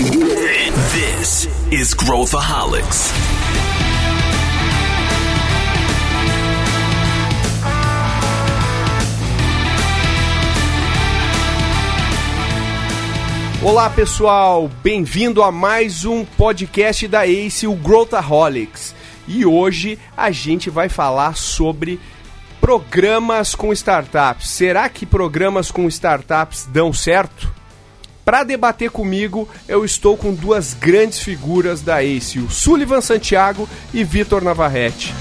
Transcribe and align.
This 0.00 1.46
is 1.70 1.92
Growthaholics. 1.92 3.12
Olá 13.62 13.90
pessoal, 13.90 14.70
bem-vindo 14.82 15.42
a 15.42 15.52
mais 15.52 16.06
um 16.06 16.24
podcast 16.24 17.06
da 17.06 17.26
Ace, 17.26 17.66
o 17.66 17.74
Growthaholics. 17.74 18.94
E 19.28 19.44
hoje 19.44 19.98
a 20.16 20.30
gente 20.30 20.70
vai 20.70 20.88
falar 20.88 21.36
sobre 21.36 22.00
programas 22.58 23.54
com 23.54 23.70
startups. 23.70 24.48
Será 24.48 24.88
que 24.88 25.04
programas 25.04 25.70
com 25.70 25.86
startups 25.88 26.64
dão 26.64 26.90
certo? 26.90 27.59
Para 28.30 28.44
debater 28.44 28.92
comigo, 28.92 29.48
eu 29.66 29.84
estou 29.84 30.16
com 30.16 30.32
duas 30.32 30.72
grandes 30.72 31.18
figuras 31.18 31.82
da 31.82 32.00
Ace, 32.04 32.38
o 32.38 32.48
Sullivan 32.48 33.00
Santiago 33.00 33.68
e 33.92 34.04
Vitor 34.04 34.40
Navarrete. 34.40 35.12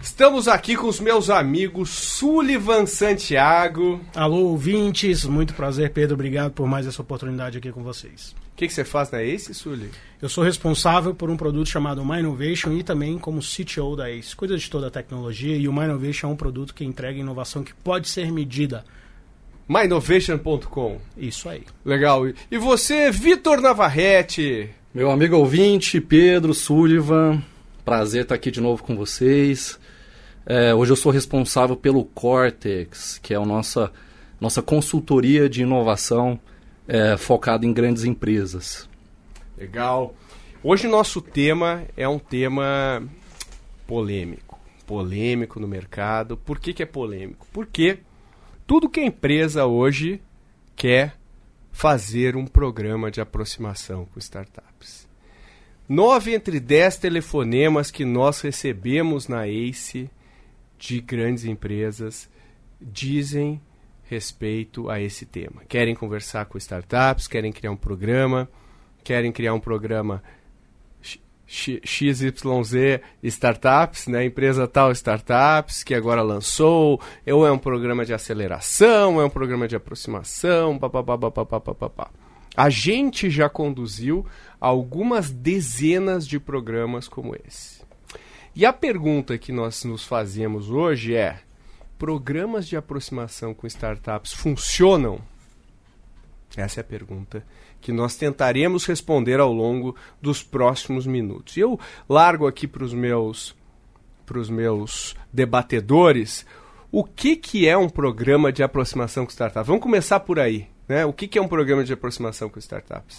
Estamos 0.00 0.46
aqui 0.46 0.76
com 0.76 0.86
os 0.86 1.00
meus 1.00 1.30
amigos 1.30 1.90
Sullivan 1.90 2.86
Santiago. 2.86 4.00
Alô, 4.14 4.50
ouvintes, 4.50 5.24
muito 5.24 5.52
prazer, 5.52 5.92
Pedro. 5.92 6.14
Obrigado 6.14 6.52
por 6.52 6.68
mais 6.68 6.86
essa 6.86 7.02
oportunidade 7.02 7.58
aqui 7.58 7.72
com 7.72 7.82
vocês. 7.82 8.45
O 8.56 8.58
que, 8.58 8.66
que, 8.66 8.72
você 8.72 8.84
faz 8.84 9.10
na 9.10 9.22
Ace, 9.22 9.52
Sully? 9.52 9.90
Eu 10.20 10.30
sou 10.30 10.42
responsável 10.42 11.14
por 11.14 11.28
um 11.28 11.36
produto 11.36 11.68
chamado 11.68 12.02
My 12.02 12.20
Innovation 12.20 12.72
e 12.72 12.82
também 12.82 13.18
como 13.18 13.42
CTO 13.42 13.94
da 13.94 14.10
Ace. 14.10 14.34
Cuida 14.34 14.56
de 14.56 14.70
toda 14.70 14.86
a 14.86 14.90
tecnologia 14.90 15.54
e 15.54 15.68
o 15.68 15.72
My 15.74 15.84
Innovation 15.84 16.28
é 16.28 16.30
um 16.30 16.36
produto 16.36 16.72
que 16.72 16.82
entrega 16.82 17.20
inovação 17.20 17.62
que 17.62 17.74
pode 17.74 18.08
ser 18.08 18.32
medida. 18.32 18.82
MyInnovation.com 19.68 20.98
Isso 21.18 21.50
aí. 21.50 21.64
Legal. 21.84 22.22
E 22.50 22.56
você, 22.56 23.10
Vitor 23.10 23.60
Navarrete? 23.60 24.70
Meu 24.94 25.10
amigo 25.10 25.36
ouvinte, 25.36 26.00
Pedro 26.00 26.54
Sullivan, 26.54 27.42
prazer 27.84 28.22
estar 28.22 28.36
aqui 28.36 28.50
de 28.50 28.62
novo 28.62 28.82
com 28.82 28.96
vocês. 28.96 29.78
É, 30.46 30.74
hoje 30.74 30.92
eu 30.92 30.96
sou 30.96 31.12
responsável 31.12 31.76
pelo 31.76 32.06
Cortex, 32.06 33.20
que 33.22 33.34
é 33.34 33.36
a 33.36 33.44
nossa, 33.44 33.92
nossa 34.40 34.62
consultoria 34.62 35.46
de 35.46 35.60
inovação 35.60 36.40
é, 36.88 37.16
focada 37.16 37.66
em 37.66 37.72
grandes 37.72 38.04
empresas. 38.04 38.88
Legal. 39.56 40.14
Hoje 40.62 40.86
nosso 40.86 41.20
tema 41.20 41.84
é 41.96 42.08
um 42.08 42.18
tema 42.18 43.02
polêmico. 43.86 44.58
Polêmico 44.86 45.58
no 45.58 45.68
mercado. 45.68 46.36
Por 46.36 46.58
que, 46.58 46.72
que 46.72 46.82
é 46.82 46.86
polêmico? 46.86 47.46
Porque 47.52 47.98
tudo 48.66 48.88
que 48.88 49.00
a 49.00 49.04
empresa 49.04 49.66
hoje 49.66 50.20
quer 50.74 51.16
fazer 51.72 52.36
um 52.36 52.46
programa 52.46 53.10
de 53.10 53.20
aproximação 53.20 54.06
com 54.06 54.18
startups. 54.18 55.06
Nove 55.88 56.34
entre 56.34 56.58
dez 56.58 56.96
telefonemas 56.96 57.90
que 57.90 58.04
nós 58.04 58.40
recebemos 58.40 59.28
na 59.28 59.46
ACE 59.46 60.10
de 60.78 61.00
grandes 61.00 61.44
empresas 61.44 62.28
dizem 62.80 63.60
respeito 64.08 64.88
a 64.88 65.00
esse 65.00 65.26
tema. 65.26 65.62
Querem 65.68 65.94
conversar 65.94 66.46
com 66.46 66.58
startups, 66.58 67.26
querem 67.26 67.52
criar 67.52 67.70
um 67.70 67.76
programa, 67.76 68.48
querem 69.02 69.32
criar 69.32 69.54
um 69.54 69.60
programa 69.60 70.22
XYZ 71.46 72.32
Startups, 73.22 74.08
né? 74.08 74.24
Empresa 74.24 74.66
tal 74.66 74.90
Startups, 74.90 75.84
que 75.84 75.94
agora 75.94 76.22
lançou, 76.22 77.00
ou 77.26 77.46
é 77.46 77.52
um 77.52 77.58
programa 77.58 78.04
de 78.04 78.12
aceleração, 78.12 79.20
é 79.20 79.24
um 79.24 79.30
programa 79.30 79.68
de 79.68 79.76
aproximação, 79.76 80.76
papapá. 80.78 82.10
A 82.56 82.68
gente 82.68 83.30
já 83.30 83.48
conduziu 83.48 84.26
algumas 84.60 85.30
dezenas 85.30 86.26
de 86.26 86.40
programas 86.40 87.06
como 87.06 87.36
esse. 87.46 87.84
E 88.54 88.64
a 88.64 88.72
pergunta 88.72 89.36
que 89.36 89.52
nós 89.52 89.84
nos 89.84 90.04
fazemos 90.04 90.70
hoje 90.70 91.14
é: 91.14 91.40
programas 91.98 92.66
de 92.66 92.76
aproximação 92.76 93.54
com 93.54 93.66
startups 93.66 94.32
funcionam? 94.32 95.20
Essa 96.56 96.80
é 96.80 96.82
a 96.82 96.84
pergunta 96.84 97.44
que 97.80 97.92
nós 97.92 98.16
tentaremos 98.16 98.86
responder 98.86 99.40
ao 99.40 99.52
longo 99.52 99.94
dos 100.20 100.42
próximos 100.42 101.06
minutos. 101.06 101.56
Eu 101.56 101.78
largo 102.08 102.46
aqui 102.46 102.66
para 102.66 102.84
os 102.84 102.94
meus 102.94 103.54
para 104.24 104.38
os 104.38 104.50
meus 104.50 105.14
debatedores 105.32 106.44
o 106.90 107.04
que, 107.04 107.36
que 107.36 107.68
é 107.68 107.76
um 107.76 107.88
programa 107.88 108.52
de 108.52 108.62
aproximação 108.62 109.24
com 109.24 109.30
startups. 109.30 109.66
Vamos 109.66 109.82
começar 109.82 110.18
por 110.20 110.40
aí. 110.40 110.68
Né? 110.88 111.04
O 111.04 111.12
que, 111.12 111.28
que 111.28 111.38
é 111.38 111.42
um 111.42 111.48
programa 111.48 111.84
de 111.84 111.92
aproximação 111.92 112.48
com 112.48 112.58
startups? 112.58 113.18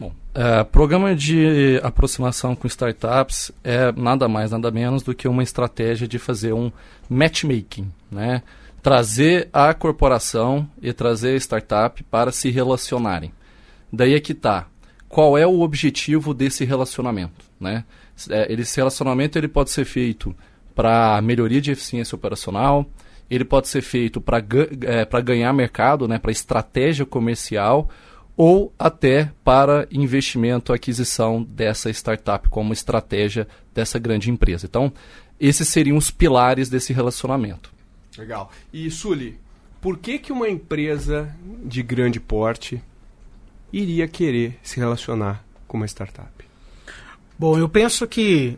Bom, 0.00 0.14
é, 0.34 0.64
programa 0.64 1.14
de 1.14 1.78
aproximação 1.82 2.56
com 2.56 2.66
startups 2.66 3.52
é 3.62 3.92
nada 3.92 4.26
mais, 4.26 4.50
nada 4.50 4.70
menos 4.70 5.02
do 5.02 5.14
que 5.14 5.28
uma 5.28 5.42
estratégia 5.42 6.08
de 6.08 6.18
fazer 6.18 6.54
um 6.54 6.72
matchmaking, 7.06 7.92
né? 8.10 8.42
Trazer 8.82 9.50
a 9.52 9.74
corporação 9.74 10.66
e 10.80 10.90
trazer 10.94 11.34
a 11.34 11.36
startup 11.36 12.02
para 12.04 12.32
se 12.32 12.48
relacionarem. 12.48 13.30
Daí 13.92 14.14
é 14.14 14.20
que 14.20 14.32
tá. 14.32 14.68
Qual 15.06 15.36
é 15.36 15.46
o 15.46 15.60
objetivo 15.60 16.32
desse 16.32 16.64
relacionamento, 16.64 17.44
né? 17.60 17.84
É, 18.30 18.50
esse 18.54 18.78
relacionamento 18.78 19.36
ele 19.36 19.48
pode 19.48 19.68
ser 19.68 19.84
feito 19.84 20.34
para 20.74 21.20
melhoria 21.20 21.60
de 21.60 21.72
eficiência 21.72 22.16
operacional, 22.16 22.86
ele 23.28 23.44
pode 23.44 23.68
ser 23.68 23.82
feito 23.82 24.18
para 24.18 24.38
é, 24.38 25.22
ganhar 25.22 25.52
mercado, 25.52 26.08
né? 26.08 26.18
Para 26.18 26.32
estratégia 26.32 27.04
comercial 27.04 27.90
ou 28.42 28.72
até 28.78 29.30
para 29.44 29.86
investimento, 29.92 30.72
aquisição 30.72 31.42
dessa 31.42 31.90
startup 31.90 32.48
como 32.48 32.72
estratégia 32.72 33.46
dessa 33.74 33.98
grande 33.98 34.30
empresa. 34.30 34.64
Então, 34.64 34.90
esses 35.38 35.68
seriam 35.68 35.98
os 35.98 36.10
pilares 36.10 36.70
desse 36.70 36.90
relacionamento. 36.90 37.70
Legal. 38.16 38.50
E 38.72 38.90
Suli, 38.90 39.38
por 39.78 39.98
que, 39.98 40.18
que 40.18 40.32
uma 40.32 40.48
empresa 40.48 41.36
de 41.66 41.82
grande 41.82 42.18
porte 42.18 42.82
iria 43.70 44.08
querer 44.08 44.58
se 44.62 44.80
relacionar 44.80 45.44
com 45.68 45.76
uma 45.76 45.86
startup? 45.86 46.32
Bom, 47.38 47.58
eu 47.58 47.68
penso 47.68 48.06
que 48.08 48.56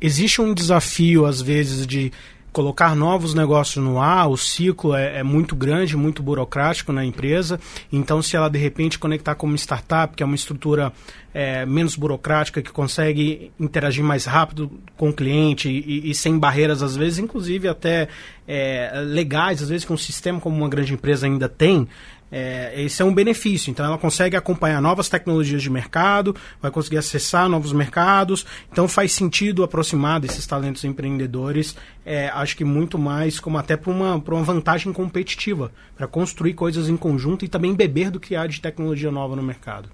existe 0.00 0.40
um 0.40 0.54
desafio, 0.54 1.26
às 1.26 1.42
vezes, 1.42 1.86
de 1.86 2.10
colocar 2.52 2.94
novos 2.96 3.34
negócios 3.34 3.84
no 3.84 4.00
ar, 4.00 4.28
o 4.28 4.36
ciclo 4.36 4.94
é, 4.94 5.18
é, 5.18 5.22
muito 5.22 5.54
grande, 5.54 5.96
muito 5.96 6.22
burocrático 6.22 6.92
na 6.92 7.04
empresa. 7.04 7.60
Então, 7.92 8.20
se 8.22 8.36
ela 8.36 8.48
de 8.48 8.58
repente 8.58 8.98
conectar 8.98 9.34
com 9.34 9.46
uma 9.46 9.56
startup, 9.56 10.14
que 10.16 10.22
é 10.22 10.26
uma 10.26 10.34
estrutura 10.34 10.92
é, 11.32 11.64
menos 11.64 11.94
burocrática, 11.94 12.60
que 12.60 12.70
consegue 12.70 13.52
interagir 13.58 14.04
mais 14.04 14.24
rápido 14.24 14.70
com 14.96 15.10
o 15.10 15.12
cliente 15.12 15.68
e, 15.68 16.10
e 16.10 16.14
sem 16.14 16.38
barreiras, 16.38 16.82
às 16.82 16.96
vezes, 16.96 17.18
inclusive 17.18 17.68
até 17.68 18.08
é, 18.46 18.92
legais, 19.06 19.62
às 19.62 19.68
vezes 19.68 19.84
que 19.84 19.92
um 19.92 19.96
sistema 19.96 20.40
como 20.40 20.56
uma 20.56 20.68
grande 20.68 20.92
empresa 20.92 21.26
ainda 21.26 21.48
tem, 21.48 21.86
é, 22.30 22.80
esse 22.82 23.02
é 23.02 23.04
um 23.04 23.12
benefício. 23.12 23.70
Então, 23.70 23.84
ela 23.84 23.98
consegue 23.98 24.36
acompanhar 24.36 24.80
novas 24.80 25.08
tecnologias 25.08 25.62
de 25.62 25.70
mercado, 25.70 26.34
vai 26.60 26.70
conseguir 26.70 26.98
acessar 26.98 27.48
novos 27.48 27.72
mercados. 27.72 28.46
Então, 28.70 28.86
faz 28.86 29.12
sentido 29.12 29.62
aproximar 29.62 30.20
desses 30.20 30.46
talentos 30.46 30.84
empreendedores, 30.84 31.76
é, 32.04 32.28
acho 32.28 32.56
que 32.56 32.64
muito 32.64 32.98
mais 32.98 33.40
como 33.40 33.58
até 33.58 33.76
para 33.76 33.90
uma, 33.90 34.14
uma 34.14 34.42
vantagem 34.42 34.92
competitiva, 34.92 35.72
para 35.96 36.06
construir 36.06 36.54
coisas 36.54 36.88
em 36.88 36.96
conjunto 36.96 37.44
e 37.44 37.48
também 37.48 37.74
beber 37.74 38.10
do 38.10 38.20
que 38.20 38.36
há 38.36 38.46
de 38.46 38.60
tecnologia 38.60 39.10
nova 39.10 39.34
no 39.36 39.42
mercado. 39.42 39.90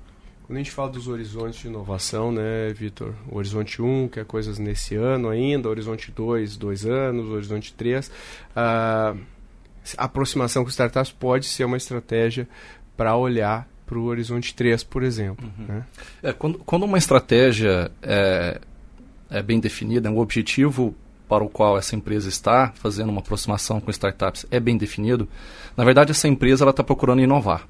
Quando 0.46 0.58
a 0.58 0.60
gente 0.60 0.70
fala 0.70 0.90
dos 0.90 1.08
horizontes 1.08 1.58
de 1.58 1.66
inovação, 1.66 2.30
né, 2.30 2.72
Vitor? 2.72 3.14
Horizonte 3.28 3.82
1, 3.82 4.06
que 4.06 4.20
é 4.20 4.24
coisas 4.24 4.60
nesse 4.60 4.94
ano 4.94 5.28
ainda, 5.28 5.68
horizonte 5.68 6.12
2, 6.12 6.56
dois 6.56 6.86
anos, 6.86 7.28
horizonte 7.28 7.74
3. 7.74 8.06
Uh, 8.06 9.18
a 9.96 10.04
aproximação 10.04 10.64
com 10.64 10.70
startups 10.70 11.12
pode 11.12 11.46
ser 11.46 11.64
uma 11.64 11.76
estratégia 11.76 12.48
para 12.96 13.16
olhar 13.16 13.68
para 13.86 13.98
o 13.98 14.04
horizonte 14.04 14.54
3, 14.54 14.82
por 14.82 15.02
exemplo. 15.02 15.46
Uhum. 15.58 15.66
Né? 15.66 15.84
É, 16.22 16.32
quando, 16.32 16.58
quando 16.58 16.82
uma 16.82 16.98
estratégia 16.98 17.90
é, 18.02 18.60
é 19.30 19.42
bem 19.42 19.60
definida, 19.60 20.10
um 20.10 20.18
objetivo 20.18 20.94
para 21.28 21.44
o 21.44 21.48
qual 21.48 21.76
essa 21.76 21.94
empresa 21.94 22.28
está 22.28 22.72
fazendo 22.76 23.10
uma 23.10 23.20
aproximação 23.20 23.80
com 23.80 23.90
startups 23.90 24.46
é 24.50 24.60
bem 24.60 24.76
definido, 24.76 25.28
na 25.76 25.84
verdade 25.84 26.12
essa 26.12 26.28
empresa 26.28 26.68
está 26.68 26.82
procurando 26.84 27.20
inovar. 27.20 27.66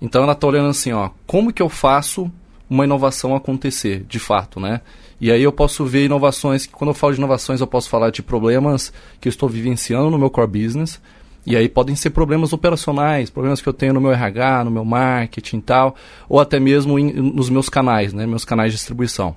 Então 0.00 0.22
ela 0.22 0.32
está 0.32 0.46
olhando 0.46 0.70
assim, 0.70 0.92
ó, 0.92 1.10
como 1.26 1.52
que 1.52 1.62
eu 1.62 1.68
faço 1.68 2.30
uma 2.70 2.84
inovação 2.84 3.34
acontecer, 3.34 4.04
de 4.04 4.18
fato, 4.18 4.60
né? 4.60 4.80
E 5.20 5.32
aí 5.32 5.42
eu 5.42 5.50
posso 5.50 5.84
ver 5.84 6.04
inovações, 6.04 6.66
que 6.66 6.72
quando 6.72 6.90
eu 6.90 6.94
falo 6.94 7.14
de 7.14 7.18
inovações 7.18 7.60
eu 7.60 7.66
posso 7.66 7.88
falar 7.88 8.10
de 8.10 8.22
problemas 8.22 8.92
que 9.20 9.26
eu 9.26 9.30
estou 9.30 9.48
vivenciando 9.48 10.10
no 10.10 10.18
meu 10.18 10.30
core 10.30 10.62
business, 10.62 11.00
e 11.48 11.56
aí 11.56 11.66
podem 11.66 11.96
ser 11.96 12.10
problemas 12.10 12.52
operacionais, 12.52 13.30
problemas 13.30 13.62
que 13.62 13.68
eu 13.68 13.72
tenho 13.72 13.94
no 13.94 14.00
meu 14.02 14.12
RH, 14.12 14.64
no 14.64 14.70
meu 14.70 14.84
marketing 14.84 15.56
e 15.56 15.62
tal, 15.62 15.96
ou 16.28 16.38
até 16.38 16.60
mesmo 16.60 16.98
em, 16.98 17.10
nos 17.10 17.48
meus 17.48 17.70
canais, 17.70 18.12
né, 18.12 18.26
meus 18.26 18.44
canais 18.44 18.72
de 18.72 18.76
distribuição. 18.76 19.34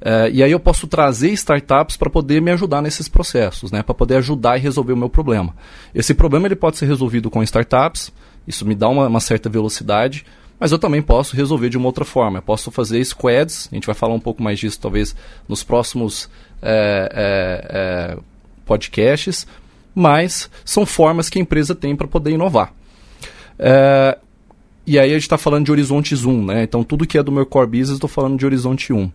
É, 0.00 0.30
e 0.32 0.42
aí 0.42 0.50
eu 0.50 0.58
posso 0.58 0.86
trazer 0.86 1.30
startups 1.32 1.98
para 1.98 2.08
poder 2.08 2.40
me 2.40 2.50
ajudar 2.50 2.80
nesses 2.80 3.06
processos, 3.06 3.70
né? 3.70 3.84
Para 3.84 3.94
poder 3.94 4.16
ajudar 4.16 4.56
e 4.56 4.60
resolver 4.60 4.94
o 4.94 4.96
meu 4.96 5.08
problema. 5.08 5.54
Esse 5.94 6.12
problema 6.12 6.48
ele 6.48 6.56
pode 6.56 6.76
ser 6.76 6.86
resolvido 6.86 7.30
com 7.30 7.40
startups, 7.42 8.10
isso 8.48 8.66
me 8.66 8.74
dá 8.74 8.88
uma, 8.88 9.06
uma 9.06 9.20
certa 9.20 9.48
velocidade, 9.48 10.24
mas 10.58 10.72
eu 10.72 10.78
também 10.78 11.02
posso 11.02 11.36
resolver 11.36 11.68
de 11.68 11.76
uma 11.76 11.86
outra 11.86 12.04
forma. 12.04 12.38
Eu 12.38 12.42
posso 12.42 12.70
fazer 12.70 13.04
squads, 13.04 13.68
a 13.70 13.74
gente 13.74 13.86
vai 13.86 13.94
falar 13.94 14.14
um 14.14 14.20
pouco 14.20 14.42
mais 14.42 14.58
disso 14.58 14.80
talvez 14.80 15.14
nos 15.46 15.62
próximos 15.62 16.28
é, 16.62 17.08
é, 17.12 18.16
é, 18.16 18.18
podcasts, 18.64 19.46
mas 19.94 20.50
são 20.64 20.86
formas 20.86 21.28
que 21.28 21.38
a 21.38 21.42
empresa 21.42 21.74
tem 21.74 21.94
para 21.94 22.06
poder 22.06 22.32
inovar. 22.32 22.72
É, 23.58 24.18
e 24.84 24.98
aí 24.98 25.10
a 25.10 25.14
gente 25.14 25.22
está 25.22 25.38
falando 25.38 25.66
de 25.66 25.70
horizontes 25.70 26.24
1, 26.24 26.44
né? 26.44 26.62
Então 26.64 26.82
tudo 26.82 27.06
que 27.06 27.16
é 27.16 27.22
do 27.22 27.30
meu 27.30 27.46
core 27.46 27.66
business, 27.66 27.90
estou 27.90 28.08
falando 28.08 28.36
de 28.36 28.44
horizonte 28.44 28.92
1. 28.92 29.10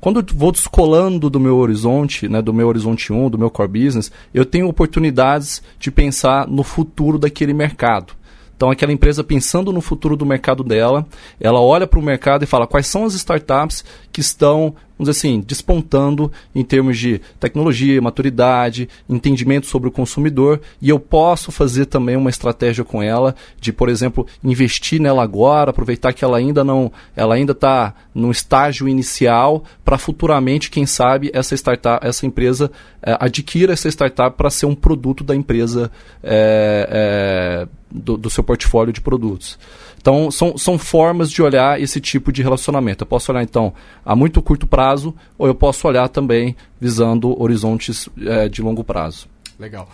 Quando 0.00 0.18
eu 0.18 0.24
vou 0.34 0.50
descolando 0.50 1.30
do 1.30 1.38
meu 1.38 1.56
horizonte, 1.56 2.28
né, 2.28 2.42
do 2.42 2.52
meu 2.52 2.66
horizonte 2.66 3.12
1, 3.12 3.30
do 3.30 3.38
meu 3.38 3.50
core 3.50 3.84
business, 3.84 4.10
eu 4.34 4.44
tenho 4.44 4.66
oportunidades 4.66 5.62
de 5.78 5.90
pensar 5.90 6.48
no 6.48 6.64
futuro 6.64 7.18
daquele 7.18 7.54
mercado. 7.54 8.14
Então, 8.62 8.70
aquela 8.70 8.92
empresa 8.92 9.24
pensando 9.24 9.72
no 9.72 9.80
futuro 9.80 10.16
do 10.16 10.24
mercado 10.24 10.62
dela, 10.62 11.04
ela 11.40 11.60
olha 11.60 11.84
para 11.84 11.98
o 11.98 12.02
mercado 12.02 12.44
e 12.44 12.46
fala 12.46 12.64
quais 12.64 12.86
são 12.86 13.04
as 13.04 13.12
startups 13.12 13.84
que 14.12 14.20
estão, 14.20 14.76
vamos 14.98 15.10
dizer 15.10 15.10
assim, 15.10 15.40
despontando 15.40 16.30
em 16.54 16.64
termos 16.64 16.98
de 16.98 17.20
tecnologia, 17.40 18.00
maturidade, 18.00 18.88
entendimento 19.08 19.66
sobre 19.66 19.88
o 19.88 19.92
consumidor, 19.92 20.60
e 20.80 20.88
eu 20.88 20.98
posso 20.98 21.50
fazer 21.50 21.86
também 21.86 22.16
uma 22.16 22.30
estratégia 22.30 22.84
com 22.84 23.02
ela 23.02 23.34
de, 23.60 23.72
por 23.72 23.88
exemplo, 23.88 24.26
investir 24.42 25.00
nela 25.00 25.22
agora, 25.22 25.70
aproveitar 25.70 26.12
que 26.12 26.24
ela 26.24 26.36
ainda 26.36 26.62
não, 26.62 26.92
ela 27.16 27.34
ainda 27.34 27.52
está 27.52 27.94
no 28.14 28.30
estágio 28.30 28.88
inicial, 28.88 29.64
para 29.84 29.98
futuramente, 29.98 30.70
quem 30.70 30.86
sabe, 30.86 31.30
essa 31.32 31.54
startup, 31.54 32.06
essa 32.06 32.26
empresa 32.26 32.70
é, 33.02 33.16
adquira 33.18 33.72
essa 33.72 33.88
startup 33.88 34.36
para 34.36 34.50
ser 34.50 34.66
um 34.66 34.74
produto 34.74 35.24
da 35.24 35.34
empresa. 35.34 35.90
É, 36.22 37.66
é, 37.68 37.82
do, 37.92 38.16
do 38.16 38.30
seu 38.30 38.42
portfólio 38.42 38.92
de 38.92 39.00
produtos. 39.00 39.58
Então, 40.02 40.32
são, 40.32 40.58
são 40.58 40.76
formas 40.76 41.30
de 41.30 41.40
olhar 41.40 41.80
esse 41.80 42.00
tipo 42.00 42.32
de 42.32 42.42
relacionamento. 42.42 43.04
Eu 43.04 43.06
posso 43.06 43.30
olhar, 43.30 43.40
então, 43.40 43.72
a 44.04 44.16
muito 44.16 44.42
curto 44.42 44.66
prazo, 44.66 45.14
ou 45.38 45.46
eu 45.46 45.54
posso 45.54 45.86
olhar 45.86 46.08
também 46.08 46.56
visando 46.80 47.40
horizontes 47.40 48.08
é, 48.20 48.48
de 48.48 48.60
longo 48.60 48.82
prazo. 48.82 49.28
Legal. 49.60 49.88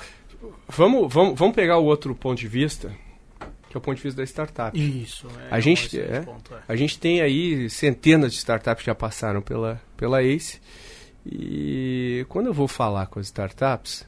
Vamos, 0.66 1.12
vamos, 1.12 1.38
vamos 1.38 1.54
pegar 1.54 1.76
o 1.76 1.84
outro 1.84 2.14
ponto 2.14 2.38
de 2.38 2.48
vista, 2.48 2.90
que 3.68 3.76
é 3.76 3.78
o 3.78 3.82
ponto 3.82 3.98
de 3.98 4.02
vista 4.02 4.16
da 4.16 4.24
startup. 4.24 4.78
Isso. 4.80 5.28
É, 5.50 5.54
a, 5.54 5.60
gente, 5.60 6.00
é, 6.00 6.20
ponto, 6.22 6.54
é. 6.54 6.58
a 6.66 6.74
gente 6.74 6.98
tem 6.98 7.20
aí 7.20 7.68
centenas 7.68 8.32
de 8.32 8.38
startups 8.38 8.84
que 8.84 8.86
já 8.86 8.94
passaram 8.94 9.42
pela, 9.42 9.78
pela 9.94 10.22
ACE. 10.22 10.58
E 11.26 12.24
quando 12.30 12.46
eu 12.46 12.54
vou 12.54 12.66
falar 12.66 13.08
com 13.08 13.20
as 13.20 13.26
startups, 13.26 14.06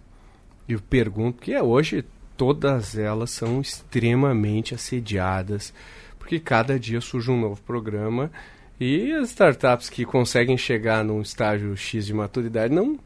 eu 0.66 0.80
pergunto, 0.80 1.42
que 1.42 1.52
é 1.52 1.62
hoje 1.62 2.06
todas 2.40 2.96
elas 2.96 3.32
são 3.32 3.60
extremamente 3.60 4.74
assediadas, 4.74 5.74
porque 6.18 6.40
cada 6.40 6.78
dia 6.78 6.98
surge 6.98 7.30
um 7.30 7.38
novo 7.38 7.60
programa 7.60 8.32
e 8.80 9.12
as 9.12 9.28
startups 9.28 9.90
que 9.90 10.06
conseguem 10.06 10.56
chegar 10.56 11.04
num 11.04 11.20
estágio 11.20 11.76
X 11.76 12.06
de 12.06 12.14
maturidade 12.14 12.72
não 12.72 12.98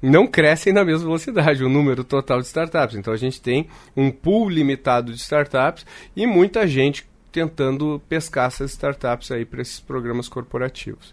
não 0.00 0.26
crescem 0.26 0.72
na 0.72 0.86
mesma 0.86 1.04
velocidade, 1.04 1.62
o 1.62 1.68
número 1.68 2.02
total 2.02 2.40
de 2.40 2.46
startups. 2.46 2.96
Então 2.96 3.12
a 3.12 3.16
gente 3.18 3.42
tem 3.42 3.68
um 3.94 4.10
pool 4.10 4.48
limitado 4.48 5.12
de 5.12 5.18
startups 5.18 5.84
e 6.16 6.26
muita 6.26 6.66
gente 6.66 7.06
tentando 7.30 8.00
pescar 8.08 8.46
essas 8.46 8.70
startups 8.70 9.30
aí 9.30 9.44
para 9.44 9.60
esses 9.60 9.80
programas 9.80 10.30
corporativos. 10.30 11.12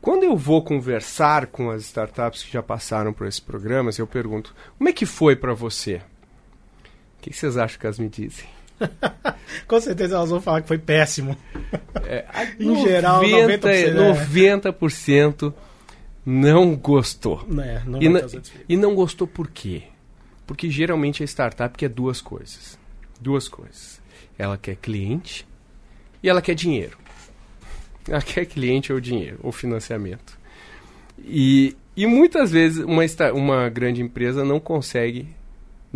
Quando 0.00 0.22
eu 0.22 0.36
vou 0.36 0.62
conversar 0.62 1.48
com 1.48 1.70
as 1.70 1.82
startups 1.82 2.44
que 2.44 2.52
já 2.52 2.62
passaram 2.62 3.12
por 3.12 3.26
esses 3.26 3.40
programas, 3.40 3.98
eu 3.98 4.06
pergunto: 4.06 4.54
como 4.78 4.88
é 4.88 4.92
que 4.92 5.04
foi 5.04 5.34
para 5.34 5.54
você? 5.54 6.00
Que, 7.26 7.30
que 7.30 7.36
vocês 7.36 7.56
acham 7.56 7.78
que 7.78 7.86
elas 7.86 7.98
me 7.98 8.08
dizem? 8.08 8.44
Com 9.66 9.80
certeza 9.80 10.14
elas 10.14 10.30
vão 10.30 10.40
falar 10.40 10.62
que 10.62 10.68
foi 10.68 10.78
péssimo. 10.78 11.36
É, 12.04 12.24
em 12.60 12.66
90, 12.66 12.88
geral, 12.88 13.22
90%, 13.22 14.72
90% 14.72 15.54
não 16.24 16.76
gostou. 16.76 17.44
É, 17.60 17.82
não 17.84 18.00
e, 18.00 18.08
na, 18.08 18.20
e 18.68 18.76
não 18.76 18.94
gostou 18.94 19.26
por 19.26 19.48
quê? 19.48 19.84
Porque 20.46 20.70
geralmente 20.70 21.22
a 21.22 21.26
startup 21.26 21.76
quer 21.76 21.88
duas 21.88 22.20
coisas. 22.20 22.78
Duas 23.20 23.48
coisas. 23.48 24.00
Ela 24.38 24.56
quer 24.56 24.76
cliente 24.76 25.46
e 26.22 26.28
ela 26.28 26.40
quer 26.40 26.54
dinheiro. 26.54 26.96
Ela 28.08 28.22
quer 28.22 28.44
cliente 28.46 28.92
ou 28.92 29.00
dinheiro, 29.00 29.40
ou 29.42 29.50
financiamento. 29.50 30.38
E, 31.18 31.76
e 31.96 32.06
muitas 32.06 32.52
vezes 32.52 32.84
uma, 32.84 33.02
uma 33.32 33.68
grande 33.68 34.00
empresa 34.00 34.44
não 34.44 34.60
consegue 34.60 35.34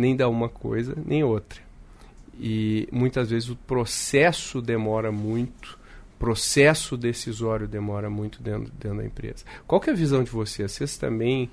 nem 0.01 0.15
da 0.15 0.27
uma 0.27 0.49
coisa 0.49 0.97
nem 1.05 1.23
outra. 1.23 1.61
E 2.39 2.89
muitas 2.91 3.29
vezes 3.29 3.49
o 3.49 3.55
processo 3.55 4.61
demora 4.61 5.11
muito, 5.11 5.77
processo 6.17 6.97
decisório 6.97 7.67
demora 7.67 8.09
muito 8.09 8.41
dentro, 8.41 8.71
dentro 8.79 8.97
da 8.97 9.05
empresa. 9.05 9.45
Qual 9.67 9.79
que 9.79 9.89
é 9.89 9.93
a 9.93 9.95
visão 9.95 10.23
de 10.23 10.31
vocês? 10.31 10.71
Vocês 10.71 10.97
também 10.97 11.49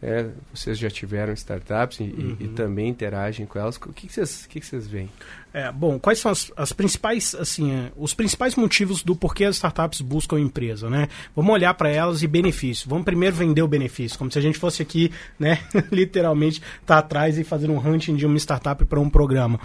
é, 0.00 0.28
vocês 0.54 0.78
já 0.78 0.88
tiveram 0.88 1.32
startups 1.32 1.98
e, 1.98 2.04
uhum. 2.04 2.36
e, 2.38 2.48
também 2.48 2.88
interagem 2.88 3.46
com 3.46 3.58
elas. 3.58 3.76
O 3.76 3.92
que, 3.92 4.06
que, 4.06 4.12
vocês, 4.12 4.46
que, 4.46 4.60
que 4.60 4.66
vocês 4.66 4.86
veem? 4.86 5.10
É, 5.52 5.72
bom, 5.72 5.98
quais 5.98 6.20
são 6.20 6.30
as, 6.30 6.52
as 6.56 6.72
principais, 6.72 7.34
assim, 7.34 7.72
é, 7.72 7.92
os 7.96 8.14
principais 8.14 8.54
motivos 8.54 9.02
do 9.02 9.16
porquê 9.16 9.44
as 9.44 9.56
startups 9.56 10.00
buscam 10.00 10.38
empresa, 10.38 10.88
né? 10.88 11.08
Vamos 11.34 11.52
olhar 11.52 11.74
para 11.74 11.90
elas 11.90 12.22
e 12.22 12.28
benefício. 12.28 12.88
Vamos 12.88 13.04
primeiro 13.04 13.34
vender 13.34 13.62
o 13.62 13.68
benefício, 13.68 14.16
como 14.16 14.30
se 14.30 14.38
a 14.38 14.42
gente 14.42 14.56
fosse 14.56 14.82
aqui, 14.82 15.10
né, 15.36 15.58
literalmente, 15.90 16.62
tá 16.86 16.98
atrás 16.98 17.36
e 17.36 17.42
fazer 17.42 17.68
um 17.68 17.78
hunting 17.78 18.14
de 18.14 18.24
uma 18.24 18.36
startup 18.36 18.84
para 18.84 19.00
um 19.00 19.10
programa. 19.10 19.58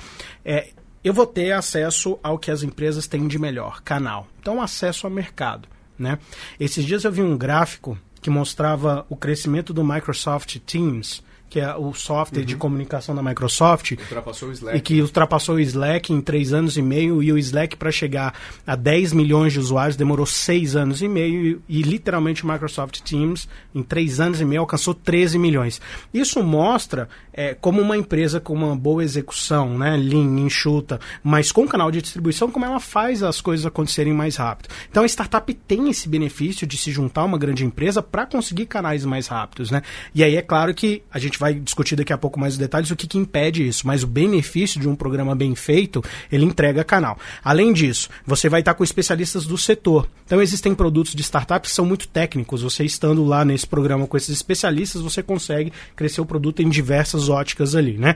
É, 0.44 0.70
eu 1.04 1.14
vou 1.14 1.28
ter 1.28 1.52
acesso 1.52 2.18
ao 2.24 2.40
que 2.40 2.50
as 2.50 2.64
empresas 2.64 3.06
têm 3.06 3.28
de 3.28 3.38
melhor, 3.38 3.84
canal. 3.84 4.28
Então, 4.40 4.60
acesso 4.60 5.06
ao 5.06 5.14
mercado, 5.14 5.68
né? 6.00 6.18
Esses 6.60 6.84
dias 6.86 7.04
eu 7.04 7.12
vi 7.12 7.22
um 7.22 7.38
gráfico 7.38 8.00
que 8.24 8.30
mostrava 8.30 9.06
o 9.10 9.18
crescimento 9.18 9.74
do 9.74 9.84
Microsoft 9.84 10.58
Teams 10.60 11.22
que 11.54 11.60
é 11.60 11.76
o 11.76 11.94
software 11.94 12.40
uhum. 12.40 12.46
de 12.48 12.56
comunicação 12.56 13.14
da 13.14 13.22
Microsoft. 13.22 13.92
Ultrapassou 13.92 14.50
o 14.50 14.52
Slack. 14.54 14.76
E 14.76 14.82
que 14.82 15.00
ultrapassou 15.04 15.56
o 15.58 15.60
Slack 15.60 16.12
em 16.12 16.20
três 16.20 16.52
anos 16.52 16.78
e 16.78 16.82
meio. 16.82 17.22
E 17.22 17.32
o 17.32 17.38
Slack, 17.38 17.78
para 17.78 17.92
chegar 17.92 18.34
a 18.66 18.76
10 18.76 19.14
milhões 19.14 19.54
de 19.54 19.60
usuários, 19.60 19.96
demorou 19.96 20.26
seis 20.26 20.76
anos 20.76 21.04
e 21.04 21.08
meio. 21.08 21.62
E, 21.70 21.80
e, 21.80 21.84
literalmente 21.84 22.44
o 22.44 22.48
Microsoft 22.52 23.02
Teams, 23.02 23.48
em 23.76 23.84
três 23.84 24.20
anos 24.20 24.42
e 24.42 24.46
meio, 24.46 24.62
alcançou 24.62 24.96
13 24.96 25.38
milhões. 25.38 25.80
Isso 26.12 26.42
mostra 26.42 27.08
é, 27.32 27.54
como 27.54 27.80
uma 27.80 27.96
empresa 27.96 28.40
com 28.40 28.54
uma 28.54 28.76
boa 28.76 29.04
execução, 29.04 29.78
né, 29.78 29.96
lean, 29.96 30.40
enxuta, 30.40 31.00
mas 31.24 31.52
com 31.52 31.68
canal 31.68 31.92
de 31.92 32.02
distribuição, 32.02 32.50
como 32.50 32.66
ela 32.66 32.80
faz 32.80 33.22
as 33.22 33.42
coisas 33.42 33.64
acontecerem 33.64 34.14
mais 34.14 34.38
rápido. 34.38 34.70
Então 34.90 35.04
a 35.04 35.06
startup 35.06 35.54
tem 35.54 35.90
esse 35.90 36.10
benefício 36.10 36.66
de 36.66 36.78
se 36.78 36.92
juntar 36.92 37.22
a 37.22 37.26
uma 37.26 37.38
grande 37.38 37.64
empresa 37.64 38.02
para 38.02 38.26
conseguir 38.26 38.66
canais 38.66 39.06
mais 39.06 39.28
rápidos. 39.28 39.70
Né? 39.70 39.84
E 40.16 40.24
aí 40.24 40.36
é 40.36 40.42
claro 40.42 40.74
que 40.74 41.04
a 41.12 41.20
gente 41.20 41.40
vai 41.44 41.54
discutir 41.56 41.98
daqui 41.98 42.14
a 42.14 42.18
pouco 42.18 42.40
mais 42.40 42.54
os 42.54 42.60
detalhes 42.60 42.90
o 42.90 42.96
que, 42.96 43.06
que 43.06 43.18
impede 43.18 43.68
isso, 43.68 43.86
mas 43.86 44.02
o 44.02 44.08
benefício 44.08 44.80
de 44.80 44.88
um 44.88 44.96
programa 44.96 45.36
bem 45.36 45.54
feito, 45.56 46.02
ele 46.32 46.46
entrega 46.46 46.86
canal. 46.86 47.20
Além 47.44 47.74
disso, 47.74 48.10
você 48.26 48.48
vai 48.48 48.62
estar 48.62 48.74
com 48.76 48.84
especialistas 48.84 49.46
do 49.46 49.58
setor. 49.58 50.08
Então 50.26 50.42
existem 50.42 50.74
produtos 50.74 51.14
de 51.14 51.22
startup 51.22 51.68
que 51.68 51.74
são 51.74 51.86
muito 51.86 52.08
técnicos. 52.08 52.62
Você 52.62 52.86
estando 52.86 53.26
lá 53.26 53.44
nesse 53.44 53.68
programa 53.68 54.08
com 54.08 54.16
esses 54.16 54.30
especialistas, 54.30 55.02
você 55.02 55.22
consegue 55.22 55.74
crescer 55.98 56.22
o 56.22 56.26
produto 56.26 56.62
em 56.62 56.70
diversas 56.70 57.28
óticas 57.28 57.76
ali, 57.76 57.98
né? 57.98 58.16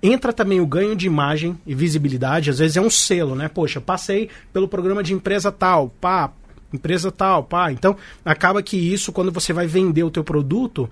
entra 0.00 0.32
também 0.32 0.60
o 0.60 0.66
ganho 0.66 0.94
de 0.94 1.06
imagem 1.06 1.58
e 1.66 1.74
visibilidade, 1.74 2.50
às 2.50 2.60
vezes 2.60 2.76
é 2.76 2.80
um 2.80 2.88
selo, 2.88 3.34
né? 3.34 3.48
Poxa, 3.48 3.80
passei 3.80 4.30
pelo 4.52 4.68
programa 4.68 5.02
de 5.02 5.12
empresa 5.12 5.50
tal, 5.50 5.88
pá, 6.00 6.32
empresa 6.72 7.10
tal, 7.10 7.44
pá. 7.44 7.72
Então, 7.72 7.96
acaba 8.24 8.62
que 8.62 8.76
isso, 8.76 9.12
quando 9.12 9.32
você 9.32 9.52
vai 9.52 9.66
vender 9.66 10.02
o 10.02 10.10
teu 10.10 10.22
produto, 10.22 10.88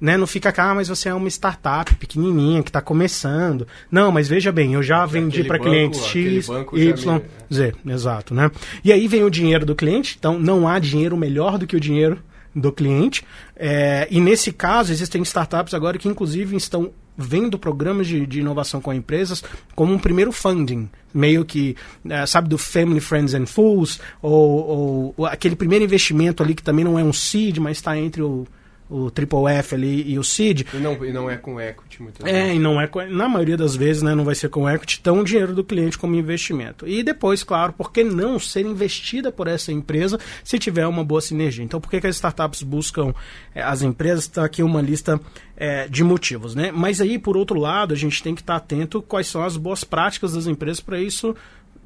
né? 0.00 0.16
Não 0.16 0.26
fica 0.26 0.52
cá, 0.52 0.70
ah, 0.70 0.74
mas 0.74 0.88
você 0.88 1.08
é 1.08 1.14
uma 1.14 1.28
startup 1.28 1.94
pequenininha 1.96 2.62
que 2.62 2.70
está 2.70 2.80
começando. 2.80 3.66
Não, 3.90 4.12
mas 4.12 4.28
veja 4.28 4.52
bem, 4.52 4.74
eu 4.74 4.82
já 4.82 5.04
vendi 5.06 5.44
para 5.44 5.58
clientes 5.58 6.04
X, 6.04 6.48
Y, 6.72 7.20
Z, 7.52 7.74
exato, 7.86 8.34
né? 8.34 8.50
E 8.84 8.92
aí 8.92 9.08
vem 9.08 9.24
o 9.24 9.30
dinheiro 9.30 9.66
do 9.66 9.74
cliente, 9.74 10.16
então 10.18 10.38
não 10.38 10.68
há 10.68 10.78
dinheiro 10.78 11.16
melhor 11.16 11.58
do 11.58 11.66
que 11.66 11.76
o 11.76 11.80
dinheiro 11.80 12.18
do 12.54 12.72
cliente. 12.72 13.24
É, 13.56 14.06
e 14.10 14.20
nesse 14.20 14.52
caso, 14.52 14.92
existem 14.92 15.22
startups 15.22 15.74
agora 15.74 15.98
que, 15.98 16.08
inclusive, 16.08 16.56
estão 16.56 16.90
vendo 17.16 17.58
programas 17.58 18.06
de, 18.06 18.24
de 18.24 18.40
inovação 18.40 18.80
com 18.80 18.94
empresas 18.94 19.42
como 19.74 19.92
um 19.92 19.98
primeiro 19.98 20.30
funding, 20.30 20.88
meio 21.12 21.44
que, 21.44 21.76
é, 22.08 22.24
sabe, 22.26 22.48
do 22.48 22.56
Family, 22.56 23.00
Friends 23.00 23.34
and 23.34 23.46
Fools, 23.46 24.00
ou, 24.22 24.32
ou, 24.32 25.14
ou, 25.16 25.26
aquele 25.26 25.56
primeiro 25.56 25.84
investimento 25.84 26.42
ali 26.42 26.54
que 26.54 26.62
também 26.62 26.84
não 26.84 26.96
é 26.96 27.02
um 27.02 27.12
seed, 27.12 27.58
mas 27.58 27.78
está 27.78 27.98
entre 27.98 28.22
o 28.22 28.46
o 28.90 29.10
Triple 29.10 29.46
F 29.48 29.74
ali 29.74 30.10
e 30.10 30.18
o 30.18 30.24
Seed. 30.24 30.62
E 30.72 30.76
não, 30.78 31.04
e 31.04 31.12
não 31.12 31.28
é 31.30 31.36
com 31.36 31.60
equity 31.60 32.02
muitas 32.02 32.26
É, 32.26 32.32
vezes. 32.44 32.56
e 32.56 32.58
não 32.58 32.80
é 32.80 32.86
com- 32.86 33.04
na 33.06 33.28
maioria 33.28 33.56
das 33.56 33.76
vezes, 33.76 34.02
né, 34.02 34.14
não 34.14 34.24
vai 34.24 34.34
ser 34.34 34.48
com 34.48 34.68
equity, 34.68 35.00
tão 35.00 35.20
o 35.20 35.24
dinheiro 35.24 35.54
do 35.54 35.62
cliente 35.62 35.98
como 35.98 36.16
investimento. 36.16 36.86
E 36.88 37.02
depois, 37.02 37.42
claro, 37.42 37.72
por 37.74 37.92
que 37.92 38.02
não 38.02 38.38
ser 38.38 38.64
investida 38.64 39.30
por 39.30 39.46
essa 39.46 39.70
empresa 39.72 40.18
se 40.42 40.58
tiver 40.58 40.86
uma 40.86 41.04
boa 41.04 41.20
sinergia? 41.20 41.62
Então, 41.62 41.80
por 41.80 41.90
que, 41.90 42.00
que 42.00 42.06
as 42.06 42.16
startups 42.16 42.62
buscam 42.62 43.14
eh, 43.54 43.62
as 43.62 43.82
empresas? 43.82 44.24
Está 44.24 44.44
aqui 44.44 44.62
uma 44.62 44.80
lista 44.80 45.20
eh, 45.56 45.86
de 45.88 46.02
motivos, 46.02 46.54
né? 46.54 46.72
Mas 46.72 47.00
aí, 47.00 47.18
por 47.18 47.36
outro 47.36 47.58
lado, 47.58 47.92
a 47.92 47.96
gente 47.96 48.22
tem 48.22 48.34
que 48.34 48.40
estar 48.40 48.56
atento 48.56 49.02
quais 49.02 49.26
são 49.26 49.42
as 49.44 49.56
boas 49.56 49.84
práticas 49.84 50.32
das 50.32 50.46
empresas 50.46 50.80
para 50.80 50.98
isso 51.00 51.36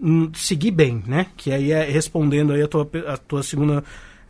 hum, 0.00 0.30
seguir 0.34 0.70
bem, 0.70 1.02
né? 1.06 1.26
Que 1.36 1.50
aí 1.52 1.72
é 1.72 1.82
respondendo 1.84 2.52
aí 2.52 2.62
a 2.62 2.68
tua, 2.68 2.88
a 3.08 3.16
tua 3.16 3.42
segunda 3.42 3.82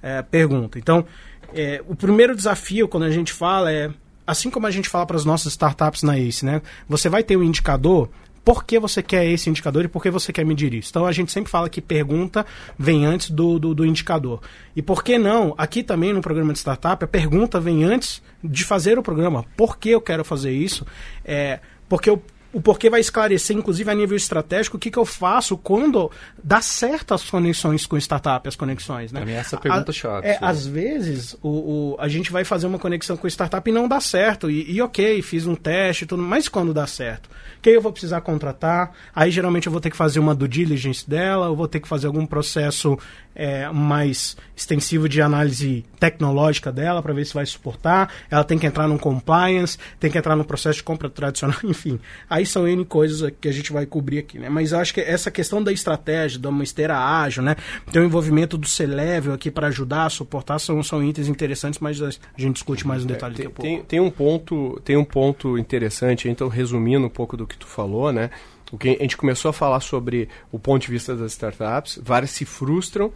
eh, 0.03 0.23
pergunta. 0.23 0.79
Então, 0.79 1.05
é, 1.55 1.83
o 1.89 1.95
primeiro 1.95 2.35
desafio 2.35 2.89
quando 2.89 3.05
a 3.05 3.11
gente 3.11 3.33
fala 3.33 3.73
é, 3.73 3.91
assim 4.27 4.51
como 4.51 4.67
a 4.67 4.71
gente 4.71 4.89
fala 4.89 5.07
para 5.07 5.17
as 5.17 5.25
nossas 5.25 5.53
startups 5.53 6.03
na 6.03 6.19
ACE, 6.19 6.45
né? 6.45 6.63
Você 6.89 7.09
vai 7.09 7.23
ter 7.23 7.37
um 7.37 7.43
indicador, 7.43 8.09
por 8.45 8.65
que 8.65 8.79
você 8.79 9.03
quer 9.03 9.25
esse 9.27 9.49
indicador 9.49 9.85
e 9.85 9.89
por 9.89 10.03
que 10.03 10.11
você 10.11 10.33
quer 10.33 10.45
medir 10.45 10.75
isso? 10.75 10.91
Então 10.91 11.07
a 11.07 11.13
gente 11.13 11.31
sempre 11.31 11.51
fala 11.51 11.69
que 11.69 11.81
pergunta 11.81 12.45
vem 12.79 13.07
antes 13.07 13.31
do, 13.31 13.59
do, 13.59 13.75
do 13.75 13.87
indicador. 13.87 14.41
E 14.75 14.83
por 14.83 15.05
que 15.05 15.17
não? 15.17 15.55
Aqui 15.57 15.83
também 15.83 16.13
no 16.13 16.21
programa 16.21 16.53
de 16.53 16.59
startup, 16.59 17.05
a 17.05 17.09
pergunta 17.09 17.61
vem 17.61 17.85
antes 17.85 18.21
de 18.43 18.65
fazer 18.65 18.99
o 18.99 19.03
programa. 19.03 19.45
Por 19.57 19.79
que 19.79 19.91
eu 19.91 20.01
quero 20.01 20.25
fazer 20.25 20.51
isso? 20.51 20.85
É, 21.25 21.61
porque 21.89 22.11
eu 22.11 22.23
o 22.53 22.61
porquê 22.61 22.91
vai 22.91 23.01
esclarecer, 23.01 23.57
inclusive 23.57 23.91
a 23.91 23.95
nível 23.95 24.17
estratégico, 24.17 24.77
o 24.77 24.81
que, 24.81 24.91
que 24.91 24.99
eu 24.99 25.05
faço 25.07 25.57
quando 25.57 26.11
dá 26.43 26.61
certo 26.61 27.15
as 27.15 27.23
conexões 27.29 27.87
com 27.87 27.97
startup, 27.97 28.47
as 28.47 28.55
conexões, 28.57 29.11
né? 29.11 29.21
Pra 29.21 29.27
mim, 29.27 29.33
essa 29.33 29.57
é 29.57 29.59
a 29.59 29.61
pergunta-chave, 29.61 30.27
É, 30.27 30.39
às 30.41 30.67
vezes 30.67 31.37
o, 31.43 31.49
o- 31.49 31.97
a 31.99 32.09
gente 32.09 32.31
vai 32.31 32.45
fazer 32.45 32.67
uma 32.67 32.79
conexão 32.79 33.17
com 33.17 33.27
startup 33.27 33.69
e 33.69 33.73
não 33.73 33.89
dá 33.89 34.01
certo. 34.01 34.51
E, 34.51 34.71
e 34.71 34.83
ok, 34.83 35.23
fiz 35.23 35.47
um 35.47 35.55
teste 35.55 36.05
e 36.05 36.07
tudo, 36.07 36.23
mas 36.23 36.49
quando 36.49 36.75
dá 36.75 36.87
certo? 36.87 37.31
Que 37.63 37.71
aí 37.71 37.75
eu 37.77 37.81
vou 37.83 37.93
precisar 37.93 38.21
contratar, 38.21 38.93
aí 39.15 39.31
geralmente 39.31 39.67
eu 39.67 39.73
vou 39.73 39.81
ter 39.81 39.89
que 39.91 39.97
fazer 39.97 40.19
uma 40.19 40.35
due 40.35 40.49
diligence 40.49 41.09
dela, 41.09 41.47
eu 41.47 41.57
vou 41.57 41.69
ter 41.69 41.81
que 41.81 41.89
fazer 41.89 42.07
algum 42.09 42.27
processo 42.27 42.99
é, 43.35 43.69
mais 43.71 44.37
extensivo 44.57 45.09
de 45.09 45.21
análise 45.21 45.85
tecnológica 45.99 46.71
dela 46.71 47.03
para 47.03 47.13
ver 47.13 47.25
se 47.25 47.35
vai 47.35 47.47
suportar. 47.47 48.13
Ela 48.31 48.45
tem 48.45 48.59
que 48.59 48.67
entrar 48.67 48.87
num 48.89 48.99
compliance, 48.99 49.79
tem 49.99 50.11
que 50.11 50.19
entrar 50.19 50.37
no 50.37 50.45
processo 50.45 50.79
de 50.79 50.83
compra 50.83 51.09
tradicional, 51.09 51.59
enfim. 51.65 51.99
Aí 52.29 52.47
são 52.47 52.67
N 52.67 52.85
coisas 52.85 53.33
que 53.41 53.49
a 53.49 53.53
gente 53.53 53.73
vai 53.73 53.87
cobrir 53.87 54.19
aqui, 54.19 54.39
né? 54.39 54.49
Mas 54.49 54.73
eu 54.73 54.79
acho 54.79 54.93
que 54.95 55.01
essa 55.01 55.31
questão 55.31 55.63
da 55.63 55.73
estratégia, 55.73 56.39
de 56.39 56.47
uma 56.47 56.63
esteira 56.63 56.99
ágil, 56.99 57.43
né? 57.43 57.57
Ter 57.91 58.01
o 58.01 58.05
envolvimento 58.05 58.57
do 58.57 58.69
C-Level 58.69 59.35
aqui 59.35 59.51
para 59.51 59.69
ajudar 59.69 60.07
a 60.07 60.11
suportar 60.11 60.59
são, 60.59 60.83
são 60.83 61.03
itens 61.03 61.29
interessantes, 61.29 61.81
mas 61.81 62.01
a 62.03 62.11
gente 62.37 62.55
discute 62.55 62.87
mais 62.87 63.03
no 63.03 63.09
detalhe 63.09 63.35
tem, 63.35 63.45
daqui 63.45 63.53
a 63.53 63.55
pouco. 63.55 63.63
tem, 63.63 63.85
tem 63.85 64.01
um 64.01 64.11
ponto, 64.11 64.81
tem 64.85 64.97
um 64.97 65.05
ponto 65.05 65.59
interessante, 65.59 66.29
então 66.29 66.49
resumindo 66.49 67.07
um 67.07 67.11
pouco 67.11 67.37
do 67.37 67.47
que 67.47 67.57
tu 67.57 67.67
falou, 67.67 68.13
né? 68.13 68.31
O 68.73 68.79
que 68.79 68.89
a 68.89 69.03
gente 69.03 69.17
começou 69.19 69.51
a 69.51 69.53
falar 69.53 69.81
sobre 69.81 70.29
o 70.51 70.59
ponto 70.59 70.83
de 70.83 70.91
vista 70.91 71.15
das 71.15 71.33
startups, 71.33 72.01
várias 72.03 72.31
se 72.31 72.45
frustram, 72.47 73.13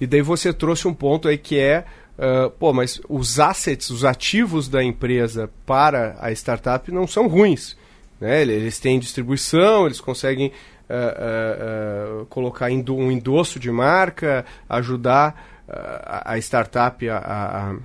e 0.00 0.06
daí 0.06 0.20
você 0.20 0.52
trouxe 0.52 0.86
um 0.88 0.92
ponto 0.92 1.28
aí 1.28 1.38
que 1.38 1.58
é, 1.58 1.84
ah, 2.18 2.50
pô, 2.58 2.72
mas 2.72 3.00
os 3.08 3.38
assets, 3.40 3.88
os 3.90 4.04
ativos 4.04 4.68
da 4.68 4.82
empresa 4.82 5.48
para 5.64 6.16
a 6.20 6.32
startup 6.32 6.90
não 6.90 7.06
são 7.06 7.28
ruins. 7.28 7.76
Né? 8.20 8.42
Ele- 8.42 8.52
Eles 8.54 8.80
têm 8.80 8.98
distribuição, 8.98 9.86
eles 9.86 10.00
conseguem 10.00 10.50
ah, 10.90 12.20
ah, 12.20 12.24
colocar 12.28 12.66
um 12.70 13.10
endosso 13.10 13.58
de 13.60 13.70
marca, 13.70 14.44
ajudar 14.68 15.54
a 15.68 16.32
a 16.32 16.38
startup 16.38 17.08
a- 17.08 17.16
a- 17.18 17.70
a 17.72 17.76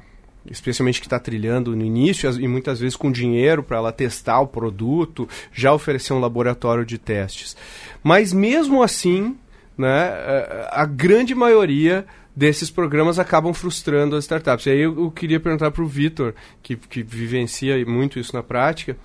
especialmente 0.50 1.00
que 1.00 1.06
está 1.06 1.20
trilhando 1.20 1.76
no 1.76 1.86
início 1.86 2.30
e 2.40 2.48
muitas 2.48 2.80
vezes 2.80 2.96
com 2.96 3.12
dinheiro 3.12 3.62
para 3.62 3.78
ela 3.78 3.92
testar 3.92 4.40
o 4.40 4.48
produto, 4.48 5.28
já 5.54 5.74
oferecer 5.74 6.14
um 6.14 6.20
laboratório 6.20 6.86
de 6.86 6.98
testes. 6.98 7.56
Mas 8.04 8.34
mesmo 8.34 8.82
assim, 8.82 9.38
né, 9.78 10.68
a, 10.72 10.86
grande 10.86 11.36
maioria 11.36 12.06
desses 12.36 12.70
programas 12.70 13.20
acabam 13.20 13.54
frustrando 13.54 14.16
as 14.16 14.24
startups. 14.24 14.66
E 14.66 14.72
aí 14.72 14.80
eu, 14.80 15.12
queria 15.12 15.40
perguntar 15.40 15.72
para 15.72 15.84
o 15.84 15.88
Vitor, 15.88 16.34
que, 16.64 16.76
que 16.76 17.04
vivencia 17.04 17.84
muito 17.86 18.20
isso 18.20 18.36
na 18.36 18.42
prática, 18.42 18.98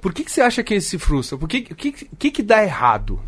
por 0.00 0.12
que, 0.12 0.22
que 0.22 0.30
você 0.30 0.42
acha 0.42 0.62
que 0.62 0.74
eles 0.74 0.84
se 0.84 0.98
frustram? 0.98 1.38
Por 1.38 1.48
que, 1.48 1.62
que, 1.62 1.92
que, 1.92 2.30
que 2.30 2.42
dá 2.42 2.62
errado? 2.62 3.20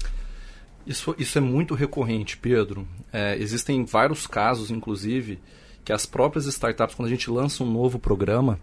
Isso, 0.87 1.15
isso 1.19 1.39
é 1.39 1.41
muito 1.41 1.75
recorrente, 1.75 2.37
Pedro. 2.37 2.87
É, 3.13 3.37
existem 3.39 3.85
vários 3.85 4.27
casos, 4.27 4.71
inclusive, 4.71 5.39
que 5.87 5.93
as 5.93 6.05
próprias 6.05 6.47
startups, 6.47 6.97
quando 6.97 7.07
a 7.07 7.11
gente 7.11 7.31
lança 7.31 7.62
um 7.62 7.71
novo 7.71 7.97
programa, 7.97 8.59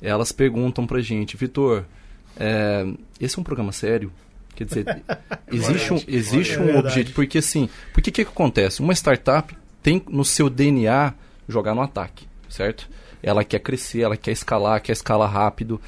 elas 0.00 0.30
perguntam 0.30 0.86
pra 0.86 1.00
gente, 1.00 1.36
Vitor, 1.36 1.84
é, 2.36 2.86
esse 3.20 3.36
é 3.36 3.40
um 3.40 3.42
programa 3.42 3.72
sério? 3.72 4.12
Quer 4.54 4.64
dizer, 4.66 5.02
existe 5.50 5.92
um, 5.92 6.00
existe 6.06 6.54
É 6.54 6.60
um 6.60 6.78
objetivo. 6.78 7.16
Porque 7.16 7.38
assim, 7.38 7.68
porque 7.92 8.12
que, 8.12 8.24
que 8.24 8.30
acontece? 8.30 8.80
Uma 8.80 8.92
startup 8.92 9.52
tem 9.82 10.00
no 10.08 10.24
seu 10.24 10.48
DNA 10.48 11.12
jogar 11.48 11.74
no 11.74 11.82
ataque, 11.82 12.28
certo? 12.48 12.88
Ela 13.20 13.42
quer 13.42 13.58
crescer, 13.58 14.02
ela 14.02 14.16
quer 14.16 14.30
escalar, 14.30 14.80
quer 14.80 14.92
escalar 14.92 15.28
rápido. 15.28 15.80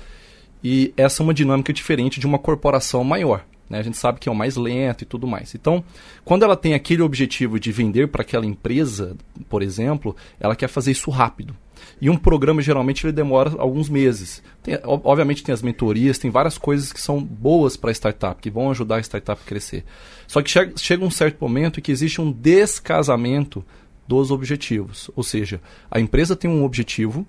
E 0.64 0.92
essa 0.96 1.22
é 1.22 1.24
uma 1.24 1.32
dinâmica 1.32 1.72
diferente 1.72 2.18
de 2.18 2.26
uma 2.26 2.40
corporação 2.40 3.04
maior. 3.04 3.44
Né? 3.68 3.78
A 3.78 3.82
gente 3.82 3.96
sabe 3.96 4.20
que 4.20 4.28
é 4.28 4.32
o 4.32 4.34
mais 4.34 4.56
lento 4.56 5.02
e 5.02 5.06
tudo 5.06 5.26
mais. 5.26 5.54
Então, 5.54 5.82
quando 6.24 6.42
ela 6.42 6.56
tem 6.56 6.74
aquele 6.74 7.02
objetivo 7.02 7.58
de 7.58 7.72
vender 7.72 8.08
para 8.08 8.22
aquela 8.22 8.44
empresa, 8.44 9.16
por 9.48 9.62
exemplo, 9.62 10.14
ela 10.38 10.54
quer 10.54 10.68
fazer 10.68 10.90
isso 10.90 11.10
rápido. 11.10 11.56
E 12.00 12.08
um 12.08 12.16
programa 12.16 12.62
geralmente 12.62 13.04
ele 13.04 13.12
demora 13.12 13.54
alguns 13.58 13.88
meses. 13.88 14.42
Tem- 14.62 14.78
ob- 14.84 15.02
obviamente 15.04 15.42
tem 15.42 15.52
as 15.52 15.62
mentorias, 15.62 16.18
tem 16.18 16.30
várias 16.30 16.56
coisas 16.58 16.92
que 16.92 17.00
são 17.00 17.22
boas 17.22 17.76
para 17.76 17.90
a 17.90 17.94
startup, 17.94 18.40
que 18.40 18.50
vão 18.50 18.70
ajudar 18.70 18.96
a 18.96 19.00
startup 19.00 19.40
a 19.42 19.48
crescer. 19.48 19.84
Só 20.28 20.40
que 20.42 20.50
chega, 20.50 20.72
chega 20.76 21.04
um 21.04 21.10
certo 21.10 21.38
momento 21.40 21.80
que 21.80 21.90
existe 21.90 22.20
um 22.20 22.30
descasamento 22.30 23.64
dos 24.06 24.30
objetivos. 24.30 25.10
Ou 25.16 25.22
seja, 25.22 25.60
a 25.90 25.98
empresa 25.98 26.36
tem 26.36 26.50
um 26.50 26.64
objetivo 26.64 27.26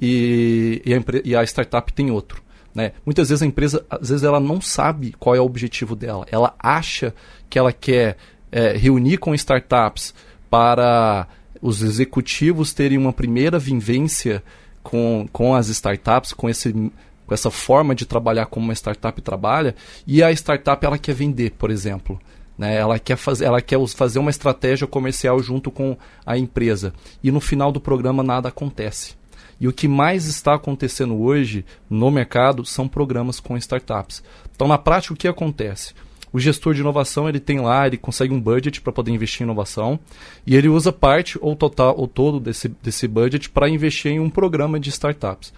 e, 0.00 0.82
e 0.84 0.94
a, 0.94 1.02
e 1.24 1.36
a 1.36 1.42
startup 1.44 1.92
tem 1.92 2.10
outro. 2.10 2.42
Né? 2.78 2.92
Muitas 3.04 3.28
vezes 3.28 3.42
a 3.42 3.46
empresa, 3.46 3.84
às 3.90 4.08
vezes 4.08 4.22
ela 4.22 4.38
não 4.38 4.60
sabe 4.60 5.12
qual 5.18 5.34
é 5.34 5.40
o 5.40 5.44
objetivo 5.44 5.96
dela. 5.96 6.24
Ela 6.30 6.54
acha 6.60 7.12
que 7.50 7.58
ela 7.58 7.72
quer 7.72 8.16
é, 8.52 8.76
reunir 8.76 9.16
com 9.16 9.34
startups 9.34 10.14
para 10.48 11.26
os 11.60 11.82
executivos 11.82 12.72
terem 12.72 12.96
uma 12.96 13.12
primeira 13.12 13.58
vivência 13.58 14.44
com, 14.80 15.28
com 15.32 15.56
as 15.56 15.66
startups, 15.66 16.32
com, 16.32 16.48
esse, 16.48 16.72
com 16.72 17.34
essa 17.34 17.50
forma 17.50 17.96
de 17.96 18.06
trabalhar 18.06 18.46
como 18.46 18.66
uma 18.66 18.74
startup 18.74 19.20
trabalha, 19.22 19.74
e 20.06 20.22
a 20.22 20.30
startup 20.30 20.86
ela 20.86 20.98
quer 20.98 21.16
vender, 21.16 21.50
por 21.58 21.72
exemplo. 21.72 22.16
Né? 22.56 22.76
Ela 22.76 23.00
quer, 23.00 23.16
fazer, 23.16 23.44
ela 23.44 23.60
quer 23.60 23.84
fazer 23.88 24.20
uma 24.20 24.30
estratégia 24.30 24.86
comercial 24.86 25.42
junto 25.42 25.68
com 25.68 25.96
a 26.24 26.38
empresa. 26.38 26.94
E 27.24 27.32
no 27.32 27.40
final 27.40 27.72
do 27.72 27.80
programa 27.80 28.22
nada 28.22 28.50
acontece. 28.50 29.17
E 29.60 29.66
o 29.66 29.72
que 29.72 29.88
mais 29.88 30.26
está 30.26 30.54
acontecendo 30.54 31.20
hoje 31.20 31.64
no 31.90 32.10
mercado 32.10 32.64
são 32.64 32.86
programas 32.86 33.40
com 33.40 33.56
startups. 33.56 34.22
Então, 34.54 34.68
na 34.68 34.78
prática, 34.78 35.14
o 35.14 35.16
que 35.16 35.28
acontece? 35.28 35.94
O 36.32 36.38
gestor 36.38 36.74
de 36.74 36.80
inovação 36.80 37.28
ele 37.28 37.40
tem 37.40 37.60
lá, 37.60 37.86
ele 37.86 37.96
consegue 37.96 38.34
um 38.34 38.40
budget 38.40 38.80
para 38.80 38.92
poder 38.92 39.10
investir 39.10 39.42
em 39.42 39.44
inovação 39.44 39.98
e 40.46 40.54
ele 40.54 40.68
usa 40.68 40.92
parte 40.92 41.38
ou 41.40 41.56
total 41.56 41.94
ou 41.96 42.06
todo 42.06 42.38
desse, 42.38 42.68
desse 42.82 43.08
budget 43.08 43.48
para 43.48 43.68
investir 43.68 44.12
em 44.12 44.20
um 44.20 44.28
programa 44.28 44.78
de 44.78 44.90
startups. 44.90 45.52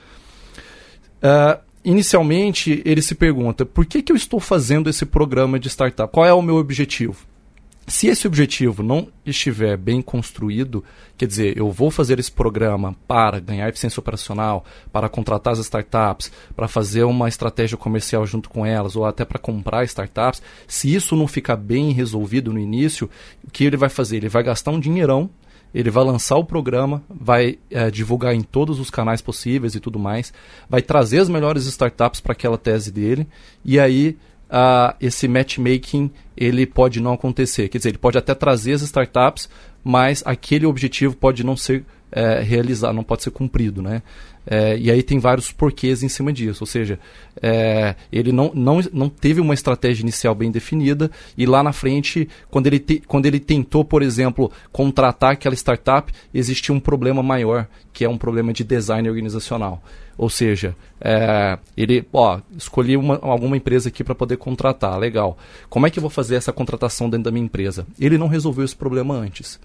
Ah, 1.22 1.58
inicialmente, 1.84 2.82
ele 2.84 3.02
se 3.02 3.14
pergunta: 3.14 3.66
por 3.66 3.84
que, 3.84 4.02
que 4.02 4.12
eu 4.12 4.16
estou 4.16 4.38
fazendo 4.38 4.88
esse 4.88 5.04
programa 5.04 5.58
de 5.58 5.68
startup? 5.68 6.12
Qual 6.12 6.24
é 6.24 6.32
o 6.32 6.42
meu 6.42 6.56
objetivo? 6.56 7.29
Se 7.86 8.06
esse 8.06 8.26
objetivo 8.26 8.82
não 8.82 9.08
estiver 9.26 9.76
bem 9.76 10.00
construído, 10.00 10.84
quer 11.18 11.26
dizer, 11.26 11.56
eu 11.56 11.70
vou 11.72 11.90
fazer 11.90 12.20
esse 12.20 12.30
programa 12.30 12.94
para 13.06 13.40
ganhar 13.40 13.68
eficiência 13.68 13.98
operacional, 13.98 14.64
para 14.92 15.08
contratar 15.08 15.54
as 15.54 15.58
startups, 15.58 16.30
para 16.54 16.68
fazer 16.68 17.02
uma 17.04 17.28
estratégia 17.28 17.76
comercial 17.76 18.24
junto 18.26 18.48
com 18.48 18.64
elas, 18.64 18.94
ou 18.94 19.04
até 19.04 19.24
para 19.24 19.40
comprar 19.40 19.84
startups, 19.84 20.40
se 20.68 20.94
isso 20.94 21.16
não 21.16 21.26
ficar 21.26 21.56
bem 21.56 21.90
resolvido 21.90 22.52
no 22.52 22.60
início, 22.60 23.10
o 23.44 23.50
que 23.50 23.64
ele 23.64 23.76
vai 23.76 23.88
fazer? 23.88 24.18
Ele 24.18 24.28
vai 24.28 24.44
gastar 24.44 24.70
um 24.70 24.78
dinheirão, 24.78 25.28
ele 25.74 25.90
vai 25.90 26.04
lançar 26.04 26.36
o 26.36 26.44
programa, 26.44 27.02
vai 27.08 27.58
eh, 27.70 27.90
divulgar 27.90 28.34
em 28.34 28.42
todos 28.42 28.80
os 28.80 28.90
canais 28.90 29.20
possíveis 29.20 29.74
e 29.74 29.80
tudo 29.80 29.98
mais, 29.98 30.32
vai 30.68 30.82
trazer 30.82 31.18
as 31.18 31.28
melhores 31.28 31.66
startups 31.66 32.20
para 32.20 32.32
aquela 32.32 32.58
tese 32.58 32.90
dele, 32.92 33.26
e 33.64 33.78
aí 33.78 34.16
ah, 34.50 34.96
esse 35.00 35.28
matchmaking 35.28 36.10
ele 36.36 36.66
pode 36.66 37.00
não 37.00 37.12
acontecer. 37.12 37.68
Quer 37.68 37.78
dizer, 37.78 37.90
ele 37.90 37.98
pode 37.98 38.18
até 38.18 38.34
trazer 38.34 38.72
as 38.72 38.82
startups, 38.82 39.48
mas 39.84 40.22
aquele 40.26 40.66
objetivo 40.66 41.16
pode 41.16 41.44
não 41.44 41.56
ser 41.56 41.84
é, 42.12 42.40
realizar, 42.40 42.92
não 42.92 43.04
pode 43.04 43.22
ser 43.22 43.30
cumprido, 43.30 43.80
né? 43.80 44.02
É, 44.46 44.76
e 44.76 44.90
aí 44.90 45.02
tem 45.02 45.18
vários 45.18 45.52
porquês 45.52 46.02
em 46.02 46.08
cima 46.08 46.32
disso, 46.32 46.62
ou 46.62 46.66
seja, 46.66 46.98
é, 47.42 47.94
ele 48.10 48.32
não, 48.32 48.50
não, 48.54 48.80
não 48.92 49.08
teve 49.08 49.40
uma 49.40 49.54
estratégia 49.54 50.02
inicial 50.02 50.34
bem 50.34 50.50
definida 50.50 51.10
e 51.36 51.44
lá 51.44 51.62
na 51.62 51.72
frente, 51.72 52.28
quando 52.50 52.66
ele, 52.66 52.78
te, 52.78 53.02
quando 53.06 53.26
ele 53.26 53.38
tentou, 53.38 53.84
por 53.84 54.02
exemplo, 54.02 54.50
contratar 54.72 55.32
aquela 55.32 55.54
startup, 55.54 56.12
existia 56.32 56.74
um 56.74 56.80
problema 56.80 57.22
maior, 57.22 57.68
que 57.92 58.04
é 58.04 58.08
um 58.08 58.16
problema 58.16 58.52
de 58.52 58.64
design 58.64 59.08
organizacional. 59.08 59.82
Ou 60.16 60.28
seja, 60.28 60.76
é, 61.00 61.58
ele, 61.76 62.04
ó, 62.12 62.40
escolhi 62.56 62.96
uma, 62.96 63.18
alguma 63.22 63.56
empresa 63.56 63.88
aqui 63.88 64.04
para 64.04 64.14
poder 64.14 64.36
contratar, 64.36 64.98
legal. 64.98 65.38
Como 65.68 65.86
é 65.86 65.90
que 65.90 65.98
eu 65.98 66.02
vou 66.02 66.10
fazer 66.10 66.34
essa 66.34 66.52
contratação 66.52 67.08
dentro 67.08 67.24
da 67.24 67.30
minha 67.30 67.44
empresa? 67.44 67.86
Ele 67.98 68.18
não 68.18 68.28
resolveu 68.28 68.64
esse 68.64 68.76
problema 68.76 69.14
antes. 69.14 69.58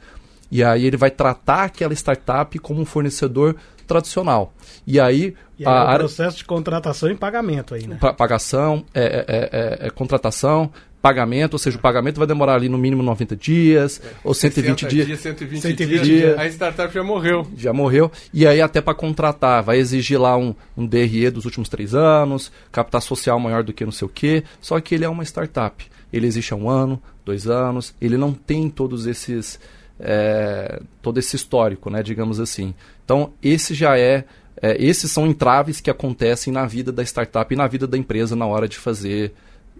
E 0.52 0.64
aí 0.64 0.86
ele 0.86 0.98
vai 0.98 1.12
tratar 1.12 1.64
aquela 1.64 1.94
startup 1.94 2.58
como 2.60 2.82
um 2.82 2.86
fornecedor 2.86 3.56
tradicional. 3.86 4.54
E 4.86 5.00
aí, 5.00 5.36
e 5.58 5.66
aí 5.66 5.74
a, 5.74 5.92
é 5.92 5.96
o 5.96 6.00
processo 6.00 6.38
de 6.38 6.46
contratação 6.46 7.10
e 7.10 7.16
pagamento 7.16 7.74
aí, 7.76 7.88
né? 7.88 7.98
Pagação, 8.18 8.84
é, 8.94 9.04
é, 9.04 9.84
é, 9.84 9.88
é, 9.88 9.90
contratação, 9.90 10.72
pagamento, 11.02 11.54
ou 11.54 11.60
seja, 11.60 11.78
o 11.78 11.80
pagamento 11.80 12.18
vai 12.18 12.26
demorar 12.26 12.56
ali 12.56 12.68
no 12.68 12.80
mínimo 12.80 13.04
90 13.04 13.36
dias, 13.36 14.02
é, 14.04 14.10
ou 14.24 14.34
120 14.34 14.88
dias. 14.88 15.06
dias 15.06 15.20
120, 15.20 15.62
120 15.62 16.02
dias. 16.02 16.40
A 16.40 16.48
startup 16.48 16.92
já 16.92 17.04
morreu. 17.04 17.48
Já 17.56 17.72
morreu. 17.72 18.12
E 18.34 18.48
aí 18.48 18.60
até 18.60 18.82
para 18.82 18.96
contratar, 18.96 19.62
vai 19.62 19.78
exigir 19.78 20.20
lá 20.20 20.36
um, 20.36 20.56
um 20.76 20.86
DRE 20.86 21.30
dos 21.30 21.46
últimos 21.46 21.70
três 21.70 21.94
anos, 21.94 22.52
capital 22.72 23.02
social 23.02 23.40
maior 23.40 23.64
do 23.64 23.72
que 23.72 23.86
não 23.86 23.92
sei 23.92 24.08
o 24.08 24.10
quê, 24.10 24.44
só 24.60 24.80
que 24.80 24.96
ele 24.96 25.06
é 25.06 25.10
uma 25.10 25.24
startup. 25.24 25.86
Ele 26.12 26.26
existe 26.26 26.54
há 26.54 26.56
um 26.56 26.70
ano, 26.70 27.00
dois 27.24 27.48
anos, 27.48 27.94
ele 28.02 28.18
não 28.18 28.34
tem 28.34 28.70
todos 28.70 29.06
esses... 29.06 29.60
É, 30.00 30.82
todo 31.02 31.20
esse 31.20 31.36
histórico, 31.36 31.90
né, 31.90 32.04
digamos 32.04 32.40
assim. 32.40 32.74
Então, 33.06 33.32
esse 33.42 33.74
já 33.74 33.98
é, 33.98 34.26
é, 34.62 34.76
esses 34.84 35.12
são 35.12 35.26
entraves 35.26 35.80
que 35.80 35.90
acontecem 35.90 36.52
na 36.52 36.66
vida 36.66 36.92
da 36.92 37.04
startup 37.04 37.54
e 37.54 37.58
na 37.58 37.68
vida 37.68 37.88
da 37.88 37.98
empresa 37.98 38.36
na 38.36 38.46
hora 38.46 38.68
de 38.68 38.78
fazer 38.78 39.34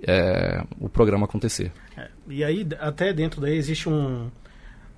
é, 0.04 0.64
o 0.80 0.88
programa 0.88 1.26
acontecer. 1.26 1.72
É, 1.98 2.08
e 2.28 2.44
aí, 2.44 2.68
até 2.80 3.12
dentro 3.14 3.42
daí, 3.42 3.58
existe 3.58 3.90
um, 3.90 4.30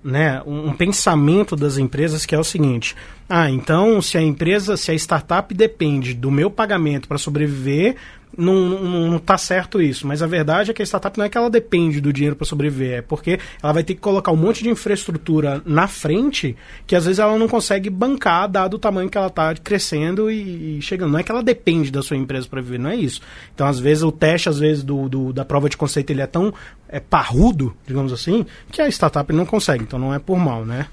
né, 0.04 0.42
um, 0.46 0.70
um, 0.70 0.74
pensamento 0.74 1.56
das 1.56 1.78
empresas 1.78 2.26
que 2.26 2.36
é 2.36 2.40
o 2.40 2.44
seguinte: 2.44 2.96
ah, 3.28 3.50
então 3.50 4.02
se 4.02 4.18
a 4.18 4.22
empresa, 4.22 4.78
se 4.78 4.92
a 4.92 4.94
startup 4.96 5.54
depende 5.54 6.14
do 6.14 6.32
meu 6.32 6.50
pagamento 6.50 7.08
para 7.08 7.18
sobreviver, 7.18 7.96
não, 8.38 8.53
não, 8.53 9.12
não 9.12 9.20
tá 9.20 9.38
certo 9.38 9.82
isso. 9.82 10.06
Mas 10.06 10.22
a 10.22 10.27
verdade 10.27 10.70
é 10.72 10.74
que 10.74 10.82
a 10.82 10.86
startup 10.86 11.17
não 11.17 11.25
é 11.25 11.29
que 11.29 11.38
ela 11.38 11.50
depende 11.50 12.00
do 12.00 12.13
dinheiro 12.13 12.36
para 12.36 12.46
sobreviver, 12.46 13.00
é 13.00 13.01
porque 13.01 13.39
ela 13.62 13.74
vai 13.74 13.84
ter 13.84 13.96
que 13.96 14.00
colocar 14.01 14.32
um 14.32 14.38
monte 14.38 14.63
de 14.63 14.70
infraestrutura 14.70 15.62
na 15.65 15.88
frente 15.88 16.56
que 16.86 16.96
às 16.96 17.06
vezes 17.06 17.20
ela 17.20 17.38
não 17.38 17.48
consegue 17.48 17.89
bancar, 17.89 18.48
dado 18.48 18.75
o 18.75 18.79
tamanho 18.79 19.10
que 19.10 19.17
ela 19.17 19.27
está 19.27 19.56
crescendo 19.56 20.29
e, 20.29 20.77
e, 20.77 20.82
chegando. 20.82 21.12
Não 21.12 21.20
é 21.20 21.24
que 21.24 21.32
ela 21.32 21.41
depende 21.41 21.91
da 21.91 22.03
sua 22.03 22.15
empresa 22.15 22.48
para 22.48 22.62
viver, 22.62 22.79
não 22.79 22.89
é 22.89 22.96
isso. 22.96 23.22
Então, 23.53 23.65
às 23.65 23.79
vezes, 23.79 24.03
o 24.03 24.12
teste, 24.12 24.50
às 24.50 24.60
vezes, 24.60 24.84
do, 24.84 25.10
do, 25.10 25.34
da 25.34 25.44
prova 25.44 25.70
de 25.70 25.75
conceito 25.75 26.12
ele 26.12 26.22
é 26.22 26.27
tão 26.27 26.53
é, 26.88 27.00
parrudo, 27.00 27.75
digamos 27.86 28.13
assim, 28.13 28.46
que 28.72 28.82
a 28.82 28.88
startup 28.88 29.32
não 29.34 29.46
consegue. 29.46 29.84
Então, 29.84 29.98
não 29.98 30.13
é 30.13 30.20
por 30.20 30.38
mal, 30.38 30.63
né? 30.63 30.88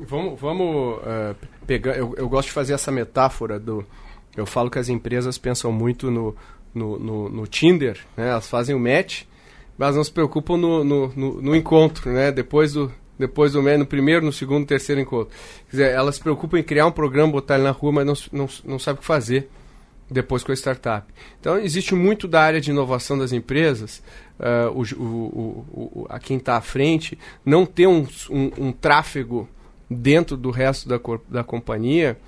Vamos, 0.00 0.40
vamos 0.40 0.98
uh, 0.98 1.34
pegar. 1.66 1.96
Eu, 1.96 2.14
eu 2.16 2.28
gosto 2.28 2.48
de 2.48 2.52
fazer 2.52 2.74
essa 2.74 2.92
metáfora 2.92 3.58
do 3.58 3.84
eu 4.36 4.46
falo 4.46 4.70
que 4.70 4.78
as 4.78 4.88
empresas 4.88 5.38
pensam 5.38 5.70
muito 5.72 6.10
no, 6.10 6.34
no, 6.74 6.98
no, 6.98 7.28
no 7.28 7.46
Tinder, 7.46 7.98
né? 8.16 8.30
Elas 8.30 8.48
fazem 8.48 8.74
o 8.74 8.80
match, 8.80 9.22
mas 9.78 9.96
não 9.96 10.02
se 10.02 10.10
preocupam 10.10 10.56
no, 10.56 10.84
no, 10.84 11.12
no, 11.14 11.42
no 11.42 11.56
encontro, 11.56 12.12
né? 12.12 12.32
Depois 12.32 12.72
do, 12.72 12.92
depois 13.18 13.52
do 13.52 13.62
no 13.62 13.86
primeiro, 13.86 14.24
no 14.24 14.32
segundo, 14.32 14.60
no 14.60 14.66
terceiro 14.66 15.00
encontro. 15.00 15.32
Quer 15.70 15.70
dizer, 15.70 15.90
elas 15.92 16.16
se 16.16 16.20
preocupam 16.20 16.58
em 16.58 16.62
criar 16.62 16.86
um 16.86 16.92
programa, 16.92 17.32
botar 17.32 17.54
ele 17.54 17.64
na 17.64 17.70
rua, 17.70 17.92
mas 17.92 18.06
não, 18.06 18.14
não, 18.32 18.48
não 18.64 18.78
sabe 18.78 18.98
o 18.98 19.00
que 19.00 19.06
fazer 19.06 19.48
depois 20.10 20.42
com 20.42 20.52
a 20.52 20.54
startup. 20.54 21.06
Então, 21.40 21.58
existe 21.58 21.94
muito 21.94 22.28
da 22.28 22.42
área 22.42 22.60
de 22.60 22.70
inovação 22.70 23.16
das 23.16 23.32
empresas, 23.32 24.02
uh, 24.38 24.70
o, 24.70 25.02
o, 25.02 25.66
o, 25.72 26.06
a 26.08 26.18
quem 26.18 26.36
está 26.36 26.56
à 26.56 26.60
frente, 26.60 27.18
não 27.44 27.64
ter 27.64 27.86
um, 27.86 28.06
um, 28.30 28.50
um, 28.58 28.72
tráfego 28.72 29.48
dentro 29.88 30.36
do 30.36 30.50
resto 30.50 30.88
da, 30.88 31.00
da 31.28 31.42
companhia 31.42 32.18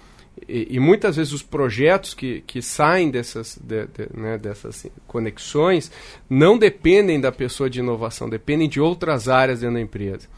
e, 0.49 0.77
e, 0.77 0.81
muitas 0.81 1.17
vezes 1.17 1.33
os 1.33 1.43
projetos 1.43 2.13
que, 2.13 2.43
que 2.47 2.61
saem 2.61 3.11
dessas, 3.11 3.59
de, 3.63 3.87
de, 3.87 4.09
né, 4.15 4.37
dessas 4.37 4.87
conexões 5.07 5.91
não 6.29 6.59
dependem 6.59 7.21
da 7.21 7.33
pessoa 7.33 7.71
de 7.71 7.81
inovação, 7.81 8.29
dependem 8.29 8.69
de 8.69 8.81
outras 8.81 9.29
áreas 9.29 9.61
dentro 9.61 9.77
da 9.77 9.81
empresa. 9.81 10.29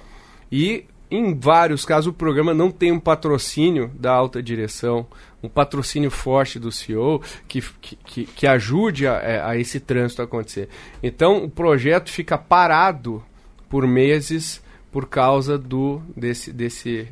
E, 0.50 0.84
em 1.10 1.38
vários 1.38 1.84
casos, 1.84 2.08
o 2.08 2.12
programa 2.12 2.54
não 2.54 2.70
tem 2.70 2.92
um 2.92 3.00
patrocínio 3.00 3.90
da 3.98 4.12
alta 4.12 4.42
direção, 4.42 5.06
um 5.42 5.48
patrocínio 5.48 6.10
forte 6.10 6.58
do 6.58 6.70
CEO 6.70 7.22
que, 7.46 7.62
que, 7.80 8.24
que 8.24 8.46
ajude 8.46 9.06
a, 9.06 9.14
é, 9.14 9.40
a 9.40 9.56
esse 9.56 9.80
trânsito 9.80 10.22
acontecer. 10.22 10.68
Então, 11.02 11.44
o 11.44 11.50
projeto 11.50 12.10
fica 12.10 12.38
parado 12.38 13.22
por 13.68 13.86
meses 13.86 14.62
por 14.90 15.06
causa 15.06 15.58
do 15.58 16.00
desse, 16.16 16.52
desse 16.52 17.08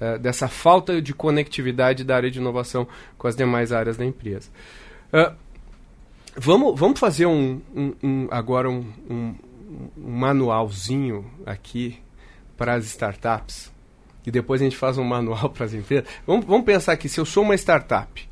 uh, 0.00 0.18
dessa 0.18 0.48
falta 0.48 1.00
de 1.00 1.12
conectividade 1.12 2.04
da 2.04 2.16
área 2.16 2.30
de 2.30 2.38
inovação 2.38 2.86
com 3.16 3.26
as 3.26 3.36
demais 3.36 3.72
áreas 3.72 3.96
da 3.96 4.04
empresa. 4.04 4.50
Uh, 5.12 5.34
vamos, 6.36 6.78
vamos 6.78 7.00
fazer 7.00 7.26
um, 7.26 7.60
um, 7.74 7.94
um 8.02 8.28
agora 8.30 8.68
um, 8.68 8.84
um, 9.08 9.34
manualzinho 9.96 11.24
aqui 11.44 11.98
para 12.56 12.74
as 12.74 12.84
startups 12.86 13.72
e 14.26 14.30
depois 14.30 14.60
a 14.60 14.64
gente 14.64 14.76
faz 14.76 14.98
um 14.98 15.04
manual 15.04 15.48
para 15.50 15.64
as 15.64 15.74
empresas. 15.74 16.08
Vamos, 16.26 16.44
vamos 16.46 16.66
pensar 16.66 16.96
que 16.96 17.08
se 17.08 17.20
eu 17.20 17.24
sou 17.24 17.42
uma 17.42 17.54
startup 17.54 18.28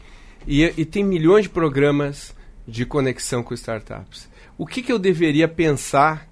e, 0.47 0.63
e 0.77 0.85
tem 0.85 1.05
milhões 1.05 1.45
de 1.45 1.49
programas 1.49 2.35
de 2.67 2.85
conexão 2.87 3.43
com 3.43 3.55
startups, 3.55 4.29
o 4.57 4.67
que, 4.67 4.83
que 4.83 4.93
eu 4.93 4.99
deveria 4.99 5.47
pensar 5.47 6.29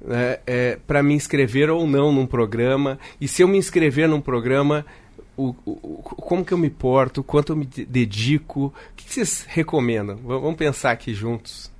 né, 0.00 0.38
é, 0.46 0.78
para 0.86 1.02
me 1.02 1.14
inscrever 1.14 1.70
ou 1.70 1.86
não 1.86 2.12
num 2.12 2.26
programa. 2.26 2.98
E 3.20 3.28
se 3.28 3.42
eu 3.42 3.48
me 3.48 3.58
inscrever 3.58 4.08
num 4.08 4.20
programa, 4.20 4.84
o, 5.36 5.54
o, 5.64 6.02
como 6.02 6.44
que 6.44 6.52
eu 6.52 6.58
me 6.58 6.70
porto, 6.70 7.22
quanto 7.22 7.52
eu 7.52 7.56
me 7.56 7.66
dedico, 7.66 8.66
o 8.66 8.72
que, 8.96 9.04
que 9.04 9.14
vocês 9.14 9.44
recomendam? 9.48 10.16
Vamos 10.16 10.56
pensar 10.56 10.92
aqui 10.92 11.12
juntos. 11.12 11.70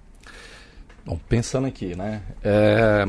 Bom, 1.05 1.19
pensando 1.29 1.67
aqui, 1.67 1.95
né? 1.97 2.23
É, 2.43 3.07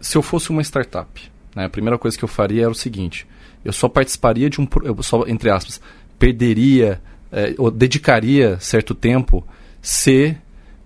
se 0.00 0.16
eu 0.16 0.22
fosse 0.22 0.50
uma 0.50 0.62
startup, 0.62 1.30
né, 1.54 1.64
a 1.66 1.70
primeira 1.70 1.96
coisa 1.96 2.18
que 2.18 2.24
eu 2.24 2.28
faria 2.28 2.62
era 2.62 2.70
o 2.70 2.74
seguinte: 2.74 3.26
eu 3.64 3.72
só 3.72 3.88
participaria 3.88 4.50
de 4.50 4.60
um, 4.60 4.68
eu 4.82 5.00
só 5.02 5.24
entre 5.26 5.48
aspas, 5.48 5.80
perderia 6.18 7.00
é, 7.30 7.54
ou 7.56 7.70
dedicaria 7.70 8.58
certo 8.60 8.94
tempo 8.94 9.46
se 9.80 10.36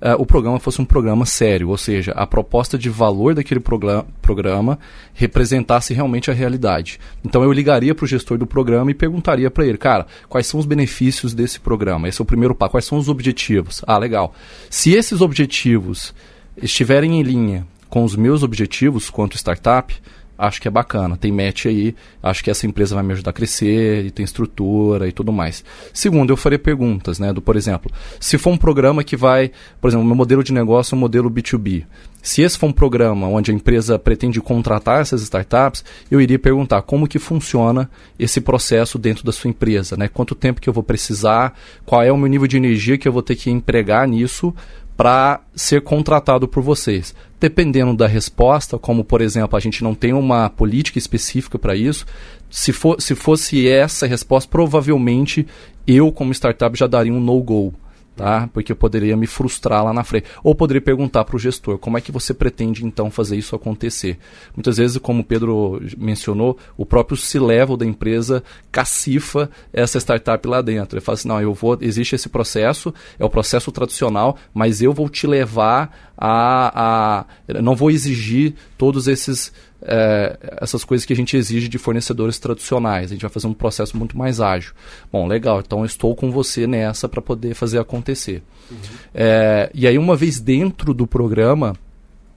uh, 0.00 0.20
o 0.20 0.26
programa 0.26 0.58
fosse 0.58 0.80
um 0.80 0.84
programa 0.84 1.26
sério, 1.26 1.68
ou 1.68 1.76
seja, 1.76 2.12
a 2.12 2.26
proposta 2.26 2.78
de 2.78 2.88
valor 2.88 3.34
daquele 3.34 3.60
programa 3.60 4.78
representasse 5.14 5.94
realmente 5.94 6.30
a 6.30 6.34
realidade. 6.34 6.98
Então 7.24 7.42
eu 7.42 7.52
ligaria 7.52 7.94
para 7.94 8.04
o 8.04 8.08
gestor 8.08 8.38
do 8.38 8.46
programa 8.46 8.90
e 8.90 8.94
perguntaria 8.94 9.50
para 9.50 9.66
ele, 9.66 9.78
cara, 9.78 10.06
quais 10.28 10.46
são 10.46 10.60
os 10.60 10.66
benefícios 10.66 11.34
desse 11.34 11.60
programa? 11.60 12.08
Esse 12.08 12.20
é 12.20 12.22
o 12.22 12.26
primeiro 12.26 12.54
passo. 12.54 12.72
Quais 12.72 12.84
são 12.84 12.98
os 12.98 13.08
objetivos? 13.08 13.82
Ah, 13.86 13.98
legal. 13.98 14.34
Se 14.68 14.92
esses 14.92 15.20
objetivos 15.20 16.14
estiverem 16.56 17.18
em 17.18 17.22
linha 17.22 17.66
com 17.88 18.04
os 18.04 18.16
meus 18.16 18.42
objetivos 18.42 19.08
quanto 19.08 19.36
startup, 19.36 19.94
acho 20.38 20.60
que 20.60 20.68
é 20.68 20.70
bacana, 20.70 21.16
tem 21.16 21.32
match 21.32 21.66
aí, 21.66 21.94
acho 22.22 22.42
que 22.42 22.50
essa 22.50 22.66
empresa 22.66 22.94
vai 22.94 23.04
me 23.04 23.12
ajudar 23.12 23.30
a 23.30 23.32
crescer, 23.32 24.04
e 24.04 24.10
tem 24.10 24.24
estrutura 24.24 25.08
e 25.08 25.12
tudo 25.12 25.32
mais. 25.32 25.64
Segundo, 25.92 26.30
eu 26.30 26.36
farei 26.36 26.58
perguntas, 26.58 27.18
né, 27.18 27.32
do, 27.32 27.40
por 27.40 27.56
exemplo, 27.56 27.90
se 28.20 28.38
for 28.38 28.50
um 28.50 28.56
programa 28.56 29.02
que 29.02 29.16
vai, 29.16 29.50
por 29.80 29.88
exemplo, 29.88 30.06
meu 30.06 30.16
modelo 30.16 30.42
de 30.42 30.52
negócio 30.52 30.94
é 30.94 30.96
um 30.96 31.00
modelo 31.00 31.30
B2B. 31.30 31.84
Se 32.26 32.42
esse 32.42 32.58
for 32.58 32.66
um 32.66 32.72
programa 32.72 33.28
onde 33.28 33.52
a 33.52 33.54
empresa 33.54 33.96
pretende 34.00 34.40
contratar 34.40 35.00
essas 35.00 35.22
startups, 35.22 35.84
eu 36.10 36.20
iria 36.20 36.40
perguntar 36.40 36.82
como 36.82 37.06
que 37.06 37.20
funciona 37.20 37.88
esse 38.18 38.40
processo 38.40 38.98
dentro 38.98 39.22
da 39.24 39.30
sua 39.30 39.48
empresa, 39.48 39.96
né? 39.96 40.08
Quanto 40.08 40.34
tempo 40.34 40.60
que 40.60 40.68
eu 40.68 40.72
vou 40.72 40.82
precisar, 40.82 41.56
qual 41.84 42.02
é 42.02 42.10
o 42.10 42.16
meu 42.16 42.26
nível 42.26 42.48
de 42.48 42.56
energia 42.56 42.98
que 42.98 43.06
eu 43.06 43.12
vou 43.12 43.22
ter 43.22 43.36
que 43.36 43.48
empregar 43.48 44.08
nisso 44.08 44.52
para 44.96 45.40
ser 45.54 45.82
contratado 45.82 46.48
por 46.48 46.62
vocês. 46.62 47.14
Dependendo 47.38 47.94
da 47.94 48.06
resposta, 48.06 48.78
como 48.78 49.04
por 49.04 49.20
exemplo, 49.20 49.56
a 49.56 49.60
gente 49.60 49.84
não 49.84 49.94
tem 49.94 50.12
uma 50.12 50.48
política 50.48 50.98
específica 50.98 51.58
para 51.58 51.76
isso, 51.76 52.06
se, 52.48 52.72
for, 52.72 53.00
se 53.00 53.14
fosse 53.14 53.68
essa 53.68 54.06
resposta, 54.06 54.50
provavelmente 54.50 55.46
eu, 55.86 56.10
como 56.10 56.32
startup, 56.32 56.76
já 56.78 56.86
daria 56.86 57.12
um 57.12 57.20
no-go 57.20 57.74
tá? 58.16 58.48
Porque 58.52 58.72
eu 58.72 58.76
poderia 58.76 59.16
me 59.16 59.26
frustrar 59.26 59.84
lá 59.84 59.92
na 59.92 60.02
frente. 60.02 60.26
Ou 60.42 60.54
poderia 60.54 60.80
perguntar 60.80 61.24
para 61.24 61.36
o 61.36 61.38
gestor, 61.38 61.78
como 61.78 61.98
é 61.98 62.00
que 62.00 62.10
você 62.10 62.32
pretende 62.32 62.84
então 62.84 63.10
fazer 63.10 63.36
isso 63.36 63.54
acontecer? 63.54 64.18
Muitas 64.56 64.78
vezes, 64.78 64.96
como 64.96 65.20
o 65.20 65.24
Pedro 65.24 65.80
mencionou, 65.98 66.56
o 66.76 66.86
próprio 66.86 67.16
C-level 67.16 67.76
da 67.76 67.84
empresa 67.84 68.42
cacifa 68.72 69.50
essa 69.72 69.98
startup 69.98 70.48
lá 70.48 70.62
dentro. 70.62 70.96
Ele 70.96 71.04
fala 71.04 71.14
assim, 71.14 71.28
não, 71.28 71.40
eu 71.40 71.52
vou, 71.52 71.76
existe 71.80 72.14
esse 72.14 72.28
processo, 72.28 72.92
é 73.18 73.24
o 73.24 73.30
processo 73.30 73.70
tradicional, 73.70 74.36
mas 74.54 74.80
eu 74.80 74.92
vou 74.92 75.08
te 75.08 75.26
levar 75.26 76.14
a, 76.16 77.26
a 77.52 77.62
não 77.62 77.76
vou 77.76 77.90
exigir 77.90 78.54
todos 78.78 79.06
esses 79.06 79.52
é, 79.82 80.38
essas 80.60 80.84
coisas 80.84 81.04
que 81.04 81.12
a 81.12 81.16
gente 81.16 81.36
exige 81.36 81.68
de 81.68 81.78
fornecedores 81.78 82.38
tradicionais. 82.38 83.10
A 83.10 83.14
gente 83.14 83.22
vai 83.22 83.30
fazer 83.30 83.46
um 83.46 83.54
processo 83.54 83.96
muito 83.96 84.16
mais 84.16 84.40
ágil. 84.40 84.72
Bom, 85.12 85.26
legal, 85.26 85.60
então 85.60 85.80
eu 85.80 85.86
estou 85.86 86.14
com 86.14 86.30
você 86.30 86.66
nessa 86.66 87.08
para 87.08 87.22
poder 87.22 87.54
fazer 87.54 87.78
acontecer. 87.78 88.42
Uhum. 88.70 88.76
É, 89.14 89.70
e 89.74 89.86
aí, 89.86 89.98
uma 89.98 90.16
vez 90.16 90.40
dentro 90.40 90.92
do 90.92 91.06
programa, 91.06 91.74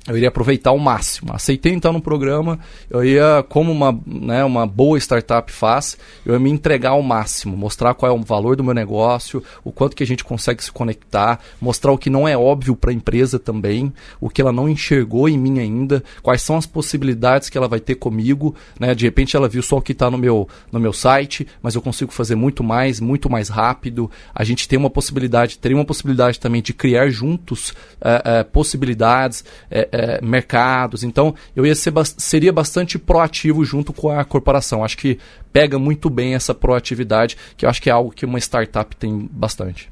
eu 0.10 0.18
iria 0.18 0.30
aproveitar 0.30 0.72
ao 0.72 0.78
máximo. 0.78 1.32
Aceitei 1.34 1.72
entrar 1.72 1.92
no 1.92 2.02
programa, 2.02 2.60
eu 2.90 3.04
ia, 3.04 3.46
como 3.48 3.72
uma, 3.72 3.98
né, 4.06 4.44
uma 4.44 4.66
boa 4.66 4.98
startup 4.98 5.52
faz, 5.52 5.98
eu 6.26 6.34
ia 6.34 6.40
me 6.40 6.50
entregar 6.50 6.92
ao 6.92 7.02
máximo, 7.02 7.56
mostrar 7.56 7.94
qual 7.94 8.12
é 8.12 8.16
o 8.16 8.22
valor 8.22 8.56
do 8.56 8.64
meu 8.64 8.74
negócio, 8.74 9.44
o 9.64 9.72
quanto 9.72 9.96
que 9.96 10.04
a 10.04 10.08
gente 10.08 10.24
consegue 10.24 10.64
se 10.64 10.72
conectar, 10.72 11.40
mostrar 11.62 11.92
o 11.92 11.98
que 11.98 12.10
não 12.10 12.28
é 12.28 12.38
óbvio 12.38 12.76
para 12.76 12.92
a 12.92 12.94
empresa 12.94 13.38
também, 13.38 13.94
o 14.20 14.30
que 14.30 14.42
ela 14.42 14.52
não 14.52 14.68
enxergou 14.68 15.30
em 15.30 15.38
mim 15.38 15.60
ainda, 15.60 16.04
quais 16.24 16.42
são 16.42 16.58
as 16.58 16.66
possibilidades 16.66 17.50
que 17.50 17.58
ela 17.58 17.68
vai 17.68 17.80
ter 17.80 17.96
comigo. 17.96 18.56
Né? 18.80 18.96
De 18.96 19.06
repente 19.06 19.36
ela 19.36 19.48
viu 19.48 19.62
só 19.62 19.78
o 19.78 19.82
que 19.82 19.92
está 19.92 20.10
no 20.10 20.18
meu, 20.18 20.48
no 20.72 20.80
meu 20.80 20.94
site, 20.94 21.48
mas 21.62 21.76
eu 21.76 21.82
consigo 21.82 22.12
fazer 22.12 22.36
muito 22.36 22.64
mais, 22.64 23.00
muito 23.00 23.30
mais 23.30 23.50
rápido. 23.50 24.10
A 24.34 24.44
gente 24.44 24.68
tem 24.68 24.80
uma 24.80 24.90
possibilidade, 24.90 25.60
teria 25.60 25.78
uma 25.78 25.86
possibilidade 25.86 26.40
também 26.40 26.62
de 26.62 26.74
criar 26.74 27.10
juntos 27.10 27.74
é, 28.02 28.40
é, 28.40 28.44
possibilidades. 28.44 29.44
É, 29.70 29.90
é, 30.00 30.22
mercados. 30.22 31.04
Então, 31.04 31.36
eu 31.56 31.66
ia 31.66 31.76
ser, 31.76 31.94
seria 32.18 32.54
bastante 32.54 32.98
proativo 32.98 33.64
junto 33.66 33.92
com 33.92 34.10
a 34.10 34.24
corporação. 34.24 34.84
Acho 34.84 34.98
que 34.98 35.20
pega 35.52 35.78
muito 35.78 36.10
bem 36.10 36.36
essa 36.36 36.54
proatividade, 36.54 37.38
que 37.58 37.66
eu 37.66 37.70
acho 37.70 37.82
que 37.82 37.90
é 37.90 37.94
algo 37.94 38.12
que 38.12 38.26
uma 38.26 38.40
startup 38.40 38.96
tem 38.96 39.30
bastante. 39.32 39.92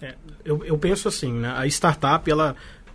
É, 0.00 0.14
eu, 0.44 0.64
eu 0.64 0.78
penso 0.78 1.08
assim, 1.08 1.32
né? 1.32 1.52
a 1.56 1.66
startup 1.66 2.30
ela 2.30 2.54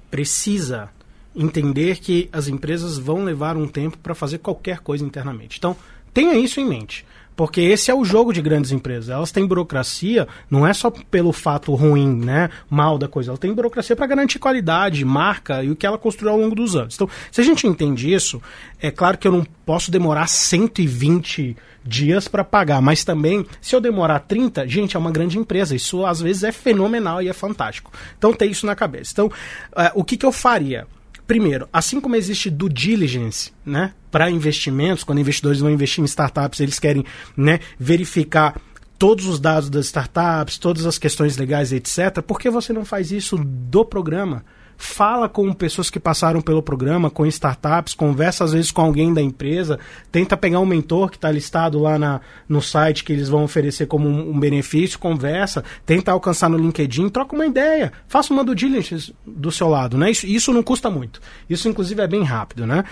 precisa 0.10 0.90
entender 1.36 2.00
que 2.00 2.30
as 2.32 2.48
empresas 2.48 2.98
vão 2.98 3.24
levar 3.24 3.56
um 3.58 3.68
tempo 3.68 3.98
para 3.98 4.16
fazer 4.16 4.40
qualquer 4.40 4.80
coisa 4.80 5.06
internamente. 5.06 5.58
Então, 5.58 5.76
tenha 6.14 6.36
isso 6.36 6.60
em 6.60 6.66
mente. 6.66 7.06
Porque 7.38 7.62
esse 7.62 7.92
é 7.92 7.94
o 7.94 8.04
jogo 8.04 8.34
de 8.34 8.42
grandes 8.42 8.72
empresas. 8.72 9.10
Elas 9.10 9.32
têm 9.32 9.46
burocracia, 9.46 10.28
não 10.50 10.66
é 10.66 10.74
só 10.74 10.90
pelo 10.90 11.32
fato 11.32 11.76
ruim, 11.76 12.26
né, 12.26 12.50
mal 12.68 12.98
da 12.98 13.08
coisa. 13.08 13.30
Elas 13.30 13.40
têm 13.40 13.54
burocracia 13.54 13.96
para 13.96 14.08
garantir 14.08 14.40
qualidade, 14.40 15.06
marca 15.06 15.64
e 15.64 15.70
o 15.70 15.76
que 15.76 15.86
ela 15.86 16.00
construiu 16.00 16.34
ao 16.34 16.40
longo 16.40 16.56
dos 16.56 16.76
anos. 16.76 16.96
Então, 16.96 17.08
se 17.32 17.40
a 17.40 17.44
gente 17.44 17.68
entende 17.68 18.12
isso, 18.12 18.42
é 18.82 18.90
claro 18.90 19.20
que 19.20 19.28
eu 19.28 19.32
não 19.32 19.46
posso 19.64 19.92
demorar 19.92 20.28
120 20.28 21.56
dias 21.86 22.28
para 22.28 22.44
pagar, 22.44 22.82
mas 22.82 23.04
também, 23.04 23.46
se 23.62 23.76
eu 23.76 23.80
demorar 23.80 24.22
30, 24.22 24.68
gente, 24.68 24.98
é 24.98 25.00
uma 25.00 25.12
grande 25.12 25.38
empresa. 25.38 25.76
Isso 25.76 26.08
às 26.08 26.20
vezes 26.20 26.44
é 26.44 26.52
fenomenal 26.52 27.22
e 27.22 27.30
é 27.30 27.34
fantástico. 27.34 27.92
Então, 28.18 28.34
tem 28.34 28.50
isso 28.50 28.66
na 28.66 28.76
cabeça. 28.76 29.12
Então, 29.14 29.28
uh, 29.28 29.92
o 29.94 30.04
que, 30.04 30.18
que 30.18 30.26
eu 30.26 30.32
faria? 30.32 30.88
Primeiro, 31.28 31.68
assim 31.74 32.00
como 32.00 32.16
existe 32.16 32.50
due 32.50 32.72
diligence, 32.72 33.52
né, 33.66 33.94
para 34.10 34.32
investimentos, 34.32 35.04
quando 35.04 35.20
investidores 35.20 35.60
vão 35.60 35.70
investir 35.70 36.02
em 36.02 36.06
startups, 36.06 36.62
eles 36.62 36.80
querem, 36.80 37.04
né, 37.36 37.60
verificar 37.78 38.60
todos 38.98 39.26
os 39.26 39.40
dados 39.40 39.70
das 39.70 39.88
startups, 39.88 40.58
todas 40.58 40.86
as 40.86 40.98
questões 40.98 41.36
legais, 41.36 41.74
etc. 41.74 42.22
Por 42.26 42.40
que 42.40 42.50
você 42.50 42.72
não 42.72 42.86
faz 42.86 43.12
isso 43.12 43.38
do 43.38 43.84
programa? 43.84 44.46
Fala 44.78 45.28
com 45.28 45.52
pessoas 45.54 45.90
que 45.90 46.00
passaram 46.00 46.40
pelo 46.40 46.62
programa, 46.62 47.10
com 47.10 47.26
startups, 47.26 47.96
conversa 47.96 48.44
às 48.44 48.54
vezes 48.54 48.72
com 48.72 48.82
alguém 48.82 49.12
da 49.12 49.22
empresa, 49.22 49.80
tenta 50.12 50.38
pegar 50.38 50.60
um 50.60 50.66
mentor 50.66 51.10
que 51.10 51.18
está 51.18 51.32
listado 51.32 51.80
lá 51.80 51.98
na, 51.98 52.22
no 52.48 52.62
site 52.62 53.04
que 53.04 53.12
eles 53.12 53.28
vão 53.28 53.44
oferecer 53.44 53.88
como 53.88 54.08
um, 54.08 54.30
um, 54.30 54.40
benefício, 54.40 55.00
conversa, 55.00 55.64
tenta 55.86 56.12
alcançar 56.12 56.48
no 56.48 56.58
LinkedIn, 56.58 57.10
troca 57.10 57.36
uma 57.36 57.46
ideia, 57.46 57.92
faça 58.08 58.32
uma 58.32 58.44
do 58.44 58.54
diligence 58.54 59.14
do 59.26 59.52
seu 59.52 59.68
lado, 59.68 59.98
né? 59.98 60.12
Isso, 60.12 60.28
isso 60.28 60.54
não 60.54 60.62
custa 60.62 60.90
muito. 60.90 61.20
Isso, 61.50 61.68
inclusive, 61.68 62.02
é 62.02 62.08
bem 62.08 62.24
rápido, 62.24 62.68
né? 62.68 62.84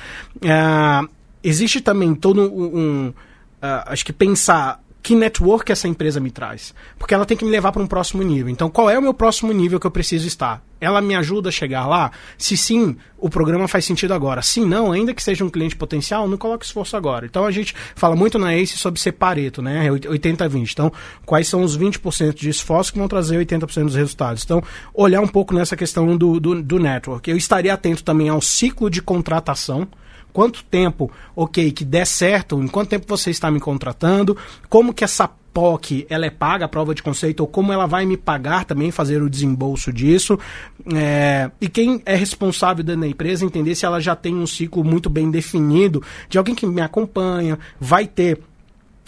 É, 0.41 1.07
existe 1.43 1.81
também 1.81 2.15
todo 2.15 2.41
um, 2.41 2.79
um 2.79 3.07
uh, 3.09 3.83
acho 3.85 4.03
que 4.03 4.11
pensar 4.11 4.83
que 5.05 5.13
network 5.13 5.71
essa 5.71 5.87
empresa 5.87 6.19
me 6.19 6.31
traz. 6.31 6.73
Porque 6.97 7.13
ela 7.13 7.27
tem 7.27 7.37
que 7.37 7.45
me 7.45 7.51
levar 7.51 7.71
para 7.71 7.79
um 7.79 7.85
próximo 7.85 8.23
nível. 8.23 8.49
Então, 8.49 8.71
qual 8.71 8.89
é 8.89 8.97
o 8.97 9.01
meu 9.03 9.13
próximo 9.13 9.53
nível 9.53 9.79
que 9.79 9.85
eu 9.85 9.91
preciso 9.91 10.27
estar? 10.27 10.65
Ela 10.81 10.99
me 10.99 11.13
ajuda 11.13 11.49
a 11.49 11.51
chegar 11.51 11.85
lá? 11.85 12.11
Se 12.39 12.57
sim, 12.57 12.97
o 13.15 13.29
programa 13.29 13.67
faz 13.67 13.85
sentido 13.85 14.15
agora. 14.15 14.41
Se 14.41 14.61
não, 14.61 14.91
ainda 14.91 15.13
que 15.13 15.21
seja 15.21 15.45
um 15.45 15.49
cliente 15.49 15.75
potencial, 15.75 16.27
não 16.27 16.37
coloque 16.37 16.65
esforço 16.65 16.97
agora. 16.97 17.27
Então, 17.27 17.45
a 17.45 17.51
gente 17.51 17.75
fala 17.93 18.15
muito 18.15 18.39
na 18.39 18.55
ACE 18.55 18.77
sobre 18.77 18.99
ser 18.99 19.11
pareto, 19.11 19.61
né? 19.61 19.87
80-20. 19.91 20.71
Então, 20.71 20.91
quais 21.23 21.47
são 21.47 21.61
os 21.61 21.77
20% 21.77 22.33
de 22.33 22.49
esforço 22.49 22.91
que 22.91 22.97
vão 22.97 23.07
trazer 23.07 23.37
80% 23.37 23.83
dos 23.83 23.95
resultados? 23.95 24.43
Então, 24.43 24.63
olhar 24.91 25.21
um 25.21 25.27
pouco 25.27 25.53
nessa 25.53 25.77
questão 25.77 26.17
do, 26.17 26.39
do, 26.39 26.63
do 26.63 26.79
network. 26.79 27.29
Eu 27.29 27.37
estaria 27.37 27.71
atento 27.71 28.03
também 28.03 28.29
ao 28.29 28.41
ciclo 28.41 28.89
de 28.89 29.03
contratação 29.03 29.87
quanto 30.35 30.65
tempo, 30.65 31.09
ok, 31.33 31.71
que 31.71 31.85
der 31.85 32.05
certo, 32.05 32.61
em 32.61 32.67
quanto 32.67 32.89
tempo 32.89 33.05
você 33.07 33.31
está 33.31 33.49
me 33.49 33.57
contratando, 33.57 34.35
como 34.67 34.93
que 34.93 35.01
essa 35.01 35.29
POC 35.29 36.05
ela 36.09 36.25
é 36.25 36.29
paga, 36.29 36.65
a 36.65 36.67
prova 36.67 36.93
de 36.93 37.01
conceito, 37.01 37.39
ou 37.39 37.47
como 37.47 37.71
ela 37.71 37.85
vai 37.85 38.05
me 38.05 38.17
pagar 38.17 38.65
também, 38.65 38.91
fazer 38.91 39.23
o 39.23 39.29
desembolso 39.29 39.93
disso. 39.93 40.37
É, 40.93 41.49
e 41.61 41.69
quem 41.69 42.01
é 42.05 42.17
responsável 42.17 42.83
da 42.83 43.07
empresa 43.07 43.45
entender 43.45 43.75
se 43.75 43.85
ela 43.85 44.01
já 44.01 44.13
tem 44.13 44.35
um 44.35 44.45
ciclo 44.45 44.83
muito 44.83 45.09
bem 45.09 45.31
definido 45.31 46.03
de 46.27 46.37
alguém 46.37 46.53
que 46.53 46.67
me 46.67 46.81
acompanha, 46.81 47.57
vai 47.79 48.05
ter 48.05 48.41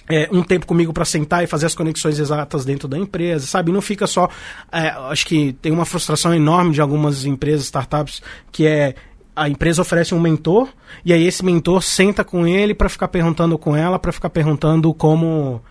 é, 0.10 0.30
um 0.32 0.42
tempo 0.42 0.66
comigo 0.66 0.94
para 0.94 1.04
sentar 1.04 1.44
e 1.44 1.48
fazer 1.48 1.66
as 1.66 1.76
conexões 1.76 2.18
exatas 2.18 2.64
dentro 2.64 2.88
da 2.88 2.98
empresa, 2.98 3.46
sabe? 3.46 3.70
Não 3.74 3.82
fica 3.82 4.08
só. 4.08 4.30
É, 4.72 4.88
acho 4.88 5.26
que 5.26 5.52
tem 5.62 5.74
uma 5.74 5.84
frustração 5.84 6.34
enorme 6.34 6.72
de 6.72 6.80
algumas 6.80 7.26
empresas, 7.26 7.66
startups, 7.66 8.22
que 8.50 8.66
é 8.66 8.96
a 9.38 9.48
empresa 9.48 9.82
oferece 9.82 10.16
um 10.16 10.20
mentor 10.20 10.68
e 11.06 11.14
aí 11.14 11.26
esse 11.26 11.46
mentor 11.46 11.84
senta 11.84 12.24
com 12.24 12.48
ele 12.48 12.74
para 12.74 12.90
ficar 12.90 13.08
perguntando 13.08 13.58
com 13.58 13.76
ela, 13.76 14.00
para 14.00 14.12
ficar 14.12 14.32
perguntando 14.32 14.92
como 14.94 15.62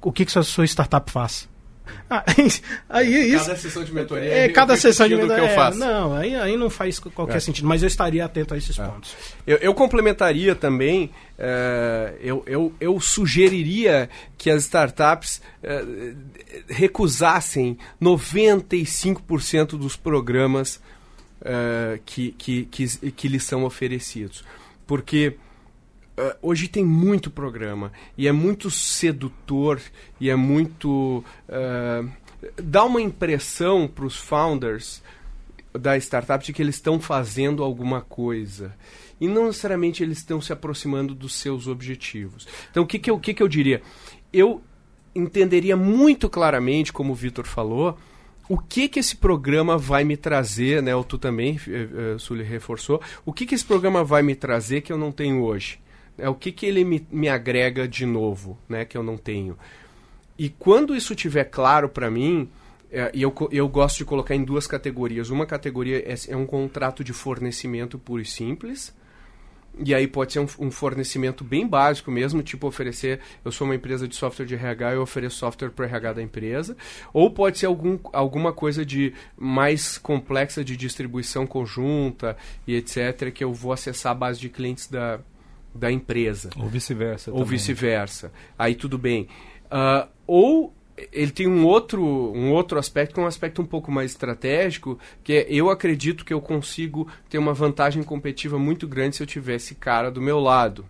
o 0.00 0.10
que 0.10 0.24
que 0.24 0.36
a 0.36 0.42
sua 0.42 0.64
startup 0.64 1.10
faz. 1.10 1.48
Ah, 2.10 2.24
aí, 2.88 3.32
isso, 3.32 3.44
cada 3.46 3.56
sessão 3.56 3.84
de 3.84 3.92
mentoria 3.92 4.28
é, 4.28 4.44
é 4.44 4.48
cada 4.48 4.76
sessão 4.76 5.08
de 5.08 5.16
mentoria 5.16 5.44
que 5.44 5.50
eu 5.50 5.54
faço. 5.54 5.82
É, 5.82 5.86
não, 5.86 6.14
aí, 6.14 6.34
aí 6.34 6.56
não 6.56 6.68
faz 6.68 6.98
qualquer 6.98 7.36
é. 7.36 7.40
sentido, 7.40 7.66
mas 7.66 7.82
eu 7.82 7.86
estaria 7.86 8.24
atento 8.24 8.54
a 8.54 8.58
esses 8.58 8.78
é. 8.78 8.84
pontos. 8.84 9.14
Eu, 9.46 9.56
eu, 9.58 9.74
complementaria 9.74 10.54
também, 10.54 11.10
uh, 11.38 12.16
eu, 12.20 12.42
eu, 12.46 12.72
eu 12.80 13.00
sugeriria 13.00 14.10
que 14.36 14.50
as 14.50 14.64
startups 14.64 15.40
uh, 15.62 16.16
recusassem 16.68 17.78
95% 18.00 19.78
dos 19.78 19.96
programas 19.96 20.80
uh, 21.42 22.00
que, 22.04 22.32
que, 22.32 22.64
que, 22.66 23.10
que 23.12 23.28
lhes 23.28 23.44
são 23.44 23.64
oferecidos. 23.64 24.44
Porque 24.86 25.36
uh, 26.18 26.36
hoje 26.40 26.68
tem 26.68 26.84
muito 26.84 27.30
programa 27.30 27.92
e 28.16 28.26
é 28.26 28.32
muito 28.32 28.70
sedutor 28.70 29.80
e 30.20 30.30
é 30.30 30.36
muito. 30.36 31.24
Uh, 31.48 32.10
dá 32.56 32.84
uma 32.84 33.00
impressão 33.00 33.86
para 33.86 34.04
os 34.04 34.16
founders 34.16 35.02
da 35.72 35.96
startup 35.96 36.44
de 36.44 36.52
que 36.52 36.60
eles 36.60 36.76
estão 36.76 37.00
fazendo 37.00 37.62
alguma 37.62 38.00
coisa. 38.00 38.74
E 39.20 39.28
não 39.28 39.46
necessariamente 39.46 40.02
eles 40.02 40.18
estão 40.18 40.40
se 40.40 40.52
aproximando 40.52 41.14
dos 41.14 41.34
seus 41.34 41.66
objetivos. 41.68 42.46
Então, 42.70 42.82
o 42.82 42.86
que, 42.86 42.98
que, 42.98 43.10
eu, 43.10 43.18
que, 43.18 43.32
que 43.32 43.42
eu 43.42 43.48
diria? 43.48 43.80
Eu 44.32 44.60
entenderia 45.14 45.76
muito 45.76 46.28
claramente, 46.28 46.92
como 46.92 47.12
o 47.12 47.14
Vitor 47.14 47.46
falou, 47.46 47.96
o 48.52 48.58
que 48.58 48.86
que 48.86 49.00
esse 49.00 49.16
programa 49.16 49.78
vai 49.78 50.04
me 50.04 50.14
trazer, 50.14 50.82
né? 50.82 50.94
O 50.94 51.02
tu 51.02 51.16
também, 51.16 51.56
uh, 51.56 52.18
Sully, 52.18 52.44
reforçou. 52.44 53.00
O 53.24 53.32
que 53.32 53.46
que 53.46 53.54
esse 53.54 53.64
programa 53.64 54.04
vai 54.04 54.22
me 54.22 54.34
trazer 54.34 54.82
que 54.82 54.92
eu 54.92 54.98
não 54.98 55.10
tenho 55.10 55.42
hoje? 55.42 55.80
É 56.18 56.28
o 56.28 56.34
que 56.34 56.52
que 56.52 56.66
ele 56.66 56.84
me, 56.84 57.06
me 57.10 57.30
agrega 57.30 57.88
de 57.88 58.04
novo, 58.04 58.58
né? 58.68 58.84
Que 58.84 58.94
eu 58.94 59.02
não 59.02 59.16
tenho. 59.16 59.56
E 60.38 60.50
quando 60.50 60.94
isso 60.94 61.14
tiver 61.14 61.44
claro 61.44 61.88
para 61.88 62.10
mim, 62.10 62.46
é, 62.90 63.10
e 63.14 63.22
eu, 63.22 63.34
eu 63.50 63.66
gosto 63.66 63.96
de 63.96 64.04
colocar 64.04 64.34
em 64.34 64.44
duas 64.44 64.66
categorias. 64.66 65.30
Uma 65.30 65.46
categoria 65.46 66.04
é, 66.06 66.14
é 66.28 66.36
um 66.36 66.44
contrato 66.44 67.02
de 67.02 67.14
fornecimento 67.14 67.98
puro 67.98 68.20
e 68.20 68.26
simples, 68.26 68.94
e 69.78 69.94
aí 69.94 70.06
pode 70.06 70.32
ser 70.32 70.40
um, 70.40 70.46
um, 70.58 70.70
fornecimento 70.70 71.42
bem 71.42 71.66
básico 71.66 72.10
mesmo, 72.10 72.42
tipo 72.42 72.66
oferecer, 72.66 73.20
eu 73.44 73.50
sou 73.50 73.66
uma 73.66 73.74
empresa 73.74 74.06
de 74.06 74.14
software 74.14 74.44
de 74.44 74.54
RH, 74.54 74.94
eu 74.94 75.02
ofereço 75.02 75.36
software 75.36 75.70
para 75.70 75.86
RH 75.86 76.12
da 76.14 76.22
empresa, 76.22 76.76
ou 77.12 77.30
pode 77.30 77.58
ser 77.58 77.66
algum, 77.66 77.98
alguma 78.12 78.52
coisa 78.52 78.84
de 78.84 79.14
mais 79.36 79.96
complexa 79.96 80.62
de 80.64 80.76
distribuição 80.76 81.46
conjunta 81.46 82.36
e 82.66 82.74
etc, 82.74 83.32
que 83.32 83.42
eu 83.42 83.52
vou 83.52 83.72
acessar 83.72 84.12
a 84.12 84.14
base 84.14 84.38
de 84.38 84.48
clientes 84.48 84.88
da, 84.88 85.20
da 85.74 85.90
empresa. 85.90 86.50
Ou 86.56 86.68
vice-versa. 86.68 87.32
Ou 87.32 87.44
vice-versa. 87.44 88.32
Aí 88.58 88.74
tudo 88.74 88.98
bem. 88.98 89.28
Uh, 89.66 90.08
ou 90.26 90.74
ele 91.12 91.30
tem 91.30 91.46
um 91.46 91.64
outro, 91.66 92.02
um 92.04 92.52
outro 92.52 92.78
aspecto, 92.78 93.14
que 93.14 93.20
é 93.20 93.22
um 93.22 93.26
aspecto 93.26 93.62
um 93.62 93.66
pouco 93.66 93.90
mais 93.90 94.10
estratégico, 94.10 94.98
que 95.24 95.32
é 95.32 95.46
eu 95.48 95.70
acredito 95.70 96.24
que 96.24 96.32
eu 96.32 96.40
consigo 96.40 97.08
ter 97.28 97.38
uma 97.38 97.54
vantagem 97.54 98.02
competitiva 98.02 98.58
muito 98.58 98.86
grande 98.86 99.16
se 99.16 99.22
eu 99.22 99.26
tivesse 99.26 99.74
cara 99.74 100.10
do 100.10 100.20
meu 100.20 100.38
lado. 100.38 100.86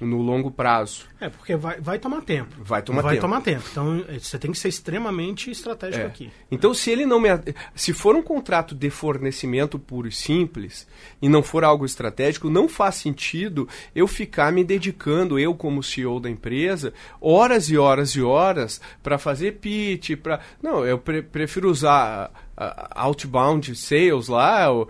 No 0.00 0.20
longo 0.20 0.50
prazo. 0.50 1.06
É, 1.20 1.28
porque 1.28 1.54
vai, 1.56 1.80
vai 1.80 1.98
tomar 1.98 2.20
tempo. 2.22 2.52
Vai 2.58 2.82
tomar 2.82 3.02
vai 3.02 3.14
tempo. 3.14 3.20
tomar 3.22 3.40
tempo. 3.40 3.62
Então, 3.70 4.04
eh, 4.08 4.18
você 4.18 4.38
tem 4.38 4.50
que 4.50 4.58
ser 4.58 4.68
extremamente 4.68 5.50
estratégico 5.50 6.02
É. 6.02 6.06
aqui. 6.06 6.32
Então, 6.50 6.74
se 6.74 6.90
ele 6.90 7.06
não 7.06 7.20
me. 7.20 7.28
Se 7.76 7.92
for 7.92 8.16
um 8.16 8.22
contrato 8.22 8.74
de 8.74 8.90
fornecimento 8.90 9.78
puro 9.78 10.08
e 10.08 10.12
simples 10.12 10.86
e 11.22 11.28
não 11.28 11.42
for 11.42 11.62
algo 11.64 11.86
estratégico, 11.86 12.50
não 12.50 12.68
faz 12.68 12.96
sentido 12.96 13.68
eu 13.94 14.08
ficar 14.08 14.50
me 14.52 14.64
dedicando, 14.64 15.38
eu 15.38 15.54
como 15.54 15.82
CEO 15.82 16.18
da 16.18 16.28
empresa, 16.28 16.92
horas 17.20 17.70
e 17.70 17.78
horas 17.78 18.10
e 18.10 18.20
horas 18.22 18.80
para 19.02 19.16
fazer 19.16 19.52
pitch, 19.60 20.16
para 20.16 20.40
Não, 20.62 20.84
eu 20.84 20.98
pre- 20.98 21.22
prefiro 21.22 21.70
usar 21.70 22.30
a- 22.56 22.88
a 22.96 23.02
outbound 23.04 23.74
sales 23.76 24.28
lá, 24.28 24.68
ou- 24.70 24.88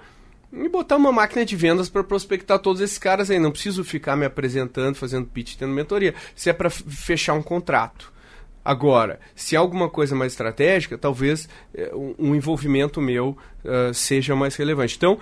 e 0.57 0.69
botar 0.69 0.97
uma 0.97 1.11
máquina 1.13 1.45
de 1.45 1.57
vendas 1.57 1.89
para 1.89 2.05
prospectar 2.05 2.59
todos 2.59 2.81
esses 2.81 2.99
caras 2.99 3.31
aí. 3.31 3.39
Não 3.39 3.51
preciso 3.51 3.83
ficar 3.85 4.17
me 4.17 4.25
apresentando, 4.27 4.95
fazendo 4.97 5.27
pitch, 5.27 5.57
tendo 5.57 5.73
mentoria. 5.73 6.15
Se 6.35 6.51
é 6.51 6.53
para 6.53 6.71
fechar 6.71 7.35
um 7.35 7.43
contrato. 7.43 8.13
Agora, 8.65 9.21
se 9.35 9.55
é 9.55 9.59
alguma 9.59 9.91
coisa 9.91 10.15
mais 10.17 10.33
estratégica, 10.33 10.97
talvez 10.97 11.49
eh, 11.75 11.91
um, 12.19 12.35
envolvimento 12.35 12.99
meu 13.01 13.37
ah, 13.65 13.93
seja 13.93 14.35
mais 14.35 14.57
relevante. 14.57 14.97
Então, 14.97 15.19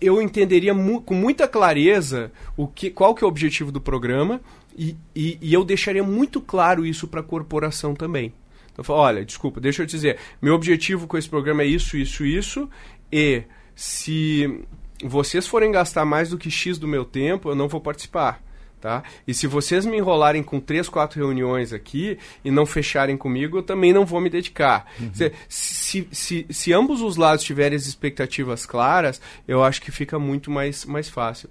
eu 0.00 0.20
entenderia 0.20 0.74
mu- 0.74 1.00
com 1.00 1.14
muita 1.14 1.46
clareza 1.46 2.32
o 2.56 2.66
que, 2.66 2.90
qual 2.90 3.14
que 3.14 3.22
é 3.22 3.26
o 3.26 3.28
objetivo 3.28 3.70
do 3.70 3.80
programa 3.80 4.40
e, 4.76 4.96
e- 5.14 5.38
e 5.40 5.54
eu 5.54 5.62
deixaria 5.64 6.02
muito 6.02 6.40
claro 6.40 6.84
isso 6.84 7.06
para 7.06 7.20
a 7.20 7.22
corporação 7.22 7.94
também. 7.94 8.32
Então, 8.72 8.78
eu 8.82 8.84
falo, 8.84 8.98
olha, 9.00 9.24
desculpa, 9.24 9.60
deixa 9.60 9.82
eu 9.82 9.86
te 9.86 9.90
dizer, 9.92 10.18
meu 10.42 10.54
objetivo 10.54 11.06
com 11.06 11.16
esse 11.16 11.28
programa 11.28 11.62
é 11.62 11.66
isso, 11.66 11.96
isso, 11.96 12.24
isso, 12.26 12.68
e 13.12 13.44
se 13.74 14.60
vocês 15.02 15.46
forem 15.46 15.72
gastar 15.72 16.04
mais 16.04 16.30
do 16.30 16.38
que 16.38 16.50
X 16.50 16.78
do 16.78 16.88
meu 16.88 17.04
tempo, 17.04 17.48
eu 17.48 17.54
não 17.54 17.68
vou 17.68 17.80
participar. 17.80 18.42
Tá? 18.80 19.02
E 19.26 19.32
se 19.32 19.46
vocês 19.46 19.86
me 19.86 19.96
enrolarem 19.96 20.42
com 20.42 20.60
três, 20.60 20.90
quatro 20.90 21.18
reuniões 21.18 21.72
aqui 21.72 22.18
e 22.44 22.50
não 22.50 22.66
fecharem 22.66 23.16
comigo, 23.16 23.56
eu 23.56 23.62
também 23.62 23.94
não 23.94 24.04
vou 24.04 24.20
me 24.20 24.28
dedicar. 24.28 24.92
Se, 25.14 25.32
se, 25.48 26.08
se, 26.12 26.46
se 26.50 26.72
ambos 26.74 27.00
os 27.00 27.16
lados 27.16 27.42
tiverem 27.42 27.76
as 27.76 27.86
expectativas 27.86 28.66
claras, 28.66 29.22
eu 29.48 29.64
acho 29.64 29.80
que 29.80 29.90
fica 29.90 30.18
muito 30.18 30.50
mais, 30.50 30.84
mais 30.84 31.08
fácil. 31.08 31.48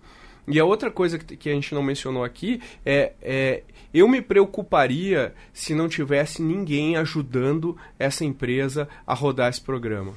E 0.48 0.60
a 0.60 0.66
outra 0.66 0.92
coisa 0.92 1.18
que, 1.18 1.36
que 1.36 1.50
a 1.50 1.54
gente 1.54 1.74
não 1.74 1.82
mencionou 1.82 2.24
aqui 2.24 2.62
é, 2.86 3.14
é 3.20 3.64
eu 3.92 4.08
me 4.08 4.22
preocuparia 4.22 5.34
se 5.52 5.74
não 5.74 5.90
tivesse 5.90 6.40
ninguém 6.40 6.98
ajudando 6.98 7.76
essa 7.98 8.24
empresa 8.24 8.88
a 9.08 9.16
rodar 9.16 9.50
esse 9.50 9.62
programa. 9.62 10.14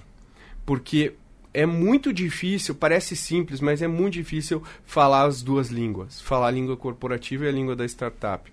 Porque 0.67 1.15
é 1.57 1.65
muito 1.65 2.13
difícil, 2.13 2.75
parece 2.75 3.17
simples, 3.17 3.63
mas 3.63 3.81
é 3.81 3.89
muito 3.89 4.13
difícil 4.13 4.63
falar 4.85 5.23
as 5.25 5.41
duas 5.41 5.69
línguas. 5.69 6.21
Falar 6.21 6.49
a 6.49 6.51
língua 6.51 6.77
corporativa 6.77 7.47
e 7.47 7.49
a 7.49 7.53
língua 7.53 7.75
da 7.75 7.87
startup. 7.87 8.53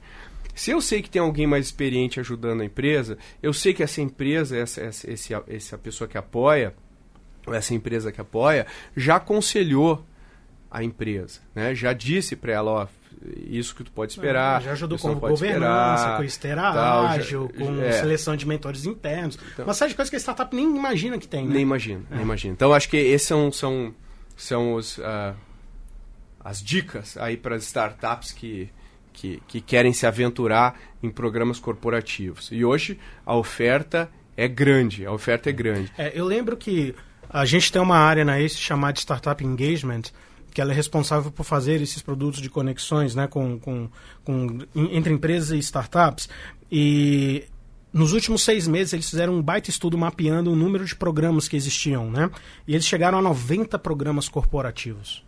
Se 0.56 0.72
eu 0.72 0.80
sei 0.80 1.02
que 1.02 1.10
tem 1.10 1.22
alguém 1.22 1.46
mais 1.46 1.66
experiente 1.66 2.22
ajudando 2.22 2.62
a 2.62 2.66
empresa, 2.66 3.18
eu 3.42 3.52
sei 3.52 3.74
que 3.74 3.84
essa 3.84 4.00
empresa, 4.00 4.58
essa, 4.58 4.80
essa, 4.80 5.12
esse, 5.12 5.34
essa 5.50 5.78
pessoa 5.78 6.08
que 6.08 6.18
apoia, 6.18 6.74
ou 7.46 7.54
essa 7.54 7.74
empresa 7.74 8.10
que 8.10 8.22
apoia, 8.22 8.66
já 8.96 9.18
aconselhou 9.18 10.06
a 10.72 10.82
empresa, 10.82 11.42
né? 11.54 11.76
Já 11.76 11.92
disse 11.92 12.38
para 12.38 12.54
ela, 12.54 12.72
ó, 12.72 12.88
isso 13.48 13.76
que 13.76 13.84
tu 13.84 13.92
pode 13.92 14.12
esperar. 14.12 14.62
já 14.62 14.72
ajudou 14.72 14.98
com 14.98 15.16
governança, 15.16 15.96
esperar, 16.02 16.18
com 16.18 16.24
esteira 16.24 16.62
tal, 16.62 16.74
já- 16.74 17.10
ágil, 17.12 17.52
com 17.58 17.82
é. 17.82 17.92
seleção 17.94 18.36
de 18.36 18.48
mentores 18.48 18.86
internos. 18.86 19.38
uma 19.58 19.74
série 19.74 19.90
de 19.90 19.96
coisas 19.96 20.10
que 20.10 20.16
a 20.16 20.20
startup 20.20 20.56
nem 20.56 20.76
imagina 20.76 21.18
que 21.18 21.28
tem, 21.28 21.46
né? 21.48 21.54
Nem 21.54 21.62
imagino, 21.64 22.06
nem 22.10 22.22
imagino. 22.22 22.54
Então 22.54 22.74
acho 22.74 22.90
que 22.90 22.98
esses 22.98 23.28
são, 23.28 23.52
são, 23.52 23.94
são 24.36 24.74
os, 24.74 25.00
ah, 25.00 25.34
as 26.44 26.62
dicas 26.62 27.18
aí 27.18 27.38
para 27.38 27.56
as 27.56 27.64
startups 27.64 28.32
que, 28.32 28.70
que, 29.14 29.42
que 29.48 29.62
querem 29.62 29.94
se 29.94 30.06
aventurar 30.06 30.80
em 31.02 31.10
programas 31.10 31.60
corporativos. 31.60 32.50
E 32.52 32.66
hoje 32.66 33.00
a 33.26 33.36
oferta 33.36 34.10
é 34.36 34.48
grande, 34.48 35.06
a 35.06 35.12
oferta 35.12 35.50
é 35.50 35.54
grande. 35.54 35.92
É, 35.98 36.12
eu 36.14 36.26
lembro 36.26 36.58
que 36.58 36.94
a 37.30 37.46
gente 37.46 37.72
tem 37.72 37.82
uma 37.82 37.98
área 37.98 38.26
na 38.26 38.40
ACE 38.40 38.58
chamada 38.58 39.00
Startup 39.00 39.44
Engagement, 39.44 40.04
que 40.54 40.62
ela 40.62 40.72
é 40.72 40.76
responsável 40.76 41.32
por 41.32 41.44
fazer 41.44 41.82
esses 41.82 42.02
produtos 42.02 42.42
de 42.42 42.50
conexões 42.50 43.16
né, 43.16 43.28
com, 43.28 43.60
com, 43.60 43.90
com, 44.24 44.60
entre 44.76 45.12
empresas 45.14 45.52
e 45.52 45.58
startups. 45.60 46.30
E 46.72 47.46
nos 47.92 48.14
últimos 48.14 48.44
seis 48.44 48.68
meses 48.68 48.94
eles 48.94 49.10
fizeram 49.10 49.34
um 49.34 49.42
baita 49.42 49.70
estudo 49.70 49.98
mapeando 49.98 50.52
o 50.52 50.56
número 50.56 50.86
de 50.86 50.96
programas 50.96 51.48
que 51.48 51.56
existiam. 51.56 52.10
Né? 52.10 52.30
E 52.68 52.74
eles 52.74 52.86
chegaram 52.86 53.18
a 53.18 53.22
90 53.22 53.78
programas 53.80 54.30
corporativos. 54.30 55.24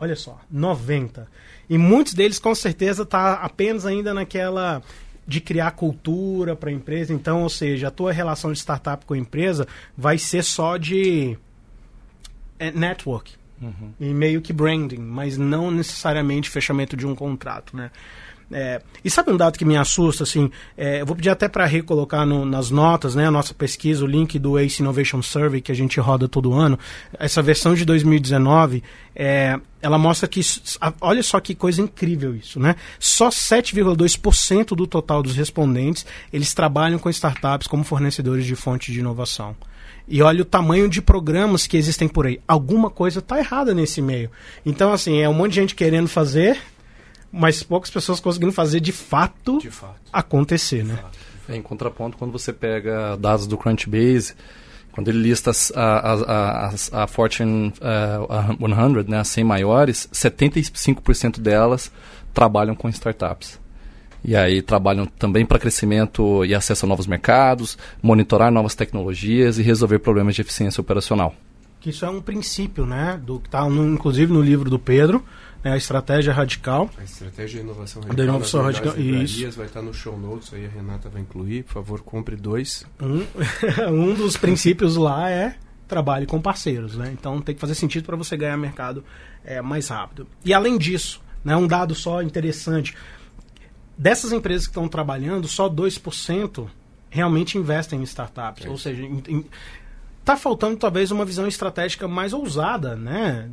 Olha 0.00 0.14
só, 0.14 0.40
90. 0.50 1.26
E 1.68 1.76
muitos 1.76 2.14
deles 2.14 2.38
com 2.38 2.54
certeza 2.54 3.04
tá 3.04 3.34
apenas 3.34 3.84
ainda 3.84 4.14
naquela 4.14 4.80
de 5.26 5.40
criar 5.40 5.72
cultura 5.72 6.56
para 6.56 6.70
a 6.70 6.72
empresa. 6.72 7.12
Então, 7.12 7.42
ou 7.42 7.48
seja, 7.50 7.88
a 7.88 7.90
tua 7.90 8.12
relação 8.12 8.52
de 8.52 8.58
startup 8.58 9.04
com 9.04 9.14
a 9.14 9.18
empresa 9.18 9.66
vai 9.96 10.16
ser 10.16 10.42
só 10.42 10.76
de 10.76 11.36
é, 12.58 12.70
network 13.60 13.94
e 14.00 14.14
meio 14.14 14.40
que 14.40 14.52
branding, 14.52 15.00
mas 15.00 15.36
não 15.36 15.70
necessariamente 15.70 16.50
fechamento 16.50 16.96
de 16.96 17.06
um 17.06 17.14
contrato, 17.14 17.76
né? 17.76 17.90
É, 18.50 18.80
e 19.04 19.10
sabe 19.10 19.30
um 19.30 19.36
dado 19.36 19.58
que 19.58 19.64
me 19.64 19.76
assusta, 19.76 20.22
assim, 20.22 20.50
é, 20.74 21.02
eu 21.02 21.06
vou 21.06 21.14
pedir 21.14 21.28
até 21.28 21.48
para 21.48 21.66
recolocar 21.66 22.24
no, 22.24 22.46
nas 22.46 22.70
notas, 22.70 23.14
né, 23.14 23.26
a 23.26 23.30
nossa 23.30 23.52
pesquisa, 23.52 24.02
o 24.02 24.06
link 24.06 24.38
do 24.38 24.58
Ace 24.58 24.80
Innovation 24.80 25.20
Survey 25.20 25.60
que 25.60 25.70
a 25.70 25.74
gente 25.74 26.00
roda 26.00 26.26
todo 26.26 26.54
ano, 26.54 26.78
essa 27.18 27.42
versão 27.42 27.74
de 27.74 27.84
2019, 27.84 28.82
é, 29.14 29.60
ela 29.82 29.98
mostra 29.98 30.26
que, 30.26 30.40
olha 31.02 31.22
só 31.22 31.38
que 31.40 31.54
coisa 31.54 31.82
incrível 31.82 32.34
isso, 32.34 32.58
né, 32.58 32.74
só 32.98 33.28
7,2% 33.28 34.74
do 34.74 34.86
total 34.86 35.22
dos 35.22 35.36
respondentes, 35.36 36.06
eles 36.32 36.54
trabalham 36.54 36.98
com 36.98 37.10
startups 37.10 37.68
como 37.68 37.84
fornecedores 37.84 38.46
de 38.46 38.56
fonte 38.56 38.90
de 38.90 39.00
inovação. 39.00 39.54
E 40.08 40.22
olha 40.22 40.42
o 40.42 40.44
tamanho 40.44 40.88
de 40.88 41.02
programas 41.02 41.66
que 41.66 41.76
existem 41.76 42.08
por 42.08 42.26
aí. 42.26 42.40
Alguma 42.48 42.88
coisa 42.90 43.18
está 43.18 43.38
errada 43.38 43.74
nesse 43.74 44.00
meio. 44.00 44.30
Então, 44.64 44.92
assim, 44.92 45.18
é 45.20 45.28
um 45.28 45.34
monte 45.34 45.50
de 45.50 45.56
gente 45.56 45.74
querendo 45.74 46.08
fazer, 46.08 46.58
mas 47.30 47.62
poucas 47.62 47.90
pessoas 47.90 48.18
conseguindo 48.18 48.52
fazer 48.52 48.80
de 48.80 48.90
fato, 48.92 49.58
De 49.60 49.70
fato. 49.70 50.00
acontecer, 50.12 50.82
né? 50.84 50.98
É, 51.48 51.56
em 51.56 51.62
contraponto, 51.62 52.16
quando 52.16 52.32
você 52.32 52.52
pega 52.52 53.16
dados 53.18 53.46
do 53.46 53.56
Crunchbase, 53.58 54.34
quando 54.92 55.08
ele 55.08 55.18
lista 55.18 55.50
as- 55.50 55.70
a, 55.76 55.82
a, 55.82 56.66
a, 56.68 57.04
a 57.04 57.06
Fortune 57.06 57.72
eh, 57.80 58.18
a 58.28 58.46
100, 58.56 59.04
né, 59.08 59.18
as 59.20 59.28
100 59.28 59.44
maiores, 59.44 60.08
75% 60.12 61.38
delas 61.40 61.90
trabalham 62.34 62.74
com 62.74 62.88
startups. 62.88 63.60
E 64.24 64.34
aí 64.36 64.62
trabalham 64.62 65.06
também 65.06 65.46
para 65.46 65.58
crescimento 65.58 66.44
e 66.44 66.54
acesso 66.54 66.84
a 66.84 66.88
novos 66.88 67.06
mercados, 67.06 67.78
monitorar 68.02 68.50
novas 68.50 68.74
tecnologias 68.74 69.58
e 69.58 69.62
resolver 69.62 70.00
problemas 70.00 70.34
de 70.34 70.42
eficiência 70.42 70.80
operacional. 70.80 71.34
Que 71.80 71.90
isso 71.90 72.04
é 72.04 72.10
um 72.10 72.20
princípio, 72.20 72.84
né? 72.84 73.20
Do 73.22 73.38
que 73.38 73.46
está 73.46 73.64
inclusive 73.66 74.32
no 74.32 74.42
livro 74.42 74.68
do 74.68 74.78
Pedro, 74.78 75.24
né, 75.62 75.72
a 75.72 75.76
estratégia 75.76 76.32
radical. 76.32 76.90
A 76.98 77.04
estratégia 77.04 77.60
de 77.60 77.64
inovação 77.64 78.02
Da 78.02 78.24
inovação 78.24 78.62
nas 78.62 78.80
melhores 78.80 78.96
radical, 78.96 79.48
isso. 79.48 79.56
vai 79.56 79.66
estar 79.66 79.82
no 79.82 79.94
show 79.94 80.18
notes 80.18 80.52
aí, 80.52 80.66
a 80.66 80.68
Renata 80.68 81.08
vai 81.08 81.22
incluir. 81.22 81.62
Por 81.64 81.74
favor, 81.74 82.00
compre 82.00 82.34
dois. 82.34 82.84
Um, 83.00 83.24
um 84.10 84.14
dos 84.14 84.36
princípios 84.36 84.96
lá 84.96 85.30
é 85.30 85.54
trabalhe 85.86 86.26
com 86.26 86.40
parceiros, 86.40 86.96
né? 86.96 87.10
Então 87.18 87.40
tem 87.40 87.54
que 87.54 87.60
fazer 87.60 87.74
sentido 87.74 88.04
para 88.04 88.16
você 88.16 88.36
ganhar 88.36 88.56
mercado 88.56 89.02
é, 89.44 89.62
mais 89.62 89.88
rápido. 89.88 90.26
E 90.44 90.52
além 90.52 90.76
disso, 90.76 91.20
né, 91.44 91.56
um 91.56 91.66
dado 91.66 91.94
só 91.94 92.20
interessante, 92.22 92.94
dessas 93.98 94.32
empresas 94.32 94.66
que 94.66 94.70
estão 94.70 94.86
trabalhando, 94.88 95.46
só 95.48 95.68
2% 95.68 96.66
realmente 97.10 97.58
investem 97.58 97.98
em 98.00 98.04
startups. 98.04 98.64
Ou 98.66 98.78
seja, 98.78 99.02
está 100.20 100.36
faltando 100.36 100.76
talvez 100.76 101.10
uma 101.10 101.24
visão 101.24 101.46
estratégica 101.46 102.06
mais 102.06 102.32
ousada, 102.32 102.94
né? 102.94 103.50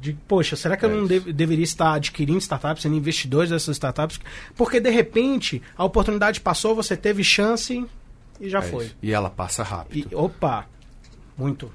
De, 0.00 0.12
poxa, 0.26 0.56
será 0.56 0.76
que 0.76 0.84
eu 0.84 0.90
É 0.90 0.94
não 0.94 1.06
dev- 1.06 1.30
deveria 1.32 1.62
estar 1.64 1.94
adquirindo 1.94 2.38
startups, 2.38 2.82
sendo 2.82 2.96
investidores 2.96 3.50
dessas 3.50 3.76
startups? 3.76 4.18
Porque 4.56 4.80
de 4.80 4.90
repente 4.90 5.62
a 5.76 5.84
oportunidade 5.84 6.40
passou, 6.40 6.74
você 6.74 6.96
teve 6.96 7.22
chance 7.22 7.84
e 8.40 8.48
já 8.48 8.58
É 8.60 8.62
foi. 8.62 8.86
isso. 8.86 8.96
E 9.02 9.12
ela 9.12 9.28
passa 9.30 9.62
rápido. 9.62 10.08
E, 10.10 10.14
opa, 10.14 10.66
muito. 11.36 11.70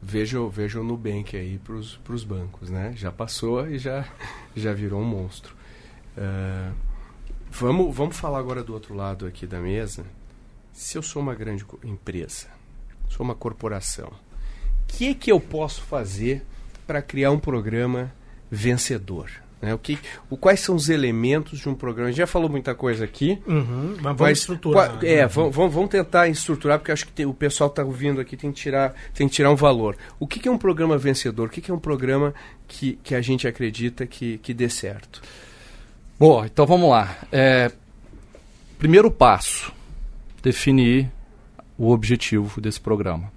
Veja, 0.00 0.38
veja 0.48 0.80
o 0.80 0.84
Nubank 0.84 1.36
aí 1.36 1.58
pros, 1.58 1.96
pros 2.04 2.22
bancos, 2.22 2.70
né? 2.70 2.92
Já 2.96 3.10
passou 3.10 3.66
e 3.68 3.76
já, 3.78 4.04
já 4.56 4.72
virou 4.72 5.00
um 5.00 5.04
monstro. 5.04 5.52
Ah, 6.16 6.70
vamos, 7.58 7.94
vamos 7.94 8.16
falar 8.16 8.38
agora 8.38 8.62
do 8.62 8.72
outro 8.72 8.94
lado 8.94 9.26
aqui 9.26 9.46
da 9.46 9.58
mesa. 9.60 10.04
Se 10.72 10.96
eu 10.98 11.02
sou 11.02 11.22
uma 11.22 11.34
grande 11.34 11.64
empresa, 11.84 12.46
sou 13.08 13.24
uma 13.24 13.34
corporação, 13.34 14.08
o 14.08 14.86
que, 14.86 15.14
que 15.14 15.32
eu 15.32 15.40
posso 15.40 15.82
fazer 15.82 16.42
para 16.86 17.00
criar 17.02 17.30
um 17.30 17.38
programa 17.38 18.12
vencedor? 18.50 19.30
Né? 19.60 19.72
O 19.72 19.78
que, 19.78 19.98
o, 20.28 20.36
quais 20.36 20.60
são 20.60 20.74
os 20.76 20.90
elementos 20.90 21.58
de 21.60 21.68
um 21.68 21.74
programa? 21.74 22.08
A 22.08 22.12
gente 22.12 22.18
já 22.18 22.26
falou 22.26 22.48
muita 22.48 22.74
coisa 22.74 23.04
aqui. 23.06 23.40
Uhum, 23.46 23.94
mas 23.96 24.02
vamos 24.02 24.20
Mas 24.20 24.38
estruturar. 24.38 24.98
qua- 24.98 25.08
é, 25.08 25.16
né? 25.22 25.26
vamos, 25.26 25.54
vamos, 25.56 25.74
vamos 25.74 25.90
tentar 25.90 26.28
estruturar, 26.28 26.78
porque 26.78 26.92
acho 26.92 27.06
que 27.06 27.12
tem- 27.12 27.24
o 27.24 27.32
pessoal 27.32 27.70
está 27.70 27.82
ouvindo 27.82 28.20
aqui, 28.20 28.36
tem 28.36 28.52
que 28.52 28.60
tirar, 28.60 28.94
tem 29.14 29.26
que 29.26 29.34
tirar 29.34 29.50
um 29.50 29.56
valor. 29.56 29.96
O 30.20 30.26
que, 30.26 30.38
que 30.38 30.46
é 30.46 30.52
um 30.52 30.58
programa 30.58 30.98
vencedor? 30.98 31.48
O 31.48 31.50
que, 31.50 31.62
que 31.62 31.70
é 31.70 31.74
um 31.74 31.78
programa 31.78 32.34
que, 32.68 32.98
que 33.02 33.14
a 33.14 33.22
gente 33.22 33.48
acredita 33.48 34.06
que, 34.06 34.36
que 34.38 34.52
dê 34.52 34.68
certo? 34.68 35.22
Bom, 36.18 36.46
então 36.46 36.64
vamos 36.64 36.88
lá. 36.88 37.14
É, 37.30 37.70
primeiro 38.78 39.10
passo, 39.10 39.70
definir 40.42 41.10
o 41.76 41.90
objetivo 41.90 42.58
desse 42.58 42.80
programa. 42.80 43.30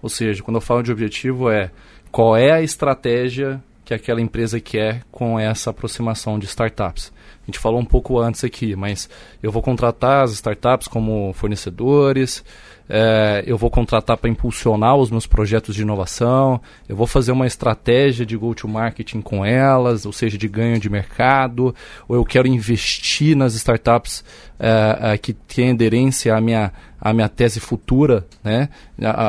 Ou 0.00 0.08
seja, 0.08 0.40
quando 0.40 0.58
eu 0.58 0.60
falo 0.60 0.80
de 0.80 0.92
objetivo 0.92 1.50
é 1.50 1.72
qual 2.12 2.36
é 2.36 2.52
a 2.52 2.62
estratégia 2.62 3.60
que 3.84 3.92
aquela 3.92 4.20
empresa 4.20 4.60
quer 4.60 5.02
com 5.10 5.40
essa 5.40 5.70
aproximação 5.70 6.38
de 6.38 6.46
startups. 6.46 7.12
A 7.44 7.46
gente 7.46 7.58
falou 7.58 7.78
um 7.78 7.84
pouco 7.84 8.18
antes 8.18 8.42
aqui, 8.42 8.74
mas 8.74 9.08
eu 9.42 9.52
vou 9.52 9.62
contratar 9.62 10.24
as 10.24 10.32
startups 10.32 10.88
como 10.88 11.32
fornecedores, 11.34 12.42
é, 12.88 13.42
eu 13.46 13.56
vou 13.56 13.70
contratar 13.70 14.16
para 14.16 14.28
impulsionar 14.28 14.96
os 14.96 15.10
meus 15.10 15.26
projetos 15.26 15.74
de 15.74 15.82
inovação, 15.82 16.60
eu 16.88 16.94
vou 16.94 17.06
fazer 17.06 17.32
uma 17.32 17.46
estratégia 17.46 18.26
de 18.26 18.36
go-to-marketing 18.36 19.20
com 19.22 19.44
elas, 19.44 20.04
ou 20.04 20.12
seja, 20.12 20.36
de 20.36 20.46
ganho 20.48 20.78
de 20.78 20.90
mercado, 20.90 21.74
ou 22.06 22.16
eu 22.16 22.24
quero 22.24 22.46
investir 22.46 23.36
nas 23.36 23.54
startups 23.54 24.24
é, 24.58 25.12
é, 25.12 25.18
que 25.18 25.32
têm 25.32 25.70
aderência 25.70 26.36
à 26.36 26.40
minha, 26.40 26.72
à 27.00 27.12
minha 27.12 27.28
tese 27.28 27.58
futura, 27.58 28.26
né? 28.42 28.68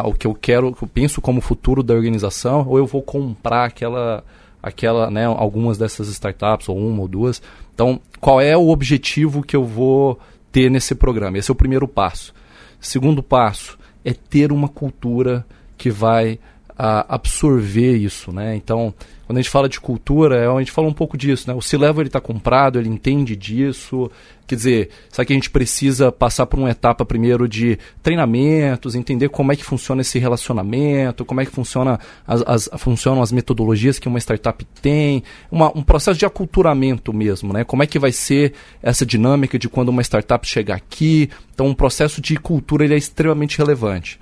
o 0.04 0.14
que 0.14 0.28
eu 0.28 0.34
quero, 0.34 0.74
que 0.74 0.84
eu 0.84 0.88
penso 0.88 1.22
como 1.22 1.40
futuro 1.40 1.82
da 1.82 1.94
organização, 1.94 2.66
ou 2.68 2.78
eu 2.78 2.86
vou 2.86 3.02
comprar 3.02 3.66
aquela, 3.66 4.24
aquela, 4.62 5.10
né, 5.10 5.26
algumas 5.26 5.78
dessas 5.78 6.10
startups, 6.10 6.68
ou 6.68 6.78
uma 6.78 7.02
ou 7.02 7.08
duas. 7.08 7.42
Então, 7.76 8.00
qual 8.22 8.40
é 8.40 8.56
o 8.56 8.70
objetivo 8.70 9.44
que 9.44 9.56
eu 9.56 9.66
vou 9.66 10.18
ter 10.50 10.72
nesse 10.72 10.96
programa? 10.96 11.38
Esse 11.38 11.52
é 11.52 11.54
o 11.54 11.56
primeiro 11.56 11.88
passo. 11.88 12.34
Segundo 12.80 13.22
passo 13.22 13.78
é 14.04 14.14
ter 14.14 14.54
uma 14.54 14.70
cultura 14.70 15.46
que 15.78 15.92
vai 15.92 16.40
absorver 16.78 17.96
isso, 17.96 18.32
né? 18.32 18.56
Então, 18.56 18.94
quando 19.26 19.38
a 19.38 19.42
gente 19.42 19.50
fala 19.50 19.68
de 19.68 19.80
cultura, 19.80 20.38
é, 20.38 20.48
a 20.48 20.60
gente 20.60 20.72
fala 20.72 20.88
um 20.88 20.94
pouco 20.94 21.18
disso, 21.18 21.50
né? 21.50 21.56
O 21.56 21.62
C-Level 21.62 22.02
ele 22.02 22.10
está 22.10 22.22
comprado, 22.22 22.78
ele 22.78 22.90
entende 22.90 23.36
disso. 23.36 24.12
Quer 24.46 24.56
dizer, 24.56 24.90
sabe 25.10 25.26
que 25.26 25.34
a 25.34 25.36
gente 25.36 25.50
precisa 25.50 26.12
passar 26.12 26.46
por 26.46 26.60
uma 26.60 26.70
etapa 26.70 27.04
primeiro 27.04 27.48
de 27.48 27.80
treinamentos, 28.04 28.94
entender 28.94 29.30
como 29.30 29.52
é 29.52 29.56
que 29.56 29.64
funciona 29.64 30.02
esse 30.02 30.20
relacionamento, 30.20 31.26
como 31.26 31.42
é 31.42 31.46
que 31.46 31.52
funciona 31.52 32.00
as, 32.28 32.44
as 32.46 32.70
funcionam 32.78 33.24
as 33.24 33.32
metodologias 33.32 33.98
que 33.98 34.08
uma 34.08 34.20
startup 34.20 34.64
tem, 34.82 35.24
uma, 35.50 35.76
um 35.76 35.82
processo 35.82 36.20
de 36.20 36.26
aculturamento 36.26 37.12
mesmo, 37.12 37.52
né? 37.52 37.64
Como 37.64 37.82
é 37.82 37.88
que 37.88 37.98
vai 37.98 38.12
ser 38.12 38.54
essa 38.84 39.06
dinâmica 39.06 39.58
de 39.58 39.68
quando 39.68 39.90
uma 39.90 40.04
startup 40.04 40.46
chegar 40.46 40.76
aqui. 40.76 41.30
Então, 41.54 41.66
um 41.68 41.74
processo 41.74 42.22
de 42.22 42.36
cultura 42.36 42.84
ele 42.84 42.94
é 42.94 42.98
extremamente 42.98 43.58
relevante. 43.58 44.20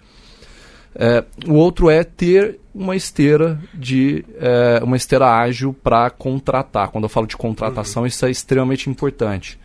É, 0.95 1.23
o 1.47 1.53
outro 1.53 1.89
é 1.89 2.03
ter 2.03 2.59
uma 2.73 2.95
esteira 2.95 3.59
de 3.73 4.25
é, 4.39 4.83
uma 4.83 4.97
esteira 4.97 5.27
ágil 5.27 5.73
para 5.73 6.09
contratar. 6.09 6.89
Quando 6.89 7.05
eu 7.05 7.09
falo 7.09 7.27
de 7.27 7.37
contratação, 7.37 8.03
uhum. 8.03 8.07
isso 8.07 8.25
é 8.25 8.31
extremamente 8.31 8.89
importante. 8.89 9.59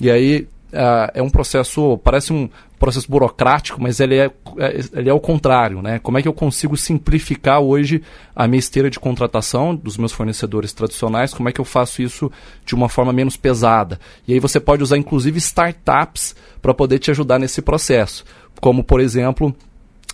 E 0.00 0.10
aí 0.10 0.46
é, 0.72 1.12
é 1.14 1.22
um 1.22 1.30
processo, 1.30 1.98
parece 1.98 2.32
um 2.32 2.48
processo 2.78 3.10
burocrático, 3.10 3.80
mas 3.80 4.00
ele 4.00 4.16
é, 4.16 4.30
é, 4.58 4.80
ele 4.92 5.08
é 5.08 5.12
o 5.12 5.20
contrário, 5.20 5.80
né? 5.80 5.98
Como 5.98 6.18
é 6.18 6.22
que 6.22 6.28
eu 6.28 6.32
consigo 6.32 6.76
simplificar 6.76 7.60
hoje 7.60 8.02
a 8.34 8.46
minha 8.46 8.58
esteira 8.58 8.90
de 8.90 9.00
contratação 9.00 9.74
dos 9.74 9.96
meus 9.96 10.12
fornecedores 10.12 10.72
tradicionais? 10.72 11.32
Como 11.32 11.48
é 11.48 11.52
que 11.52 11.60
eu 11.60 11.64
faço 11.64 12.02
isso 12.02 12.30
de 12.64 12.74
uma 12.74 12.88
forma 12.88 13.12
menos 13.12 13.36
pesada? 13.36 13.98
E 14.28 14.34
aí 14.34 14.40
você 14.40 14.60
pode 14.60 14.82
usar 14.82 14.98
inclusive 14.98 15.38
startups 15.38 16.36
para 16.60 16.74
poder 16.74 16.98
te 16.98 17.10
ajudar 17.10 17.38
nesse 17.38 17.62
processo, 17.62 18.24
como 18.60 18.84
por 18.84 19.00
exemplo 19.00 19.54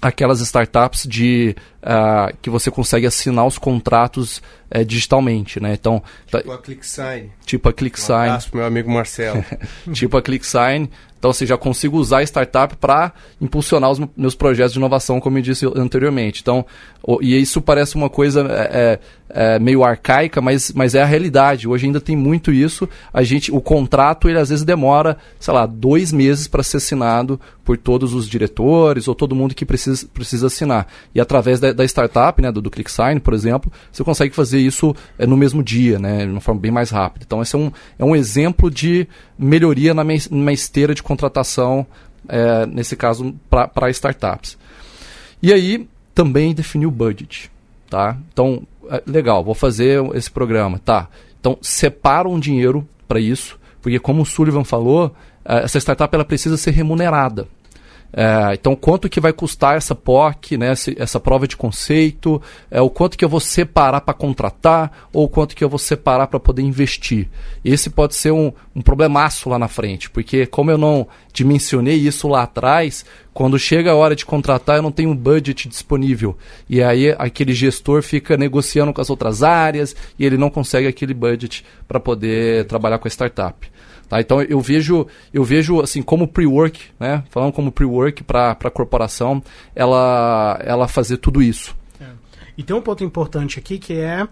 aquelas 0.03 0.41
startups 0.41 1.07
de 1.09 1.55
uh, 1.83 2.37
que 2.41 2.49
você 2.49 2.71
consegue 2.71 3.07
assinar 3.07 3.47
os 3.47 3.59
contratos 3.59 4.43
uh, 4.75 4.85
digitalmente, 4.85 5.61
né? 5.61 5.75
Então 5.75 6.03
tipo 6.27 6.49
tá, 6.49 6.55
a 6.55 6.59
ClickSign. 6.59 7.31
Tipo 7.45 7.69
a 7.69 7.73
ClickSign. 7.73 8.39
Um 8.53 8.57
meu 8.57 8.67
amigo 8.67 8.91
Marcelo. 8.91 9.45
tipo 9.93 10.17
a 10.17 10.23
ClickSign. 10.23 10.89
Então, 11.23 11.31
assim, 11.31 11.47
já 11.47 11.57
consigo 11.57 11.99
usar 11.99 12.19
a 12.19 12.23
startup 12.25 12.75
para 12.79 13.13
impulsionar 13.41 13.93
os 13.93 14.01
meus 14.17 14.35
projetos 14.35 14.73
de 14.73 14.81
inovação, 14.81 15.21
como 15.21 15.39
eu 15.39 15.43
disse 15.43 15.65
anteriormente. 15.77 16.41
Então, 16.43 16.67
e 17.21 17.41
isso 17.41 17.63
parece 17.63 17.95
uma 17.95 18.11
coisa 18.11 18.45
é, 18.51 18.99
é, 19.31 19.59
meio 19.61 19.85
arcaica, 19.85 20.41
mas, 20.41 20.73
mas 20.73 20.97
é 20.97 21.03
a 21.03 21.07
realidade. 21.07 21.69
Hoje 21.69 21.87
ainda 21.87 22.01
tem 22.01 22.17
muito 22.17 22.51
isso. 22.51 22.89
A 23.13 23.23
gente, 23.23 23.53
o 23.53 23.61
contrato, 23.61 24.29
ele 24.29 24.37
às 24.37 24.49
vezes 24.49 24.65
demora, 24.65 25.17
sei 25.39 25.55
lá, 25.55 25.65
dois 25.65 26.13
meses 26.13 26.49
para 26.49 26.65
ser 26.65 26.79
assinado 26.79 27.41
por 27.65 27.79
todos 27.79 28.15
os 28.15 28.29
diretores 28.29 29.07
ou 29.07 29.15
todo 29.15 29.35
mundo 29.35 29.55
que 29.55 29.65
precisa, 29.65 30.05
precisa 30.13 30.49
assinar. 30.49 30.89
E 31.15 31.21
através 31.21 31.61
da, 31.61 31.72
da 31.73 31.85
startup, 31.85 32.41
né, 32.41 32.51
do, 32.51 32.61
do 32.61 32.71
ClickSign, 32.71 33.21
por 33.21 33.35
exemplo, 33.35 33.71
você 33.91 34.03
consegue 34.05 34.35
fazer 34.35 34.59
isso 34.59 34.95
é, 35.19 35.27
no 35.27 35.37
mesmo 35.37 35.63
dia, 35.63 35.99
né, 35.99 36.25
de 36.25 36.31
uma 36.33 36.41
forma 36.41 36.61
bem 36.61 36.71
mais 36.71 36.91
rápida. 36.91 37.25
Então, 37.27 37.43
esse 37.43 37.55
é 37.55 37.59
um, 37.59 37.73
é 37.99 38.05
um 38.05 38.17
exemplo 38.17 38.71
de 38.71 39.07
melhoria 39.39 39.95
na 39.95 40.05
minha, 40.05 40.21
na 40.31 40.53
esteira 40.53 40.95
de 40.95 41.03
contratação, 41.03 41.87
é, 42.29 42.67
nesse 42.67 42.97
caso, 42.97 43.35
para 43.49 43.91
startups. 43.91 44.57
E 45.43 45.53
aí, 45.53 45.89
também 46.15 46.55
definir 46.55 46.87
o 46.87 46.91
budget. 46.91 47.51
Tá? 47.89 48.17
Então, 48.33 48.63
é, 48.89 49.03
legal, 49.07 49.45
vou 49.45 49.55
fazer 49.55 50.03
esse 50.15 50.31
programa. 50.31 50.79
Tá. 50.79 51.09
Então, 51.41 51.59
separa 51.61 52.29
um 52.29 52.39
dinheiro 52.39 52.87
para 53.07 53.21
isso, 53.21 53.59
porque 53.81 53.99
como 53.99 54.23
o 54.23 54.27
Sullivan 54.27 54.65
falou, 54.65 55.15
essa 55.45 55.79
startup 55.79 56.15
ela 56.15 56.25
precisa 56.25 56.57
ser 56.57 56.71
remunerada. 56.71 57.49
É, 58.13 58.53
então, 58.53 58.77
quanto 58.77 59.09
que 59.09 59.21
vai 59.21 59.33
custar 59.33 59.77
essa 59.77 59.95
POC, 59.95 60.59
né, 60.59 60.75
essa, 60.97 61.19
prova 61.19 61.49
de 61.49 61.57
conceito, 61.57 62.43
é, 62.71 62.81
o 62.81 62.91
quanto 62.91 63.17
que 63.17 63.25
eu 63.25 63.29
vou 63.29 63.41
separar 63.41 64.03
para 64.03 64.13
contratar, 64.13 65.09
ou 65.13 65.25
o 65.25 65.29
quanto 65.29 65.57
que 65.57 65.65
eu 65.65 65.69
vou 65.69 65.79
separar 65.79 66.27
para 66.27 66.39
poder 66.39 66.63
investir. 66.63 67.29
Esse 67.65 67.89
pode 67.89 68.15
ser 68.15 68.31
um, 68.33 68.53
um 68.77 68.83
problemaço 68.83 69.49
lá 69.49 69.59
na 69.59 69.69
frente, 69.69 70.11
porque 70.11 70.45
como 70.45 70.71
eu 70.71 70.77
não 70.77 71.07
dimensionei 71.33 71.97
isso 71.97 72.29
lá 72.29 72.43
atrás, 72.43 73.05
quando 73.33 73.59
chega 73.59 73.93
a 73.93 73.97
hora 73.97 74.15
de 74.15 74.27
contratar, 74.27 74.77
eu 74.77 74.83
não 74.83 74.93
tenho 74.93 75.11
um 75.11 75.17
budget 75.17 75.67
disponível. 75.67 76.37
E 76.69 76.83
aí 76.83 77.15
aquele 77.19 77.55
gestor 77.55 78.03
fica 78.03 78.37
negociando 78.37 78.93
com 78.93 79.01
as 79.01 79.09
outras 79.09 79.43
áreas 79.43 79.97
e 80.19 80.27
ele 80.27 80.37
não 80.37 80.51
consegue 80.51 80.87
aquele 80.87 81.15
budget 81.15 81.65
para 81.89 81.99
poder 81.99 82.67
trabalhar 82.67 82.99
com 82.99 83.09
a 83.09 83.11
startup. 83.11 83.72
Tá? 84.09 84.21
Então 84.21 84.43
eu 84.43 84.61
vejo, 84.61 85.07
eu 85.33 85.45
vejo 85.45 85.81
assim 85.81 86.03
como 86.03 86.29
pre-work, 86.29 86.81
né? 86.99 87.25
falando 87.31 87.53
como 87.53 87.73
pre-work 87.73 88.23
para 88.25 88.51
a 88.53 88.71
corporação, 88.71 89.43
ela, 89.75 90.59
ela 90.63 90.89
fazer 90.89 91.17
tudo 91.17 91.43
isso. 91.43 91.75
É. 92.01 92.07
E 92.57 92.63
tem 92.63 92.77
um 92.77 92.83
ponto 92.83 93.03
importante 93.03 93.59
aqui 93.59 93.79
que 93.79 93.95
é 93.95 94.27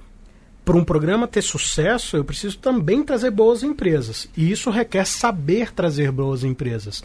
para 0.65 0.77
um 0.77 0.85
programa 0.85 1.27
ter 1.27 1.43
sucesso, 1.43 2.17
eu 2.17 2.25
preciso 2.25 2.59
também 2.59 3.03
trazer 3.03 3.31
boas 3.31 3.63
empresas. 3.63 4.29
E 4.37 4.51
isso 4.51 4.71
requer 4.71 5.05
saber 5.05 5.73
trazer 5.73 6.13
boas 6.13 6.45
empresas. 6.45 7.03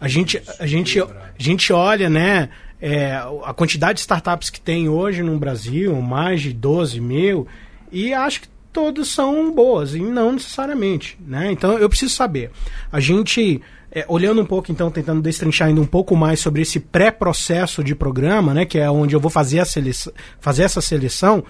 A 0.00 0.08
gente, 0.08 0.42
a 0.58 0.66
gente, 0.66 1.00
a 1.00 1.32
gente 1.38 1.72
olha, 1.72 2.10
né? 2.10 2.48
É, 2.80 3.14
a 3.44 3.54
quantidade 3.54 3.94
de 3.94 4.00
startups 4.00 4.50
que 4.50 4.60
tem 4.60 4.88
hoje 4.88 5.22
no 5.22 5.38
Brasil, 5.38 5.94
mais 6.02 6.42
de 6.42 6.52
12 6.52 7.00
mil, 7.00 7.46
e 7.90 8.12
acho 8.12 8.42
que 8.42 8.48
todas 8.72 9.08
são 9.08 9.52
boas, 9.52 9.94
e 9.94 10.00
não 10.00 10.32
necessariamente. 10.32 11.18
Né? 11.24 11.52
Então 11.52 11.78
eu 11.78 11.88
preciso 11.88 12.14
saber. 12.14 12.50
A 12.90 12.98
gente, 12.98 13.60
é, 13.90 14.04
olhando 14.08 14.40
um 14.40 14.46
pouco, 14.46 14.72
então, 14.72 14.90
tentando 14.90 15.20
destrinchar 15.20 15.68
ainda 15.68 15.80
um 15.80 15.86
pouco 15.86 16.16
mais 16.16 16.40
sobre 16.40 16.62
esse 16.62 16.80
pré-processo 16.80 17.84
de 17.84 17.94
programa, 17.94 18.54
né, 18.54 18.64
que 18.64 18.78
é 18.78 18.90
onde 18.90 19.14
eu 19.14 19.20
vou 19.20 19.30
fazer, 19.30 19.60
a 19.60 19.64
seleção, 19.64 20.12
fazer 20.40 20.62
essa 20.62 20.80
seleção, 20.80 21.44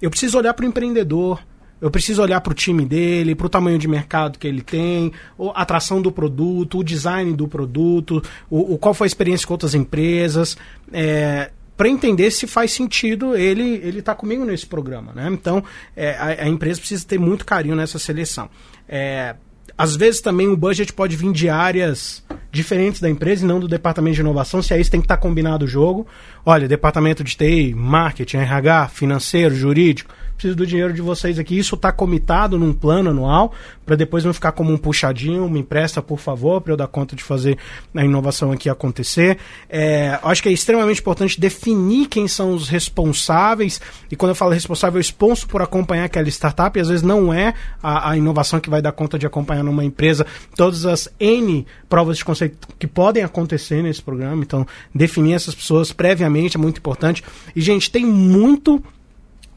eu 0.00 0.10
preciso 0.10 0.38
olhar 0.38 0.54
para 0.54 0.64
o 0.64 0.68
empreendedor. 0.68 1.40
Eu 1.80 1.92
preciso 1.92 2.20
olhar 2.22 2.40
para 2.40 2.50
o 2.50 2.54
time 2.54 2.84
dele, 2.84 3.36
para 3.36 3.46
o 3.46 3.48
tamanho 3.48 3.78
de 3.78 3.86
mercado 3.86 4.36
que 4.36 4.48
ele 4.48 4.62
tem, 4.62 5.12
a 5.54 5.62
atração 5.62 6.02
do 6.02 6.10
produto, 6.10 6.78
o 6.78 6.82
design 6.82 7.32
do 7.34 7.46
produto, 7.46 8.20
o, 8.50 8.74
o 8.74 8.78
qual 8.78 8.92
foi 8.92 9.04
a 9.04 9.06
experiência 9.06 9.46
com 9.46 9.54
outras 9.54 9.76
empresas. 9.76 10.56
É, 10.92 11.52
para 11.78 11.88
entender 11.88 12.32
se 12.32 12.44
faz 12.44 12.72
sentido 12.72 13.36
ele 13.36 13.80
ele 13.84 14.02
tá 14.02 14.12
comigo 14.12 14.44
nesse 14.44 14.66
programa, 14.66 15.12
né? 15.14 15.28
Então 15.32 15.62
é, 15.96 16.10
a, 16.10 16.44
a, 16.44 16.48
empresa 16.48 16.80
precisa 16.80 17.06
ter 17.06 17.18
muito 17.18 17.46
carinho 17.46 17.76
nessa 17.76 18.00
seleção. 18.00 18.50
É, 18.88 19.36
às 19.76 19.94
vezes 19.94 20.20
também 20.20 20.48
o 20.48 20.56
budget 20.56 20.92
pode 20.92 21.14
vir 21.14 21.32
de 21.32 21.48
áreas 21.48 22.24
diferentes 22.58 23.00
da 23.00 23.08
empresa 23.08 23.44
e 23.44 23.48
não 23.48 23.60
do 23.60 23.68
departamento 23.68 24.16
de 24.16 24.20
inovação, 24.20 24.60
se 24.60 24.74
é 24.74 24.80
isso 24.80 24.90
tem 24.90 25.00
que 25.00 25.04
estar 25.04 25.16
tá 25.16 25.22
combinado 25.22 25.64
o 25.64 25.68
jogo. 25.68 26.06
Olha, 26.44 26.66
departamento 26.66 27.22
de 27.22 27.36
TI, 27.36 27.72
marketing, 27.74 28.38
RH, 28.38 28.88
financeiro, 28.88 29.54
jurídico, 29.54 30.12
preciso 30.38 30.56
do 30.56 30.66
dinheiro 30.66 30.92
de 30.92 31.02
vocês 31.02 31.38
aqui. 31.38 31.58
Isso 31.58 31.74
está 31.74 31.90
comitado 31.90 32.58
num 32.58 32.72
plano 32.72 33.10
anual, 33.10 33.52
para 33.84 33.96
depois 33.96 34.24
não 34.24 34.32
ficar 34.32 34.52
como 34.52 34.72
um 34.72 34.78
puxadinho, 34.78 35.50
me 35.50 35.58
empresta, 35.58 36.00
por 36.00 36.18
favor, 36.18 36.60
para 36.60 36.72
eu 36.72 36.76
dar 36.76 36.86
conta 36.86 37.16
de 37.16 37.24
fazer 37.24 37.58
a 37.94 38.04
inovação 38.04 38.52
aqui 38.52 38.70
acontecer. 38.70 39.38
É, 39.68 40.18
acho 40.22 40.42
que 40.42 40.48
é 40.48 40.52
extremamente 40.52 41.00
importante 41.00 41.40
definir 41.40 42.06
quem 42.06 42.28
são 42.28 42.54
os 42.54 42.68
responsáveis, 42.68 43.80
e 44.10 44.16
quando 44.16 44.30
eu 44.30 44.36
falo 44.36 44.52
responsável, 44.52 44.98
eu 44.98 45.00
esponso 45.00 45.46
por 45.48 45.60
acompanhar 45.60 46.04
aquela 46.04 46.28
startup, 46.28 46.78
e 46.78 46.80
às 46.80 46.88
vezes 46.88 47.02
não 47.02 47.32
é 47.32 47.52
a, 47.82 48.10
a 48.10 48.16
inovação 48.16 48.60
que 48.60 48.70
vai 48.70 48.80
dar 48.80 48.92
conta 48.92 49.18
de 49.18 49.26
acompanhar 49.26 49.64
numa 49.64 49.84
empresa 49.84 50.24
todas 50.56 50.86
as 50.86 51.08
N 51.18 51.66
provas 51.88 52.18
de 52.18 52.24
conceito 52.24 52.47
que 52.78 52.86
podem 52.86 53.22
acontecer 53.22 53.82
nesse 53.82 54.02
programa. 54.02 54.42
Então, 54.42 54.66
definir 54.94 55.34
essas 55.34 55.54
pessoas 55.54 55.92
previamente 55.92 56.56
é 56.56 56.60
muito 56.60 56.78
importante. 56.78 57.22
E, 57.54 57.60
gente, 57.60 57.90
tem 57.90 58.04
muito 58.04 58.82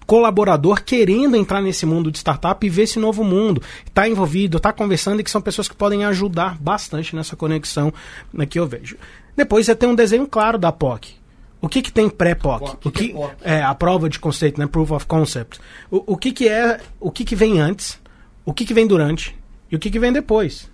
colaborador 0.06 0.84
querendo 0.84 1.38
entrar 1.38 1.62
nesse 1.62 1.86
mundo 1.86 2.12
de 2.12 2.18
startup 2.18 2.66
e 2.66 2.70
ver 2.70 2.84
esse 2.84 3.00
novo 3.00 3.24
mundo, 3.24 3.62
está 3.86 4.10
envolvido, 4.10 4.58
está 4.58 4.74
conversando 4.74 5.22
e 5.22 5.24
que 5.24 5.32
são 5.32 5.42
pessoas 5.42 5.70
que 5.70 5.76
podem 5.76 6.04
ajudar 6.04 6.58
bastante 6.60 7.16
nessa 7.16 7.36
conexão 7.36 7.94
né, 8.34 8.46
que 8.46 8.60
eu 8.60 8.68
vejo. 8.68 8.98
Depois 9.38 9.66
você 9.66 9.74
tem 9.74 9.88
um 9.88 9.96
desenho 9.96 10.28
claro 10.28 10.58
da 10.58 10.70
POC. 10.70 11.14
O 11.62 11.70
que, 11.70 11.82
que 11.82 11.92
tem 11.92 12.10
pré-POC? 12.10 12.88
O 12.88 12.92
que, 12.92 13.16
é, 13.42 13.62
a 13.62 13.74
prova 13.74 14.10
de 14.10 14.20
conceito, 14.20 14.60
né? 14.60 14.68
Proof 14.68 14.92
of 14.92 15.06
Concept. 15.06 15.60
O, 15.90 16.14
o 16.14 16.18
que, 16.18 16.32
que 16.32 16.50
é, 16.50 16.82
o 17.00 17.12
que, 17.12 17.24
que 17.24 17.36
vem 17.36 17.60
antes, 17.60 18.00
o 18.44 18.54
que, 18.54 18.66
que 18.66 18.74
vem 18.74 18.88
durante 18.88 19.38
e 19.72 19.76
o 19.76 19.80
que, 19.80 19.90
que 19.90 20.00
vem 20.00 20.12
depois. 20.12 20.70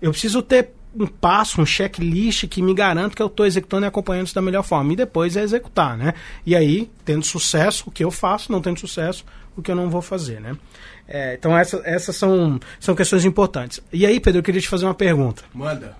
Eu 0.00 0.10
preciso 0.10 0.42
ter 0.42 0.72
um 0.94 1.06
passo, 1.06 1.60
um 1.60 1.66
checklist 1.66 2.46
que 2.48 2.62
me 2.62 2.74
garanta 2.74 3.14
que 3.14 3.22
eu 3.22 3.26
estou 3.26 3.46
executando 3.46 3.86
e 3.86 3.88
acompanhando 3.88 4.26
isso 4.26 4.34
da 4.34 4.42
melhor 4.42 4.62
forma. 4.62 4.92
E 4.92 4.96
depois 4.96 5.36
é 5.36 5.42
executar, 5.42 5.96
né? 5.96 6.14
E 6.44 6.54
aí, 6.54 6.90
tendo 7.04 7.24
sucesso, 7.24 7.84
o 7.86 7.90
que 7.90 8.04
eu 8.04 8.10
faço, 8.10 8.52
não 8.52 8.60
tendo 8.60 8.78
sucesso, 8.78 9.24
o 9.56 9.62
que 9.62 9.70
eu 9.70 9.76
não 9.76 9.90
vou 9.90 10.02
fazer, 10.02 10.40
né? 10.40 10.56
É, 11.08 11.34
então 11.34 11.56
essa, 11.56 11.80
essas 11.84 12.16
são, 12.16 12.58
são 12.78 12.94
questões 12.94 13.24
importantes. 13.24 13.80
E 13.92 14.06
aí, 14.06 14.20
Pedro, 14.20 14.38
eu 14.38 14.42
queria 14.42 14.60
te 14.60 14.68
fazer 14.68 14.84
uma 14.84 14.94
pergunta. 14.94 15.42
Manda. 15.52 15.96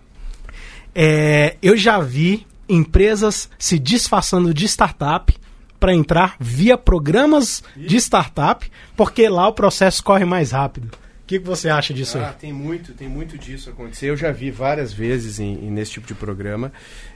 É, 0.94 1.56
eu 1.62 1.76
já 1.76 1.98
vi 1.98 2.46
empresas 2.68 3.48
se 3.58 3.78
disfarçando 3.78 4.52
de 4.54 4.66
startup 4.66 5.34
para 5.78 5.94
entrar 5.94 6.36
via 6.38 6.78
programas 6.78 7.62
de 7.76 7.96
startup, 7.96 8.70
porque 8.96 9.28
lá 9.28 9.48
o 9.48 9.52
processo 9.52 10.02
corre 10.02 10.24
mais 10.24 10.52
rápido. 10.52 10.90
O 11.22 11.26
que, 11.26 11.38
que 11.38 11.46
você 11.46 11.68
acha 11.68 11.94
disso 11.94 12.18
ah, 12.18 12.28
aí? 12.28 12.34
Tem 12.34 12.52
muito, 12.52 12.92
tem 12.92 13.08
muito 13.08 13.38
disso 13.38 13.70
acontecer. 13.70 14.10
Eu 14.10 14.16
já 14.16 14.32
vi 14.32 14.50
várias 14.50 14.92
vezes 14.92 15.38
em, 15.38 15.66
em, 15.66 15.70
nesse 15.70 15.92
tipo 15.92 16.06
de 16.06 16.14
programa. 16.14 16.72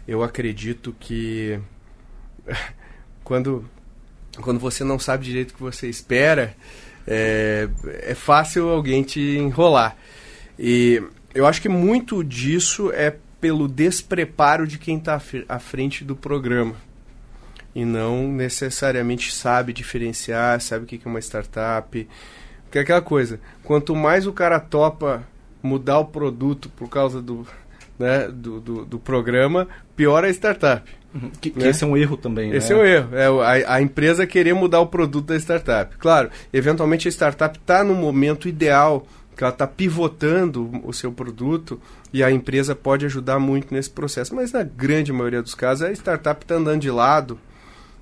Eu 0.06 0.22
acredito 0.22 0.94
que 0.98 1.58
quando, 3.24 3.68
quando 4.40 4.58
você 4.58 4.84
não 4.84 4.98
sabe 4.98 5.24
direito 5.24 5.50
o 5.50 5.54
que 5.54 5.62
você 5.62 5.88
espera, 5.88 6.54
é, 7.06 7.68
é 7.84 8.14
fácil 8.14 8.68
alguém 8.68 9.02
te 9.02 9.20
enrolar. 9.20 9.96
E 10.58 11.02
eu 11.34 11.46
acho 11.46 11.60
que 11.60 11.68
muito 11.68 12.24
disso 12.24 12.90
é 12.92 13.14
pelo 13.40 13.68
despreparo 13.68 14.66
de 14.66 14.78
quem 14.78 14.96
está 14.98 15.20
à 15.48 15.58
frente 15.58 16.04
do 16.04 16.16
programa 16.16 16.74
e 17.76 17.84
não 17.84 18.26
necessariamente 18.32 19.30
sabe 19.34 19.70
diferenciar, 19.70 20.58
sabe 20.62 20.84
o 20.84 20.86
que 20.86 20.98
é 21.04 21.08
uma 21.08 21.20
startup. 21.20 22.08
Porque 22.76 22.80
é 22.80 22.82
aquela 22.82 23.00
coisa, 23.00 23.40
quanto 23.64 23.96
mais 23.96 24.26
o 24.26 24.32
cara 24.34 24.60
topa 24.60 25.26
mudar 25.62 25.98
o 25.98 26.04
produto 26.04 26.68
por 26.68 26.90
causa 26.90 27.22
do, 27.22 27.46
né, 27.98 28.28
do, 28.28 28.60
do, 28.60 28.84
do 28.84 28.98
programa, 28.98 29.66
pior 29.96 30.24
é 30.24 30.26
a 30.26 30.30
startup. 30.30 30.90
Uhum. 31.14 31.30
Que, 31.40 31.48
que 31.48 31.58
né? 31.58 31.70
esse 31.70 31.84
é 31.84 31.86
um 31.86 31.96
erro 31.96 32.18
também, 32.18 32.50
Esse 32.52 32.74
né? 32.74 32.78
é 32.78 32.82
um 32.82 32.84
erro. 32.84 33.16
É 33.16 33.64
a, 33.64 33.74
a, 33.76 33.80
empresa 33.80 34.26
querer 34.26 34.52
mudar 34.52 34.80
o 34.80 34.88
produto 34.88 35.28
da 35.28 35.36
startup. 35.36 35.96
Claro, 35.96 36.28
eventualmente 36.52 37.08
a 37.08 37.10
startup 37.10 37.56
está 37.56 37.82
no 37.82 37.94
momento 37.94 38.46
ideal 38.46 39.06
que 39.34 39.42
ela 39.42 39.52
está 39.52 39.66
pivotando 39.66 40.70
o 40.84 40.92
seu 40.92 41.10
produto 41.10 41.80
e 42.12 42.22
a 42.22 42.30
empresa 42.30 42.74
pode 42.74 43.06
ajudar 43.06 43.38
muito 43.38 43.72
nesse 43.72 43.88
processo. 43.88 44.34
Mas 44.34 44.52
na 44.52 44.62
grande 44.62 45.14
maioria 45.14 45.40
dos 45.40 45.54
casos, 45.54 45.86
a 45.86 45.92
startup 45.92 46.44
está 46.44 46.56
andando 46.56 46.82
de 46.82 46.90
lado 46.90 47.38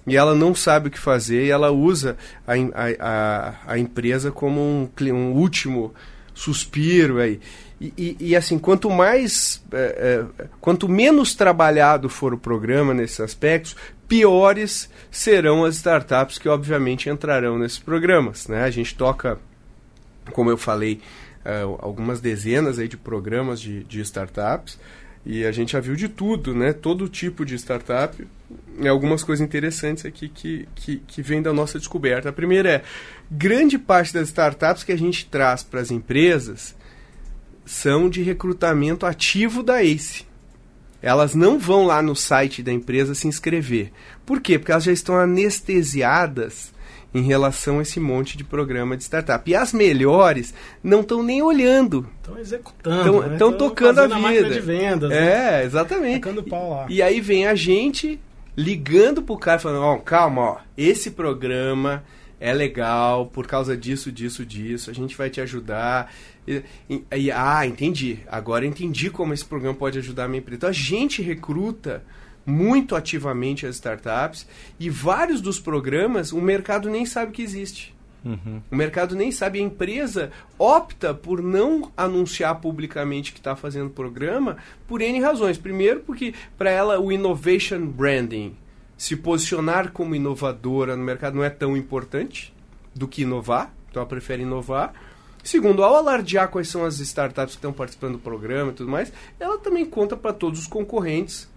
e 0.07 0.17
ela 0.17 0.35
não 0.35 0.55
sabe 0.55 0.89
o 0.89 0.91
que 0.91 0.99
fazer 0.99 1.47
e 1.47 1.51
ela 1.51 1.71
usa 1.71 2.17
a, 2.47 2.53
a, 3.01 3.55
a, 3.67 3.79
empresa 3.79 4.31
como 4.31 4.61
um, 4.61 4.89
um 5.13 5.33
último 5.33 5.95
suspiro 6.35 7.19
aí. 7.19 7.41
E, 7.81 7.93
e, 7.97 8.17
e, 8.21 8.37
assim, 8.37 8.59
quanto 8.59 8.89
mais, 8.91 9.63
é, 9.73 10.27
é, 10.39 10.47
quanto 10.61 10.89
menos 10.89 11.35
trabalhado 11.35 12.09
for 12.09 12.33
o 12.33 12.39
programa 12.39 12.95
nesses 12.95 13.21
aspectos, 13.21 13.77
piores 14.07 14.89
serão 15.11 15.65
as 15.65 15.77
startups 15.77 16.39
que 16.39 16.49
obviamente 16.49 17.09
entrarão 17.09 17.59
nesses 17.59 17.79
programas. 17.79 18.47
Né? 18.47 18.63
A 18.63 18.71
gente 18.71 18.95
toca, 18.95 19.39
como 20.33 20.51
eu 20.51 20.57
falei, 20.57 21.01
uh, 21.45 21.79
algumas 21.81 22.21
dezenas 22.21 22.79
aí 22.79 22.89
de 22.89 22.97
programas 22.97 23.61
de, 23.61 23.85
de 23.85 24.01
startups 24.01 24.79
e 25.27 25.45
a 25.45 25.53
gente 25.53 25.73
já 25.73 25.81
viu 25.81 25.97
de 25.97 26.09
tudo, 26.09 26.55
né? 26.55 26.73
Todo 26.73 27.09
tipo 27.09 27.45
de 27.45 27.55
startup. 27.55 28.27
E 28.79 28.89
algumas 28.89 29.23
coisas 29.23 29.45
interessantes 29.45 30.05
aqui 30.05 30.29
que, 30.29 30.69
que, 30.75 30.97
que 31.07 31.23
vem 31.23 31.41
da 31.41 31.53
nossa 31.53 31.79
descoberta. 31.79 32.29
A 32.29 32.33
primeira 32.33 32.69
é, 32.69 32.83
grande 33.31 33.79
parte 33.79 34.13
das 34.13 34.29
startups 34.29 34.85
que 34.85 34.93
a 34.93 34.99
gente 34.99 35.27
traz 35.27 35.63
para 35.63 35.81
as 35.81 35.91
empresas 35.91 36.77
são 37.65 38.11
de 38.11 38.23
recrutamento 38.23 39.07
ativo 39.07 39.63
da 39.63 39.83
ACE. 39.83 40.27
Elas 41.01 41.35
não 41.35 41.59
vão 41.59 41.87
lá 41.87 42.03
no 42.03 42.15
site 42.15 42.63
da 42.63 42.73
empresa 42.73 43.15
se 43.15 43.27
inscrever. 43.27 43.93
Por 44.27 44.41
quê? 44.41 44.59
Porque 44.59 44.73
elas 44.73 44.85
já 44.85 44.93
estão 44.93 45.17
anestesiadas 45.17 46.73
em 47.15 47.23
relação 47.23 47.79
a 47.79 47.83
esse 47.83 48.01
monte 48.01 48.37
de 48.37 48.43
programa 48.43 48.97
de 48.97 49.05
startup. 49.05 49.49
E 49.49 49.55
as 49.55 49.73
melhores 49.73 50.53
não 50.83 51.01
estão 51.01 51.23
nem 51.23 51.41
olhando. 51.41 52.07
Estão 52.17 52.39
executando. 52.39 53.33
Estão 53.33 53.51
né? 53.53 53.57
tocando 53.57 54.01
a 54.01 54.07
vida. 54.07 54.51
de 54.51 54.61
vendas. 54.61 55.13
É, 55.13 55.15
né? 55.15 55.65
exatamente. 55.65 56.21
Tacando 56.21 56.43
pau 56.43 56.71
lá. 56.71 56.87
E, 56.89 56.97
e 56.97 57.03
aí 57.03 57.21
vem 57.21 57.47
a 57.47 57.55
gente 57.55 58.21
ligando 58.57 59.23
pro 59.23 59.39
cara 59.39 59.61
falando, 59.61 59.83
ó, 59.83 59.95
oh, 59.95 59.99
calma, 59.99 60.43
ó, 60.43 60.57
esse 60.77 61.13
programa 61.13 62.05
é 62.41 62.53
legal 62.53 63.27
por 63.27 63.47
causa 63.47 63.77
disso, 63.77 64.13
disso, 64.13 64.45
disso, 64.45 64.91
a 64.91 64.93
gente 64.93 65.17
vai 65.17 65.31
te 65.31 65.41
ajudar. 65.41 66.13
E, 66.47 66.63
e, 66.91 67.05
e, 67.17 67.31
ah, 67.31 67.65
entendi. 67.65 68.19
Agora 68.29 68.67
entendi 68.67 69.09
como 69.09 69.33
esse 69.33 69.45
programa 69.45 69.75
pode 69.75 69.99
ajudar 69.99 70.25
a 70.25 70.29
minha 70.29 70.41
empresa. 70.41 70.57
Então 70.57 70.69
a 70.69 70.73
gente 70.73 71.23
recruta 71.23 72.03
muito 72.47 72.95
ativamente 72.95 73.67
as 73.67 73.77
startups 73.77 74.47
e 74.79 74.91
vários 74.91 75.41
dos 75.41 75.59
programas 75.59 76.33
o 76.33 76.41
mercado 76.41 76.91
nem 76.91 77.07
sabe 77.07 77.33
que 77.33 77.43
existe. 77.43 77.95
Uhum. 78.25 78.63
O 78.71 78.77
mercado 78.77 79.15
nem 79.15 79.31
sabe, 79.31 79.59
a 79.59 79.63
empresa 79.63 80.31
opta 80.59 81.13
por 81.13 81.43
não 81.43 81.93
anunciar 81.95 82.59
publicamente 82.59 83.33
que 83.33 83.39
está 83.39 83.55
fazendo 83.55 83.91
programa 83.91 84.57
por 84.89 85.03
N 85.03 85.21
razões. 85.21 85.59
Primeiro, 85.59 86.01
porque 86.01 86.33
para 86.57 86.71
ela 86.71 86.99
o 86.99 87.13
innovation 87.13 87.87
branding, 87.87 88.57
se 88.97 89.15
posicionar 89.17 89.93
como 89.93 90.15
inovadora 90.15 90.97
no 90.97 91.05
mercado 91.05 91.37
não 91.37 91.45
é 91.45 91.51
tão 91.51 91.77
importante 91.77 92.55
do 92.95 93.07
que 93.07 93.23
inovar, 93.23 93.75
então 93.91 94.01
ela 94.01 94.09
prefere 94.09 94.43
inovar. 94.43 94.95
Segundo, 95.43 95.85
ao 95.85 95.95
alardear 95.95 96.49
quais 96.49 96.69
são 96.69 96.87
as 96.87 96.99
startups 97.01 97.55
que 97.55 97.59
estão 97.59 97.73
participando 97.73 98.13
do 98.13 98.19
programa 98.19 98.71
e 98.71 98.75
tudo 98.75 98.91
mais, 98.91 99.13
ela 99.39 99.59
também 99.59 99.85
conta 99.85 100.17
para 100.17 100.33
todos 100.33 100.61
os 100.61 100.67
concorrentes 100.67 101.53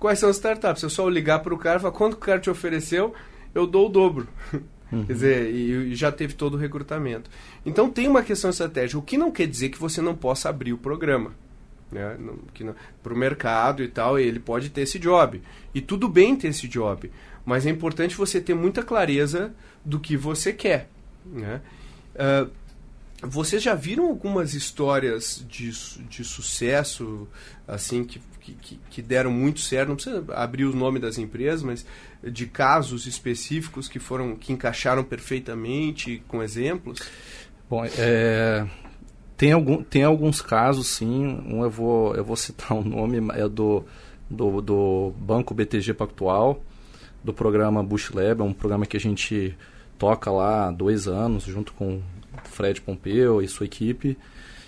quais 0.00 0.18
são 0.18 0.28
as 0.28 0.36
startups. 0.36 0.82
Eu 0.82 0.90
só 0.90 1.08
ligar 1.08 1.40
para 1.40 1.54
o 1.54 1.58
cara 1.58 1.78
e 1.78 1.82
falar 1.82 1.92
quanto 1.92 2.14
o 2.14 2.16
cara 2.16 2.40
te 2.40 2.50
ofereceu, 2.50 3.14
eu 3.54 3.66
dou 3.66 3.86
o 3.86 3.88
dobro. 3.88 4.26
Uhum. 4.90 5.04
Quer 5.06 5.12
dizer, 5.12 5.54
e, 5.54 5.92
e, 5.92 5.94
já 5.94 6.10
teve 6.10 6.34
todo 6.34 6.54
o 6.54 6.56
recrutamento. 6.56 7.30
Então 7.64 7.88
tem 7.88 8.08
uma 8.08 8.22
questão 8.22 8.50
estratégica, 8.50 8.98
o 8.98 9.02
que 9.02 9.16
não 9.16 9.30
quer 9.30 9.46
dizer 9.46 9.68
que 9.68 9.78
você 9.78 10.00
não 10.00 10.16
possa 10.16 10.48
abrir 10.48 10.72
o 10.72 10.78
programa. 10.78 11.32
Né? 11.92 12.16
Para 13.02 13.14
o 13.14 13.16
mercado 13.16 13.84
e 13.84 13.88
tal, 13.88 14.18
ele 14.18 14.40
pode 14.40 14.70
ter 14.70 14.80
esse 14.80 14.98
job. 14.98 15.40
E 15.72 15.80
tudo 15.80 16.08
bem 16.08 16.34
ter 16.34 16.48
esse 16.48 16.66
job. 16.66 17.10
Mas 17.44 17.66
é 17.66 17.70
importante 17.70 18.16
você 18.16 18.40
ter 18.40 18.54
muita 18.54 18.82
clareza 18.82 19.52
do 19.84 20.00
que 20.00 20.16
você 20.16 20.52
quer. 20.52 20.88
Né? 21.24 21.60
Uh, 22.14 22.50
vocês 23.22 23.62
já 23.62 23.74
viram 23.74 24.06
algumas 24.06 24.54
histórias 24.54 25.44
de, 25.48 25.70
de 26.08 26.24
sucesso, 26.24 27.28
assim, 27.68 28.02
que, 28.02 28.20
que, 28.40 28.78
que, 28.90 29.02
deram 29.02 29.30
muito 29.30 29.60
certo? 29.60 29.88
Não 29.88 29.94
precisa 29.96 30.24
abrir 30.34 30.64
o 30.64 30.74
nome 30.74 30.98
das 30.98 31.18
empresas, 31.18 31.62
mas 31.62 31.86
de 32.22 32.46
casos 32.46 33.06
específicos 33.06 33.88
que 33.88 33.98
foram 33.98 34.34
que 34.34 34.52
encaixaram 34.52 35.04
perfeitamente, 35.04 36.22
com 36.26 36.42
exemplos? 36.42 37.00
Bom, 37.68 37.84
é, 37.84 38.66
tem, 39.36 39.52
algum, 39.52 39.82
tem 39.82 40.02
alguns 40.02 40.42
casos, 40.42 40.88
sim. 40.88 41.42
Um 41.46 41.62
eu 41.62 41.70
vou, 41.70 42.14
eu 42.14 42.24
vou 42.24 42.36
citar 42.36 42.76
um 42.76 42.82
nome, 42.82 43.18
é 43.34 43.48
do, 43.48 43.84
do, 44.28 44.60
do 44.60 45.14
Banco 45.18 45.54
BTG 45.54 45.94
Pactual, 45.94 46.64
do 47.22 47.32
programa 47.32 47.82
Bush 47.82 48.10
Lab, 48.10 48.40
é 48.40 48.44
um 48.44 48.52
programa 48.52 48.86
que 48.86 48.96
a 48.96 49.00
gente 49.00 49.56
toca 49.98 50.30
lá 50.30 50.68
há 50.68 50.70
dois 50.70 51.06
anos, 51.06 51.44
junto 51.44 51.72
com 51.74 52.00
Fred 52.44 52.80
Pompeu 52.80 53.42
e 53.42 53.48
sua 53.48 53.66
equipe, 53.66 54.16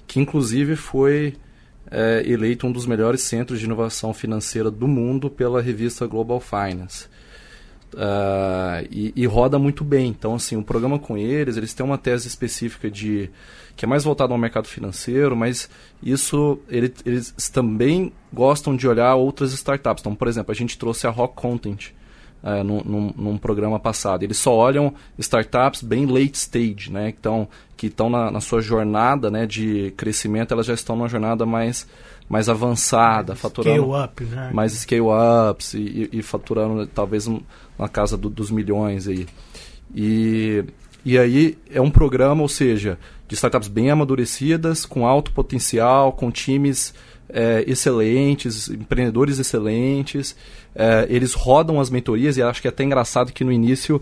que 0.07 0.21
inclusive 0.21 0.77
foi 0.77 1.35
é, 1.93 2.23
eleito 2.27 2.67
um 2.67 2.73
dos 2.73 2.87
melhores 2.87 3.21
centros 3.21 3.61
de 3.61 3.67
inovação 3.67 4.15
financeira 4.15 4.71
do 4.71 4.89
mundo 4.89 5.29
pela 5.29 5.61
revista 5.61 6.07
Global 6.07 6.41
Finance. 6.41 7.07
Uh, 7.93 8.89
e, 8.91 9.13
e, 9.15 9.27
roda 9.27 9.59
muito 9.59 9.85
bem. 9.85 10.09
Então, 10.09 10.35
assim, 10.35 10.57
o 10.57 10.63
programa 10.63 10.99
com 10.99 11.19
eles, 11.19 11.59
eles 11.59 11.75
têm 11.75 11.85
uma 11.85 11.99
tese 11.99 12.27
específica 12.27 12.91
de 12.91 13.29
que 13.77 13.85
é 13.85 13.89
mais 13.89 14.05
voltado 14.05 14.33
ao 14.33 14.39
mercado 14.39 14.67
financeiro, 14.67 15.37
mas 15.37 15.69
isso 16.03 16.59
ele, 16.69 16.93
eles 17.05 17.35
também 17.53 18.13
gostam 18.33 18.75
de 18.75 18.89
olhar 18.89 19.15
outras 19.15 19.53
startups. 19.53 20.01
Então, 20.01 20.15
por 20.15 20.27
exemplo, 20.27 20.53
a 20.53 20.55
gente 20.55 20.79
trouxe 20.79 21.07
a 21.07 21.11
Rock 21.11 21.35
Content, 21.35 21.91
é, 22.43 22.63
num, 22.63 22.83
num, 22.85 23.15
num, 23.17 23.39
programa 23.39 23.79
passado. 23.79 24.23
Eles 24.23 24.39
só 24.39 24.55
olham 24.55 24.93
startups 25.19 25.83
bem 25.83 26.07
late 26.07 26.37
stage, 26.37 26.91
né? 26.91 27.09
Então, 27.09 27.49
que 27.77 27.87
estão 27.87 28.11
na, 28.11 28.31
na, 28.31 28.41
sua 28.41 28.61
jornada 28.61 29.31
né, 29.31 29.47
de 29.47 29.93
crescimento, 29.97 30.53
elas 30.53 30.67
já 30.67 30.75
estão 30.75 30.97
numa 30.97 31.09
jornada 31.09 31.47
mais, 31.47 31.87
mais 32.29 32.49
avançada, 32.49 33.33
mais 33.33 33.41
faturando 33.41 33.83
scale 33.83 34.05
up, 34.05 34.25
né? 34.25 34.51
mais 34.53 34.73
scale 34.73 35.03
ups 35.51 35.75
e, 35.75 36.09
e, 36.13 36.19
e 36.19 36.23
faturando 36.23 36.87
talvez 36.87 37.29
na 37.79 37.89
casa 37.89 38.17
do, 38.17 38.29
dos 38.29 38.51
milhões 38.51 39.07
aí. 39.07 39.27
E, 39.95 40.65
e 41.05 41.19
aí 41.19 41.59
é 41.71 41.81
um 41.81 41.91
programa, 41.91 42.43
ou 42.43 42.49
seja, 42.49 42.99
de 43.29 43.35
startups 43.35 43.69
bem 43.69 43.91
amadurecidas, 43.91 44.85
com 44.85 45.07
alto 45.07 45.33
potencial, 45.33 46.13
com 46.13 46.31
times 46.31 46.95
é, 47.33 47.65
excelentes, 47.67 48.69
empreendedores 48.69 49.39
excelentes. 49.39 50.37
É, 50.75 51.07
eles 51.09 51.33
rodam 51.33 51.81
as 51.81 51.91
mentorias 51.91 52.37
e 52.37 52.43
acho 52.43 52.61
que 52.61 52.69
é 52.69 52.71
até 52.71 52.85
engraçado 52.85 53.33
que 53.33 53.43
no 53.43 53.51
início 53.51 54.01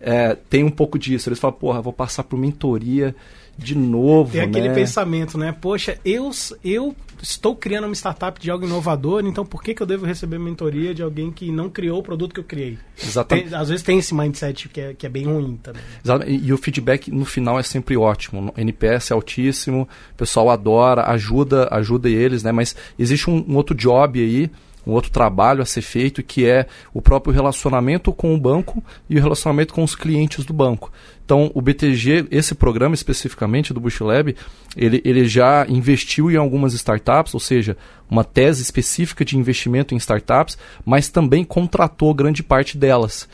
é, 0.00 0.34
tem 0.34 0.64
um 0.64 0.70
pouco 0.70 0.98
disso. 0.98 1.28
Eles 1.28 1.38
falam, 1.38 1.56
porra, 1.56 1.82
vou 1.82 1.92
passar 1.92 2.24
por 2.24 2.38
mentoria 2.38 3.14
de 3.60 3.74
novo. 3.76 4.32
Tem 4.32 4.40
aquele 4.40 4.68
né? 4.68 4.74
pensamento, 4.74 5.36
né? 5.36 5.52
Poxa, 5.52 5.98
eu, 6.04 6.30
eu 6.64 6.96
estou 7.22 7.54
criando 7.54 7.84
uma 7.84 7.94
startup 7.94 8.40
de 8.40 8.50
algo 8.50 8.64
inovador, 8.64 9.24
então 9.26 9.44
por 9.44 9.62
que, 9.62 9.74
que 9.74 9.82
eu 9.82 9.86
devo 9.86 10.06
receber 10.06 10.38
mentoria 10.38 10.94
de 10.94 11.02
alguém 11.02 11.30
que 11.30 11.52
não 11.52 11.68
criou 11.68 12.00
o 12.00 12.02
produto 12.02 12.32
que 12.32 12.40
eu 12.40 12.44
criei? 12.44 12.78
Exatamente. 13.00 13.50
Tem, 13.50 13.58
às 13.58 13.68
vezes 13.68 13.84
tem 13.84 13.98
esse 13.98 14.14
mindset 14.14 14.68
que 14.68 14.80
é, 14.80 14.94
que 14.94 15.06
é 15.06 15.08
bem 15.08 15.26
ruim 15.26 15.58
também. 15.62 15.82
E, 16.26 16.46
e, 16.46 16.52
o 16.52 16.56
feedback 16.56 17.10
no 17.10 17.24
final 17.24 17.58
é 17.58 17.62
sempre 17.62 17.96
ótimo. 17.96 18.52
O 18.56 18.60
NPS 18.60 19.10
é 19.10 19.14
altíssimo, 19.14 19.86
o 20.12 20.16
pessoal 20.16 20.48
adora, 20.48 21.04
ajuda, 21.10 21.68
ajuda 21.70 22.08
eles, 22.08 22.42
né? 22.42 22.52
Mas 22.52 22.74
existe 22.98 23.28
um, 23.28 23.44
um 23.46 23.56
outro 23.56 23.74
job 23.74 24.18
aí 24.18 24.50
um 24.86 24.92
outro 24.92 25.10
trabalho 25.10 25.62
a 25.62 25.66
ser 25.66 25.82
feito 25.82 26.22
que 26.22 26.46
é 26.46 26.66
o 26.92 27.02
próprio 27.02 27.32
relacionamento 27.32 28.12
com 28.12 28.34
o 28.34 28.38
banco 28.38 28.82
e 29.08 29.16
o 29.16 29.20
relacionamento 29.20 29.74
com 29.74 29.82
os 29.82 29.94
clientes 29.94 30.44
do 30.44 30.52
banco. 30.52 30.90
Então, 31.24 31.50
o 31.54 31.62
BTG, 31.62 32.26
esse 32.30 32.54
programa 32.54 32.94
especificamente 32.94 33.72
do 33.72 33.80
Bush 33.80 34.00
Lab, 34.00 34.34
ele, 34.76 35.00
ele 35.04 35.28
já 35.28 35.64
investiu 35.68 36.30
em 36.30 36.36
algumas 36.36 36.74
startups, 36.74 37.34
ou 37.34 37.40
seja, 37.40 37.76
uma 38.10 38.24
tese 38.24 38.62
específica 38.62 39.24
de 39.24 39.36
investimento 39.36 39.94
em 39.94 39.98
startups, 39.98 40.58
mas 40.84 41.08
também 41.08 41.44
contratou 41.44 42.12
grande 42.12 42.42
parte 42.42 42.76
delas 42.76 43.28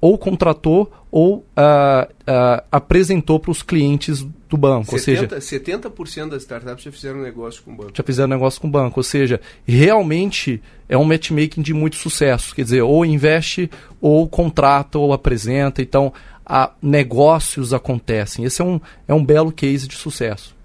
ou 0.00 0.16
contratou 0.16 0.90
ou 1.10 1.38
uh, 1.38 1.42
uh, 1.42 2.64
apresentou 2.70 3.38
para 3.38 3.50
os 3.50 3.62
clientes 3.62 4.26
do 4.48 4.56
banco. 4.56 4.98
70, 4.98 5.34
ou 5.34 5.40
seja, 5.40 5.58
70% 5.60 6.28
das 6.28 6.42
startups 6.42 6.84
já 6.84 6.92
fizeram 6.92 7.20
negócio 7.20 7.62
com 7.62 7.72
o 7.72 7.76
banco. 7.76 7.92
Já 7.94 8.02
fizeram 8.02 8.28
negócio 8.28 8.60
com 8.60 8.68
o 8.68 8.70
banco. 8.70 9.00
Ou 9.00 9.04
seja, 9.04 9.40
realmente 9.66 10.62
é 10.88 10.96
um 10.96 11.04
matchmaking 11.04 11.62
de 11.62 11.74
muito 11.74 11.96
sucesso. 11.96 12.54
Quer 12.54 12.62
dizer, 12.62 12.82
ou 12.82 13.04
investe, 13.04 13.70
ou 14.00 14.28
contrata, 14.28 14.98
ou 14.98 15.12
apresenta. 15.12 15.82
Então, 15.82 16.12
a, 16.44 16.70
negócios 16.80 17.74
acontecem. 17.74 18.44
Esse 18.44 18.62
é 18.62 18.64
um, 18.64 18.80
é 19.08 19.14
um 19.14 19.24
belo 19.24 19.50
case 19.52 19.88
de 19.88 19.94
sucesso. 19.94 20.55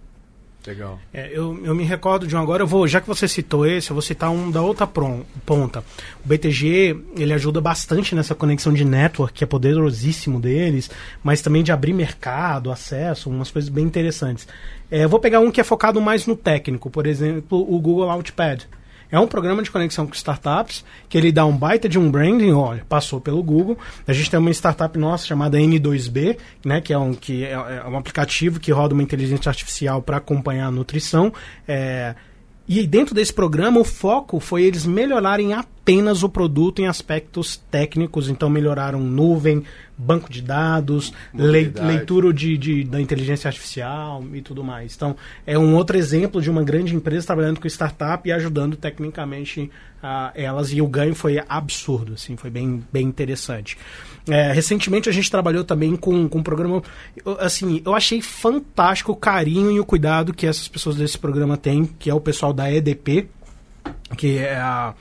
Legal. 0.65 0.99
É, 1.11 1.29
eu, 1.31 1.59
eu 1.65 1.73
me 1.73 1.83
recordo 1.83 2.27
de 2.27 2.35
um 2.35 2.39
agora, 2.39 2.61
eu 2.61 2.67
vou, 2.67 2.87
já 2.87 3.01
que 3.01 3.07
você 3.07 3.27
citou 3.27 3.65
esse, 3.65 3.89
eu 3.89 3.95
vou 3.95 4.01
citar 4.01 4.29
um 4.29 4.51
da 4.51 4.61
outra 4.61 4.85
pron, 4.85 5.23
ponta. 5.43 5.83
O 6.23 6.27
BTG, 6.27 6.95
ele 7.17 7.33
ajuda 7.33 7.59
bastante 7.59 8.13
nessa 8.13 8.35
conexão 8.35 8.71
de 8.71 8.85
network, 8.85 9.33
que 9.33 9.43
é 9.43 9.47
poderosíssimo 9.47 10.39
deles, 10.39 10.89
mas 11.23 11.41
também 11.41 11.63
de 11.63 11.71
abrir 11.71 11.93
mercado, 11.93 12.71
acesso, 12.71 13.29
umas 13.29 13.49
coisas 13.49 13.69
bem 13.69 13.85
interessantes. 13.85 14.47
É, 14.91 15.03
eu 15.03 15.09
vou 15.09 15.19
pegar 15.19 15.39
um 15.39 15.49
que 15.49 15.59
é 15.59 15.63
focado 15.63 15.99
mais 15.99 16.27
no 16.27 16.35
técnico, 16.35 16.91
por 16.91 17.07
exemplo, 17.07 17.59
o 17.59 17.79
Google 17.79 18.09
Outpad. 18.11 18.67
É 19.11 19.19
um 19.19 19.27
programa 19.27 19.61
de 19.61 19.69
conexão 19.69 20.07
com 20.07 20.13
startups 20.13 20.85
que 21.09 21.17
ele 21.17 21.31
dá 21.31 21.45
um 21.45 21.55
baita 21.55 21.89
de 21.89 21.99
um 21.99 22.09
branding, 22.09 22.51
olha, 22.53 22.85
passou 22.87 23.19
pelo 23.19 23.43
Google. 23.43 23.77
A 24.07 24.13
gente 24.13 24.31
tem 24.31 24.39
uma 24.39 24.51
startup 24.51 24.97
nossa 24.97 25.27
chamada 25.27 25.57
N2B, 25.57 26.37
né, 26.63 26.79
que 26.79 26.93
é 26.93 26.97
um, 26.97 27.13
que 27.13 27.43
é, 27.43 27.51
é 27.51 27.87
um 27.87 27.97
aplicativo 27.97 28.59
que 28.59 28.71
roda 28.71 28.93
uma 28.93 29.03
inteligência 29.03 29.49
artificial 29.49 30.01
para 30.01 30.17
acompanhar 30.17 30.67
a 30.67 30.71
nutrição. 30.71 31.33
É, 31.67 32.15
e 32.67 32.87
dentro 32.87 33.13
desse 33.13 33.33
programa, 33.33 33.81
o 33.81 33.83
foco 33.83 34.39
foi 34.39 34.63
eles 34.63 34.85
melhorarem 34.85 35.53
apenas 35.81 36.21
o 36.21 36.29
produto 36.29 36.79
em 36.79 36.87
aspectos 36.87 37.57
técnicos. 37.71 38.29
Então, 38.29 38.49
melhoraram 38.49 38.99
nuvem, 38.99 39.63
banco 39.97 40.31
de 40.31 40.41
dados, 40.41 41.11
lei, 41.33 41.71
leitura 41.75 42.31
de, 42.31 42.57
de, 42.57 42.83
da 42.83 43.01
inteligência 43.01 43.47
artificial 43.47 44.23
e 44.33 44.41
tudo 44.41 44.63
mais. 44.63 44.95
Então, 44.95 45.15
é 45.45 45.57
um 45.57 45.75
outro 45.75 45.97
exemplo 45.97 46.41
de 46.41 46.49
uma 46.49 46.63
grande 46.63 46.95
empresa 46.95 47.25
trabalhando 47.25 47.59
com 47.59 47.67
startup 47.67 48.27
e 48.27 48.31
ajudando 48.31 48.77
tecnicamente 48.77 49.71
uh, 50.03 50.31
elas. 50.35 50.71
E 50.71 50.81
o 50.81 50.87
ganho 50.87 51.15
foi 51.15 51.43
absurdo, 51.49 52.13
assim, 52.13 52.37
foi 52.37 52.51
bem, 52.51 52.83
bem 52.93 53.07
interessante. 53.07 53.75
É, 54.29 54.51
recentemente 54.51 55.09
a 55.09 55.11
gente 55.11 55.31
trabalhou 55.31 55.63
também 55.63 55.95
com, 55.95 56.29
com 56.29 56.39
um 56.39 56.43
programa. 56.43 56.83
Assim, 57.39 57.81
eu 57.83 57.95
achei 57.95 58.21
fantástico 58.21 59.13
o 59.13 59.15
carinho 59.15 59.71
e 59.71 59.79
o 59.79 59.85
cuidado 59.85 60.31
que 60.31 60.45
essas 60.45 60.67
pessoas 60.67 60.95
desse 60.95 61.17
programa 61.17 61.57
têm, 61.57 61.85
que 61.85 62.07
é 62.07 62.13
o 62.13 62.21
pessoal 62.21 62.53
da 62.53 62.71
EDP, 62.71 63.27
que 64.15 64.37
é 64.37 64.55
a 64.55 64.93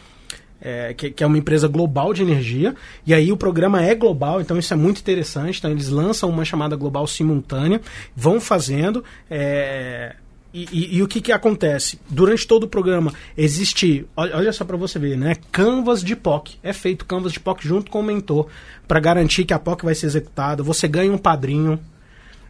é, 0.61 0.92
que, 0.94 1.11
que, 1.11 1.24
é 1.24 1.26
uma 1.26 1.38
empresa 1.38 1.66
global 1.68 2.12
de 2.12 2.22
energia, 2.22 2.74
e 3.06 3.14
aí 3.14 3.32
o 3.32 3.36
programa 3.36 3.82
é 3.82 3.94
global, 3.94 4.40
então 4.40 4.58
isso 4.58 4.72
é 4.72 4.76
muito 4.76 5.00
interessante. 5.00 5.58
Então 5.58 5.70
eles 5.70 5.88
lançam 5.88 6.28
uma 6.28 6.44
chamada 6.44 6.76
global 6.76 7.06
simultânea, 7.06 7.80
vão 8.14 8.40
fazendo. 8.40 9.02
É, 9.30 10.14
e, 10.52 10.68
e, 10.72 10.96
e, 10.96 11.02
o 11.02 11.06
que, 11.06 11.20
que 11.20 11.30
acontece? 11.30 11.98
Durante 12.08 12.46
todo 12.46 12.64
o 12.64 12.68
programa 12.68 13.12
existe, 13.36 14.04
olha, 14.16 14.52
só 14.52 14.64
para 14.64 14.76
você 14.76 14.98
ver, 14.98 15.16
né? 15.16 15.36
Canvas 15.52 16.02
de 16.02 16.16
POC. 16.16 16.56
É 16.62 16.72
feito 16.72 17.04
canvas 17.04 17.32
de 17.32 17.38
POC 17.38 17.66
junto 17.66 17.90
com 17.90 18.00
o 18.00 18.02
mentor 18.02 18.48
para 18.88 18.98
garantir 18.98 19.44
que 19.44 19.54
a 19.54 19.58
POC 19.58 19.84
vai 19.84 19.94
ser 19.94 20.06
executada. 20.06 20.62
Você 20.62 20.88
ganha 20.88 21.12
um 21.12 21.18
padrinho. 21.18 21.78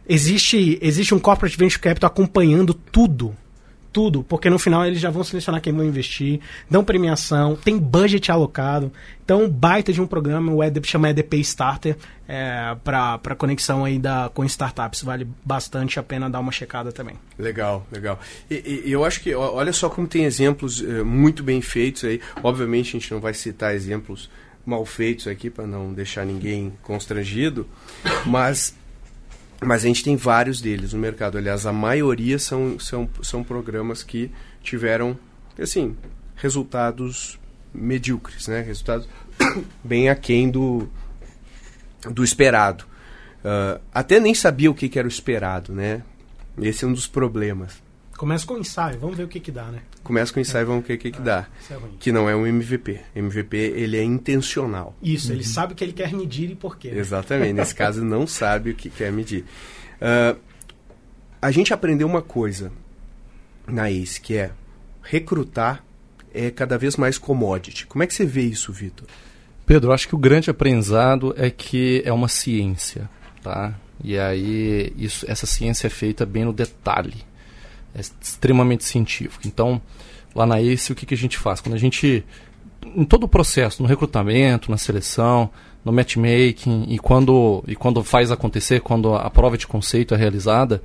Existe, 0.09 0.79
existe 0.81 1.13
um 1.13 1.19
corporate 1.19 1.55
venture 1.55 1.79
capital 1.79 2.07
acompanhando 2.07 2.73
tudo 2.73 3.35
tudo, 3.91 4.23
porque 4.23 4.49
no 4.49 4.57
final 4.57 4.85
eles 4.85 4.99
já 4.99 5.09
vão 5.09 5.23
selecionar 5.23 5.61
quem 5.61 5.73
vão 5.73 5.85
investir, 5.85 6.39
dão 6.69 6.83
premiação, 6.83 7.55
tem 7.55 7.77
budget 7.77 8.31
alocado. 8.31 8.91
Então, 9.23 9.49
baita 9.49 9.93
de 9.93 10.01
um 10.01 10.07
programa, 10.07 10.51
o 10.51 10.63
EDP 10.63 10.87
chama 10.87 11.09
EDP 11.09 11.37
Starter, 11.37 11.95
é, 12.27 12.75
para 12.83 13.35
conexão 13.37 13.85
aí 13.85 13.99
da, 13.99 14.29
com 14.33 14.43
startups. 14.43 15.03
Vale 15.03 15.27
bastante 15.43 15.99
a 15.99 16.03
pena 16.03 16.29
dar 16.29 16.39
uma 16.39 16.51
checada 16.51 16.91
também. 16.91 17.15
Legal, 17.37 17.85
legal. 17.91 18.19
E, 18.49 18.83
e 18.85 18.91
eu 18.91 19.05
acho 19.05 19.21
que, 19.21 19.33
olha 19.33 19.71
só 19.73 19.89
como 19.89 20.07
tem 20.07 20.25
exemplos 20.25 20.83
é, 20.83 21.03
muito 21.03 21.43
bem 21.43 21.61
feitos 21.61 22.03
aí. 22.03 22.19
Obviamente, 22.43 22.89
a 22.89 22.99
gente 22.99 23.11
não 23.13 23.19
vai 23.19 23.33
citar 23.33 23.73
exemplos 23.73 24.29
mal 24.65 24.85
feitos 24.85 25.27
aqui 25.27 25.49
para 25.49 25.65
não 25.65 25.93
deixar 25.93 26.25
ninguém 26.25 26.73
constrangido, 26.83 27.67
mas 28.25 28.75
mas 29.63 29.83
a 29.83 29.87
gente 29.87 30.03
tem 30.03 30.15
vários 30.15 30.59
deles 30.59 30.93
no 30.93 30.99
mercado. 30.99 31.37
Aliás, 31.37 31.65
a 31.65 31.71
maioria 31.71 32.39
são, 32.39 32.79
são, 32.79 33.07
são 33.21 33.43
programas 33.43 34.01
que 34.01 34.31
tiveram, 34.63 35.17
assim, 35.59 35.95
resultados 36.35 37.39
medíocres, 37.71 38.47
né? 38.47 38.61
Resultados 38.61 39.07
bem 39.83 40.09
aquém 40.09 40.49
do, 40.49 40.89
do 42.09 42.23
esperado. 42.23 42.85
Uh, 43.45 43.79
até 43.93 44.19
nem 44.19 44.33
sabia 44.33 44.69
o 44.69 44.73
que, 44.73 44.89
que 44.89 44.97
era 44.97 45.07
o 45.07 45.11
esperado, 45.11 45.73
né? 45.73 46.01
Esse 46.59 46.83
é 46.83 46.87
um 46.87 46.93
dos 46.93 47.07
problemas. 47.07 47.81
Começa 48.21 48.45
com 48.45 48.55
ensaio, 48.55 48.99
vamos 48.99 49.17
ver 49.17 49.23
o 49.23 49.27
que 49.27 49.39
que 49.39 49.51
dá, 49.51 49.63
né? 49.63 49.81
Começa 50.03 50.31
com 50.31 50.39
ensaio, 50.39 50.61
é. 50.61 50.65
vamos 50.65 50.85
ver 50.85 50.93
o 50.93 50.97
que 50.99 51.09
que 51.09 51.17
ah, 51.17 51.23
dá. 51.23 51.47
É 51.71 51.75
que 51.99 52.11
não 52.11 52.29
é 52.29 52.35
um 52.35 52.45
MVP. 52.45 52.99
MVP, 53.15 53.57
ele 53.57 53.97
é 53.97 54.03
intencional. 54.03 54.95
Isso, 55.01 55.29
uhum. 55.29 55.33
ele 55.33 55.43
sabe 55.43 55.73
o 55.73 55.75
que 55.75 55.83
ele 55.83 55.91
quer 55.91 56.13
medir 56.13 56.51
e 56.51 56.55
por 56.55 56.77
quê. 56.77 56.91
Né? 56.91 56.99
Exatamente, 56.99 57.53
nesse 57.53 57.73
caso 57.73 58.05
não 58.05 58.27
sabe 58.27 58.69
o 58.69 58.75
que 58.75 58.91
quer 58.91 59.11
medir. 59.11 59.43
Uh, 59.99 60.39
a 61.41 61.49
gente 61.49 61.73
aprendeu 61.73 62.07
uma 62.07 62.21
coisa 62.21 62.71
na 63.67 63.89
ACE, 63.89 64.21
que 64.21 64.37
é 64.37 64.51
recrutar 65.01 65.83
é 66.31 66.51
cada 66.51 66.77
vez 66.77 66.97
mais 66.97 67.17
commodity. 67.17 67.87
Como 67.87 68.03
é 68.03 68.07
que 68.07 68.13
você 68.13 68.23
vê 68.23 68.43
isso, 68.43 68.71
Vitor? 68.71 69.07
Pedro, 69.65 69.91
acho 69.91 70.07
que 70.07 70.13
o 70.13 70.19
grande 70.19 70.47
aprendizado 70.47 71.33
é 71.35 71.49
que 71.49 72.03
é 72.05 72.13
uma 72.13 72.27
ciência, 72.27 73.09
tá? 73.41 73.73
E 74.03 74.15
aí 74.19 74.93
isso, 74.95 75.25
essa 75.27 75.47
ciência 75.47 75.87
é 75.87 75.89
feita 75.89 76.23
bem 76.23 76.45
no 76.45 76.53
detalhe 76.53 77.30
é 77.95 78.01
extremamente 78.01 78.83
científico. 78.83 79.43
Então, 79.45 79.81
lá 80.35 80.45
na 80.45 80.59
ACE, 80.61 80.91
o 80.91 80.95
que, 80.95 81.05
que 81.05 81.13
a 81.13 81.17
gente 81.17 81.37
faz? 81.37 81.61
Quando 81.61 81.75
a 81.75 81.79
gente, 81.79 82.23
em 82.95 83.03
todo 83.03 83.23
o 83.23 83.27
processo, 83.27 83.81
no 83.81 83.87
recrutamento, 83.87 84.71
na 84.71 84.77
seleção, 84.77 85.49
no 85.83 85.91
matchmaking 85.91 86.85
e 86.89 86.99
quando, 86.99 87.63
e 87.67 87.75
quando 87.75 88.03
faz 88.03 88.31
acontecer, 88.31 88.81
quando 88.81 89.13
a 89.13 89.29
prova 89.29 89.57
de 89.57 89.67
conceito 89.67 90.13
é 90.13 90.17
realizada, 90.17 90.81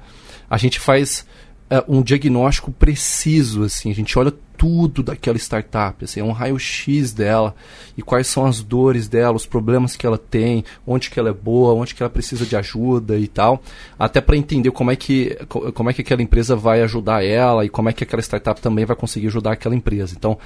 a 0.49 0.57
gente 0.57 0.81
faz 0.81 1.27
é, 1.69 1.85
um 1.89 2.03
diagnóstico 2.03 2.73
preciso, 2.73 3.65
assim, 3.65 3.91
a 3.91 3.95
gente 3.95 4.19
olha 4.19 4.33
tudo 4.57 5.03
daquela 5.03 5.37
startup, 5.39 6.05
assim, 6.05 6.21
é 6.21 6.25
um 6.25 6.33
raio-x 6.33 7.13
dela 7.13 7.55
e 7.97 8.03
quais 8.03 8.27
são 8.27 8.47
as 8.47 8.63
dores 8.63 9.09
dela, 9.09 9.37
os 9.37 9.47
problemas 9.47 9.97
que 9.97 10.07
ela 10.07 10.19
tem, 10.19 10.65
onde 10.87 11.11
que 11.11 11.19
ela 11.19 11.31
é 11.31 11.33
boa, 11.33 11.75
onde 11.75 11.95
que 11.95 12.03
ela 12.03 12.11
precisa 12.11 12.45
de 12.45 12.57
ajuda 12.57 13.19
e 13.19 13.27
tal, 13.29 13.63
até 13.99 14.21
para 14.21 14.37
entender 14.37 14.71
como 14.71 14.91
é 14.91 14.97
que 14.97 15.37
como 15.75 15.91
é 15.91 15.93
que 15.93 16.03
aquela 16.03 16.23
empresa 16.23 16.57
vai 16.57 16.83
ajudar 16.83 17.25
ela 17.25 17.65
e 17.65 17.69
como 17.69 17.89
é 17.89 17.93
que 17.93 18.05
aquela 18.05 18.23
startup 18.23 18.61
também 18.61 18.85
vai 18.85 18.97
conseguir 18.97 19.29
ajudar 19.29 19.53
aquela 19.53 19.75
empresa. 19.75 20.15
Então, 20.17 20.39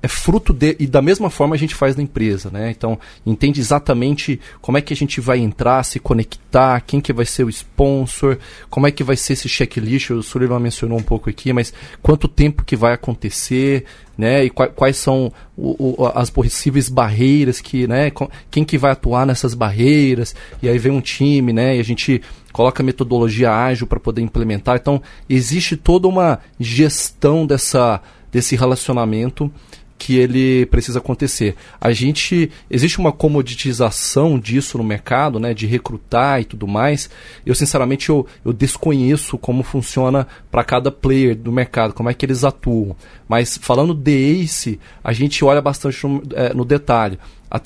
é 0.00 0.08
fruto 0.08 0.52
de. 0.52 0.76
E 0.78 0.86
da 0.86 1.02
mesma 1.02 1.28
forma 1.28 1.54
a 1.54 1.58
gente 1.58 1.74
faz 1.74 1.96
na 1.96 2.02
empresa, 2.02 2.50
né? 2.50 2.70
Então, 2.70 2.98
entende 3.26 3.60
exatamente 3.60 4.40
como 4.60 4.78
é 4.78 4.80
que 4.80 4.92
a 4.92 4.96
gente 4.96 5.20
vai 5.20 5.38
entrar, 5.38 5.82
se 5.82 5.98
conectar, 5.98 6.80
quem 6.80 7.00
que 7.00 7.12
vai 7.12 7.26
ser 7.26 7.44
o 7.44 7.50
sponsor, 7.50 8.38
como 8.70 8.86
é 8.86 8.90
que 8.90 9.02
vai 9.02 9.16
ser 9.16 9.32
esse 9.32 9.48
checklist, 9.48 10.10
o 10.10 10.22
Sullivan 10.22 10.60
mencionou 10.60 10.98
um 10.98 11.02
pouco 11.02 11.28
aqui, 11.28 11.52
mas 11.52 11.72
quanto 12.00 12.28
tempo 12.28 12.64
que 12.64 12.76
vai 12.76 12.94
acontecer 12.94 13.27
acontecer, 13.28 13.84
né? 14.16 14.44
E 14.44 14.50
quais, 14.50 14.96
são 14.96 15.32
o, 15.56 16.02
o, 16.02 16.06
as 16.14 16.30
possíveis 16.30 16.88
barreiras 16.88 17.60
que, 17.60 17.86
né? 17.86 18.10
Quem 18.50 18.64
que 18.64 18.76
vai 18.76 18.90
atuar 18.90 19.26
nessas 19.26 19.54
barreiras? 19.54 20.34
E 20.62 20.68
aí 20.68 20.78
vem 20.78 20.90
um 20.90 21.00
time, 21.00 21.52
né? 21.52 21.76
E 21.76 21.80
a 21.80 21.84
gente 21.84 22.20
coloca 22.52 22.82
metodologia 22.82 23.52
ágil 23.52 23.86
para 23.86 24.00
poder 24.00 24.22
implementar. 24.22 24.76
Então 24.76 25.00
existe 25.28 25.76
toda 25.76 26.08
uma 26.08 26.40
gestão 26.58 27.46
dessa 27.46 28.00
desse 28.30 28.54
relacionamento 28.54 29.50
que 29.98 30.16
ele 30.16 30.64
precisa 30.66 31.00
acontecer. 31.00 31.56
A 31.80 31.92
gente 31.92 32.50
existe 32.70 32.98
uma 32.98 33.12
comoditização 33.12 34.38
disso 34.38 34.78
no 34.78 34.84
mercado, 34.84 35.40
né, 35.40 35.52
de 35.52 35.66
recrutar 35.66 36.40
e 36.40 36.44
tudo 36.44 36.66
mais. 36.66 37.10
Eu 37.44 37.54
sinceramente 37.54 38.08
eu, 38.08 38.26
eu 38.44 38.52
desconheço 38.52 39.36
como 39.36 39.62
funciona 39.62 40.26
para 40.50 40.62
cada 40.62 40.92
player 40.92 41.34
do 41.36 41.50
mercado, 41.50 41.92
como 41.92 42.08
é 42.08 42.14
que 42.14 42.24
eles 42.24 42.44
atuam. 42.44 42.94
Mas 43.28 43.58
falando 43.60 43.92
de 43.92 44.42
ACE, 44.42 44.78
a 45.02 45.12
gente 45.12 45.44
olha 45.44 45.60
bastante 45.60 46.06
no, 46.06 46.22
é, 46.34 46.54
no 46.54 46.64
detalhe 46.64 47.18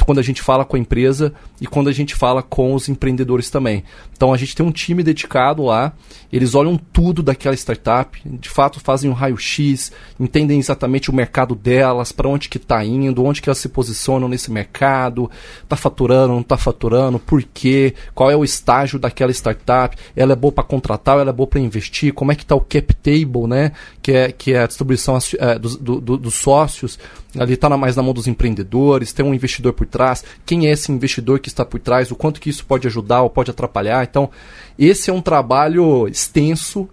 quando 0.05 0.19
a 0.19 0.23
gente 0.23 0.43
fala 0.43 0.65
com 0.65 0.77
a 0.77 0.79
empresa 0.79 1.33
e 1.61 1.67
quando 1.67 1.89
a 1.89 1.93
gente 1.93 2.15
fala 2.15 2.43
com 2.43 2.75
os 2.75 2.89
empreendedores 2.89 3.51
também. 3.51 3.85
Então 4.15 4.33
a 4.33 4.37
gente 4.37 4.55
tem 4.55 4.65
um 4.65 4.71
time 4.71 5.03
dedicado 5.03 5.65
lá, 5.65 5.93
eles 6.33 6.55
olham 6.55 6.77
tudo 6.77 7.23
daquela 7.23 7.55
startup, 7.55 8.21
de 8.25 8.49
fato 8.49 8.81
fazem 8.81 9.11
um 9.11 9.13
raio-x, 9.13 9.93
entendem 10.19 10.59
exatamente 10.59 11.11
o 11.11 11.15
mercado 11.15 11.55
delas, 11.55 12.13
para 12.13 12.29
onde 12.29 12.49
que 12.49 12.57
está 12.57 12.85
indo, 12.85 13.25
onde 13.25 13.43
que 13.43 13.49
elas 13.49 13.59
se 13.59 13.69
posicionam 13.69 14.29
nesse 14.29 14.51
mercado, 14.51 15.31
está 15.63 15.77
faturando, 15.77 16.35
não 16.35 16.41
está 16.41 16.57
faturando, 16.57 17.19
por 17.19 17.43
quê, 17.43 17.95
qual 18.15 18.31
é 18.31 18.37
o 18.37 18.45
estágio 18.45 18.99
daquela 18.99 19.33
startup, 19.33 19.97
ela 20.15 20.33
é 20.33 20.37
boa 20.37 20.53
para 20.53 20.65
contratar, 20.65 21.19
ela 21.19 21.31
é 21.31 21.33
boa 21.33 21.47
para 21.47 21.61
investir, 21.61 22.15
como 22.15 22.31
é 22.31 22.35
que 22.35 22.43
está 22.43 22.55
o 22.55 22.61
cap 22.61 22.95
table, 22.95 23.47
né, 23.49 23.73
que 24.01 24.13
é, 24.13 24.33
que 24.33 24.53
é 24.53 24.63
a 24.63 24.67
distribuição 24.67 25.19
é, 25.39 25.59
dos, 25.59 25.77
do, 25.77 26.01
do, 26.01 26.17
dos 26.17 26.35
sócios, 26.35 26.99
ali 27.39 27.55
está 27.55 27.69
mais 27.77 27.97
na 27.97 28.03
mão 28.03 28.13
dos 28.13 28.27
empreendedores, 28.27 29.13
tem 29.13 29.25
um 29.25 29.35
investidor 29.35 29.73
por 29.73 29.87
trás, 29.87 30.25
quem 30.45 30.67
é 30.67 30.71
esse 30.71 30.93
investidor 30.93 31.39
que 31.39 31.49
está 31.49 31.65
por 31.65 31.81
trás, 31.81 32.11
o 32.11 32.17
quanto 32.17 32.41
que 32.41 32.51
isso 32.51 32.65
pode 32.65 32.87
ajudar 32.87 33.23
ou 33.23 33.31
pode 33.31 33.51
atrapalhar. 33.51 34.05
Então, 34.05 34.31
esse 34.79 35.11
é 35.11 35.13
um 35.13 35.23
trabalho 35.23 36.07
extenso, 36.09 36.89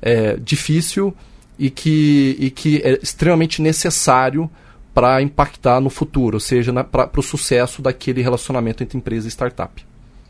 é, 0.00 0.36
difícil 0.36 1.14
e 1.58 1.70
que, 1.70 2.36
e 2.38 2.50
que 2.50 2.82
é 2.82 2.98
extremamente 3.02 3.60
necessário 3.62 4.50
para 4.94 5.22
impactar 5.22 5.80
no 5.80 5.90
futuro, 5.90 6.36
ou 6.36 6.40
seja, 6.40 6.72
para 6.84 7.10
o 7.16 7.22
sucesso 7.22 7.80
daquele 7.80 8.20
relacionamento 8.20 8.82
entre 8.82 8.98
empresa 8.98 9.28
e 9.28 9.30
startup. 9.30 9.84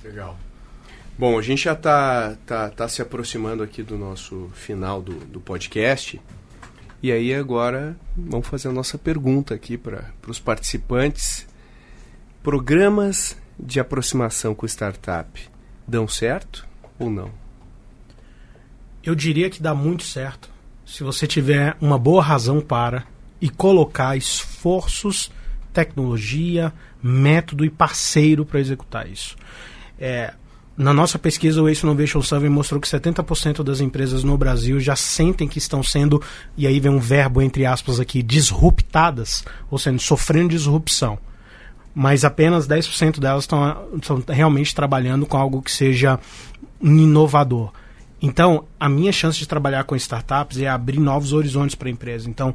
Legal. 0.05 0.37
Bom, 1.19 1.37
a 1.37 1.43
gente 1.43 1.65
já 1.65 1.73
está 1.73 2.37
tá, 2.47 2.71
tá 2.71 2.89
se 2.89 3.03
aproximando 3.03 3.63
aqui 3.63 3.83
do 3.83 3.99
nosso 3.99 4.51
final 4.55 5.03
do, 5.03 5.15
do 5.15 5.41
podcast. 5.41 6.21
E 7.01 7.13
aí 7.13 7.33
agora 7.33 7.97
vamos 8.17 8.49
fazer 8.49 8.69
a 8.69 8.73
nossa 8.73 8.99
pergunta 8.99 9.55
aqui 9.55 9.79
para 9.79 10.11
os 10.27 10.41
participantes. 10.41 11.47
Programas 12.43 13.37
de 13.59 13.79
aproximação 13.79 14.55
com 14.55 14.67
startup 14.67 15.49
dão 15.87 16.09
certo 16.09 16.67
ou 16.99 17.09
não? 17.09 17.31
Eu 19.03 19.15
diria 19.15 19.49
que 19.49 19.63
dá 19.63 19.75
muito 19.75 20.03
certo 20.03 20.51
se 20.85 21.05
você 21.05 21.27
tiver 21.27 21.77
uma 21.81 21.99
boa 21.99 22.23
razão 22.23 22.61
para 22.61 23.05
e 23.41 23.49
colocar 23.49 24.17
esforços, 24.17 25.31
tecnologia, 25.73 26.73
método 27.01 27.65
e 27.65 27.71
parceiro 27.71 28.45
para 28.45 28.59
executar 28.59 29.09
isso. 29.09 29.37
É, 30.01 30.35
na 30.79 30.95
nossa 30.95 31.19
pesquisa, 31.19 31.61
o 31.61 31.69
Ace 31.69 31.85
Innovation 31.85 32.23
Survey 32.23 32.49
mostrou 32.49 32.81
que 32.81 32.87
70% 32.87 33.65
das 33.65 33.81
empresas 33.81 34.23
no 34.23 34.39
Brasil 34.39 34.79
já 34.79 34.95
sentem 34.95 35.49
que 35.49 35.59
estão 35.59 35.83
sendo, 35.83 36.23
e 36.57 36.69
aí 36.69 36.79
vem 36.79 36.93
um 36.93 37.01
verbo 37.01 37.43
entre 37.43 37.67
aspas 37.67 37.99
aqui, 37.99 38.23
disruptadas, 38.23 39.45
ou 39.69 39.77
seja, 39.77 39.99
sofrendo 39.99 40.51
disrupção. 40.51 41.19
Mas 41.93 42.25
apenas 42.25 42.69
10% 42.69 43.19
delas 43.19 43.43
estão, 43.43 44.23
realmente 44.29 44.73
trabalhando 44.73 45.27
com 45.27 45.37
algo 45.37 45.61
que 45.61 45.73
seja 45.73 46.21
inovador. 46.81 47.73
Então, 48.23 48.65
a 48.79 48.89
minha 48.89 49.11
chance 49.11 49.37
de 49.37 49.49
trabalhar 49.49 49.83
com 49.83 49.97
startups 49.97 50.59
é 50.59 50.69
abrir 50.69 51.01
novos 51.01 51.33
horizontes 51.33 51.75
para 51.75 51.89
a 51.89 51.91
empresa. 51.91 52.31
Então, 52.31 52.55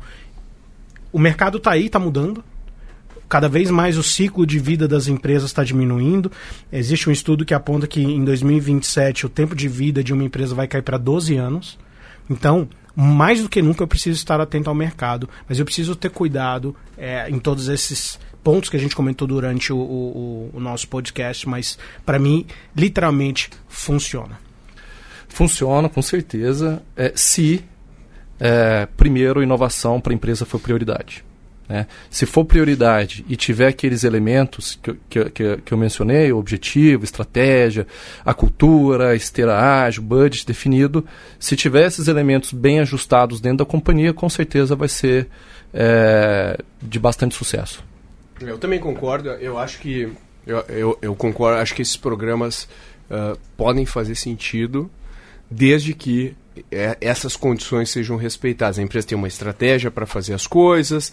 o 1.12 1.20
mercado 1.20 1.58
está 1.58 1.72
aí, 1.72 1.88
está 1.88 2.00
mudando 2.00 2.42
cada 3.34 3.50
vez 3.50 3.72
mais 3.72 3.98
o 3.98 4.04
ciclo 4.04 4.46
de 4.46 4.60
vida 4.60 4.88
das 4.88 5.08
empresas 5.08 5.50
está 5.50 5.64
diminuindo. 5.64 6.32
Existe 6.72 7.10
um 7.10 7.12
estudo 7.12 7.44
que 7.44 7.56
aponta 7.56 7.88
que 7.88 8.00
em 8.00 8.24
2027 8.24 9.26
o 9.26 9.30
tempo 9.30 9.56
de 9.56 9.68
vida 9.68 10.04
de 10.04 10.14
uma 10.14 10.24
empresa 10.24 10.54
vai 10.54 10.68
cair 10.68 10.84
para 10.84 11.00
12 11.00 11.36
anos. 11.36 11.80
Então, 12.30 12.70
mais 12.96 13.42
do 13.42 13.50
que 13.50 13.60
nunca 13.60 13.82
eu 13.82 13.88
preciso 13.88 14.20
estar 14.20 14.40
atento 14.40 14.70
ao 14.70 14.76
mercado, 14.76 15.28
mas 15.50 15.58
eu 15.58 15.66
preciso 15.66 15.96
ter 15.96 16.12
cuidado 16.12 16.76
é, 16.96 17.28
em 17.28 17.40
todos 17.40 17.70
esses 17.70 18.20
pontos 18.44 18.70
que 18.70 18.78
a 18.78 18.80
gente 18.80 18.96
comentou 18.96 19.28
durante 19.28 19.74
o, 19.74 19.80
o, 19.80 20.52
o 20.54 20.60
nosso 20.60 20.88
podcast, 20.88 21.50
mas 21.50 21.76
para 22.06 22.20
mim, 22.20 22.46
literalmente, 22.78 23.50
funciona. 23.68 24.40
Funciona, 25.28 25.90
com 25.90 26.04
certeza, 26.04 26.84
é, 26.96 27.12
se, 27.16 27.66
é, 28.40 28.86
primeiro, 28.96 29.42
inovação 29.42 30.00
para 30.00 30.14
a 30.14 30.16
empresa 30.16 30.46
for 30.46 30.60
prioridade. 30.60 31.26
Né? 31.68 31.88
Se 32.10 32.26
for 32.26 32.44
prioridade 32.44 33.26
e 33.28 33.36
tiver 33.36 33.68
aqueles 33.68 34.04
elementos 34.04 34.78
que, 34.82 34.94
que, 35.30 35.58
que, 35.58 35.72
eu 35.72 35.78
mencionei, 35.78 36.32
objetivo, 36.32 37.04
estratégia, 37.04 37.88
a 38.26 38.34
cultura, 38.34 39.16
esteira 39.16 39.58
ágil, 39.58 40.04
budget 40.04 40.46
definido, 40.46 41.06
se 41.40 41.56
tiver 41.56 41.88
esses 41.88 42.08
elementos 42.08 42.52
bem 42.52 42.80
ajustados 42.80 43.40
dentro 43.40 43.60
da 43.60 43.66
companhia, 43.66 44.14
com 44.14 44.30
certeza 44.30 44.76
vai 44.76 44.90
ser 44.90 45.28
é, 45.74 46.58
de 46.82 47.00
bastante 47.00 47.36
sucesso. 47.36 47.84
Eu 48.42 48.58
também 48.58 48.80
concordo. 48.80 49.30
Eu 49.30 49.58
acho 49.58 49.80
que 49.80 50.12
eu, 50.46 50.60
eu, 50.68 51.00
eu 51.02 51.16
concordo. 51.16 51.60
Acho 51.60 51.74
que 51.74 51.82
esses 51.82 51.96
programas 51.98 52.68
uh, 53.10 53.38
podem 53.56 53.86
fazer 53.86 54.16
sentido 54.16 54.92
desde 55.50 55.94
que 55.94 56.36
é, 56.72 56.98
essas 57.00 57.36
condições 57.36 57.90
sejam 57.90 58.18
respeitadas. 58.18 58.80
A 58.80 58.82
empresa 58.82 59.08
tem 59.08 59.18
uma 59.18 59.28
estratégia 59.28 59.90
para 59.90 60.06
fazer 60.06 60.34
as 60.34 60.46
coisas, 60.46 61.12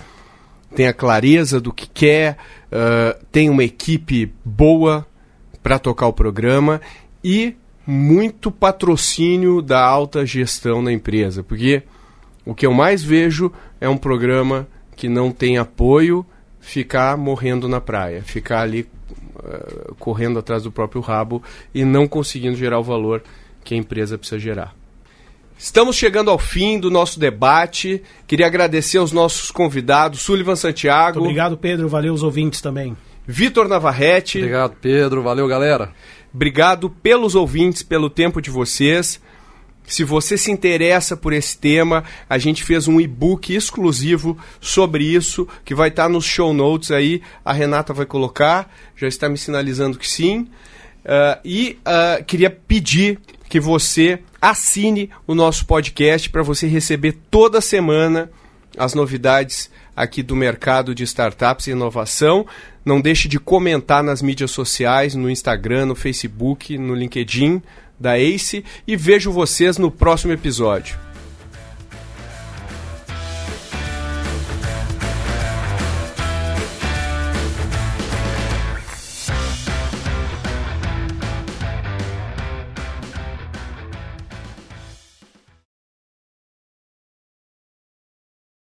tem 0.75 0.87
a 0.87 0.93
clareza 0.93 1.61
do 1.61 1.73
que 1.73 1.89
quer, 1.89 2.37
uh, 2.67 3.25
tem 3.31 3.51
uma 3.51 3.65
equipe 3.65 4.33
boa 4.45 5.07
para 5.63 5.79
tocar 5.79 6.07
o 6.07 6.13
programa 6.13 6.81
e 7.23 7.55
muito 7.87 8.51
patrocínio 8.51 9.61
da 9.61 9.85
alta 9.85 10.25
gestão 10.25 10.81
na 10.81 10.93
empresa, 10.93 11.43
porque 11.43 11.83
o 12.45 12.55
que 12.55 12.67
eu 12.67 12.73
mais 12.73 13.03
vejo 13.03 13.53
é 13.81 13.89
um 13.89 13.97
programa 13.97 14.67
que 14.97 15.09
não 15.09 15.33
tem 15.33 15.59
apoio 15.59 16.25
ficar 16.61 17.17
morrendo 17.17 17.69
na 17.69 17.81
praia, 17.81 18.23
ficar 18.23 18.61
ali 18.61 18.87
uh, 19.37 19.95
correndo 19.99 20.39
atrás 20.39 20.63
do 20.63 20.71
próprio 20.71 21.01
rabo 21.01 21.43
e 21.75 21.85
não 21.85 22.07
conseguindo 22.07 22.57
gerar 22.57 22.79
o 22.79 22.85
valor 22.85 23.23
que 23.65 23.75
a 23.75 23.77
empresa 23.77 24.17
precisa 24.17 24.39
gerar. 24.39 24.80
Estamos 25.63 25.95
chegando 25.95 26.31
ao 26.31 26.39
fim 26.39 26.81
do 26.81 26.91
nosso 26.91 27.21
debate. 27.21 28.03
Queria 28.27 28.47
agradecer 28.47 28.97
aos 28.97 29.13
nossos 29.13 29.51
convidados, 29.51 30.23
Sullivan 30.23 30.57
Santiago. 30.57 31.19
Muito 31.19 31.27
obrigado, 31.27 31.59
Pedro. 31.59 31.87
Valeu 31.87 32.15
os 32.15 32.23
ouvintes 32.23 32.63
também. 32.63 32.97
Vitor 33.27 33.69
Navarrete. 33.69 34.39
Obrigado, 34.39 34.75
Pedro. 34.81 35.23
Valeu, 35.23 35.47
galera. 35.47 35.93
Obrigado 36.33 36.89
pelos 36.89 37.35
ouvintes, 37.35 37.83
pelo 37.83 38.09
tempo 38.09 38.41
de 38.41 38.49
vocês. 38.49 39.21
Se 39.85 40.03
você 40.03 40.39
se 40.39 40.51
interessa 40.51 41.15
por 41.15 41.31
esse 41.31 41.59
tema, 41.59 42.05
a 42.27 42.39
gente 42.39 42.65
fez 42.65 42.89
um 42.89 42.99
e-book 42.99 43.55
exclusivo 43.55 44.39
sobre 44.63 45.05
isso, 45.05 45.47
que 45.63 45.75
vai 45.75 45.91
estar 45.91 46.09
nos 46.09 46.25
show 46.25 46.55
notes 46.55 46.91
aí. 46.91 47.21
A 47.45 47.53
Renata 47.53 47.93
vai 47.93 48.07
colocar, 48.07 48.75
já 48.97 49.07
está 49.07 49.29
me 49.29 49.37
sinalizando 49.37 49.99
que 49.99 50.09
sim. 50.09 50.49
Uh, 51.05 51.39
e 51.45 51.79
uh, 51.81 52.25
queria 52.25 52.49
pedir 52.49 53.21
que 53.47 53.61
você 53.61 54.21
assine 54.41 55.11
o 55.27 55.35
nosso 55.35 55.67
podcast 55.67 56.31
para 56.31 56.43
você 56.43 56.67
receber 56.67 57.17
toda 57.31 57.61
semana 57.61 58.31
as 58.79 58.95
novidades 58.95 59.71
aqui 59.95 60.23
do 60.23 60.37
mercado 60.37 60.95
de 60.95 61.03
startups 61.05 61.67
e 61.67 61.73
inovação. 61.73 62.47
Não 62.85 63.01
deixe 63.01 63.29
de 63.29 63.39
comentar 63.39 64.03
nas 64.03 64.23
mídias 64.23 64.51
sociais, 64.51 65.15
no 65.15 65.29
Instagram, 65.29 65.87
no 65.87 65.95
Facebook, 65.95 66.79
no 66.79 66.95
LinkedIn 66.95 67.61
da 67.99 68.19
ACE 68.19 68.65
e 68.87 68.97
vejo 68.97 69.31
vocês 69.31 69.77
no 69.77 69.91
próximo 69.91 70.33
episódio. 70.33 71.10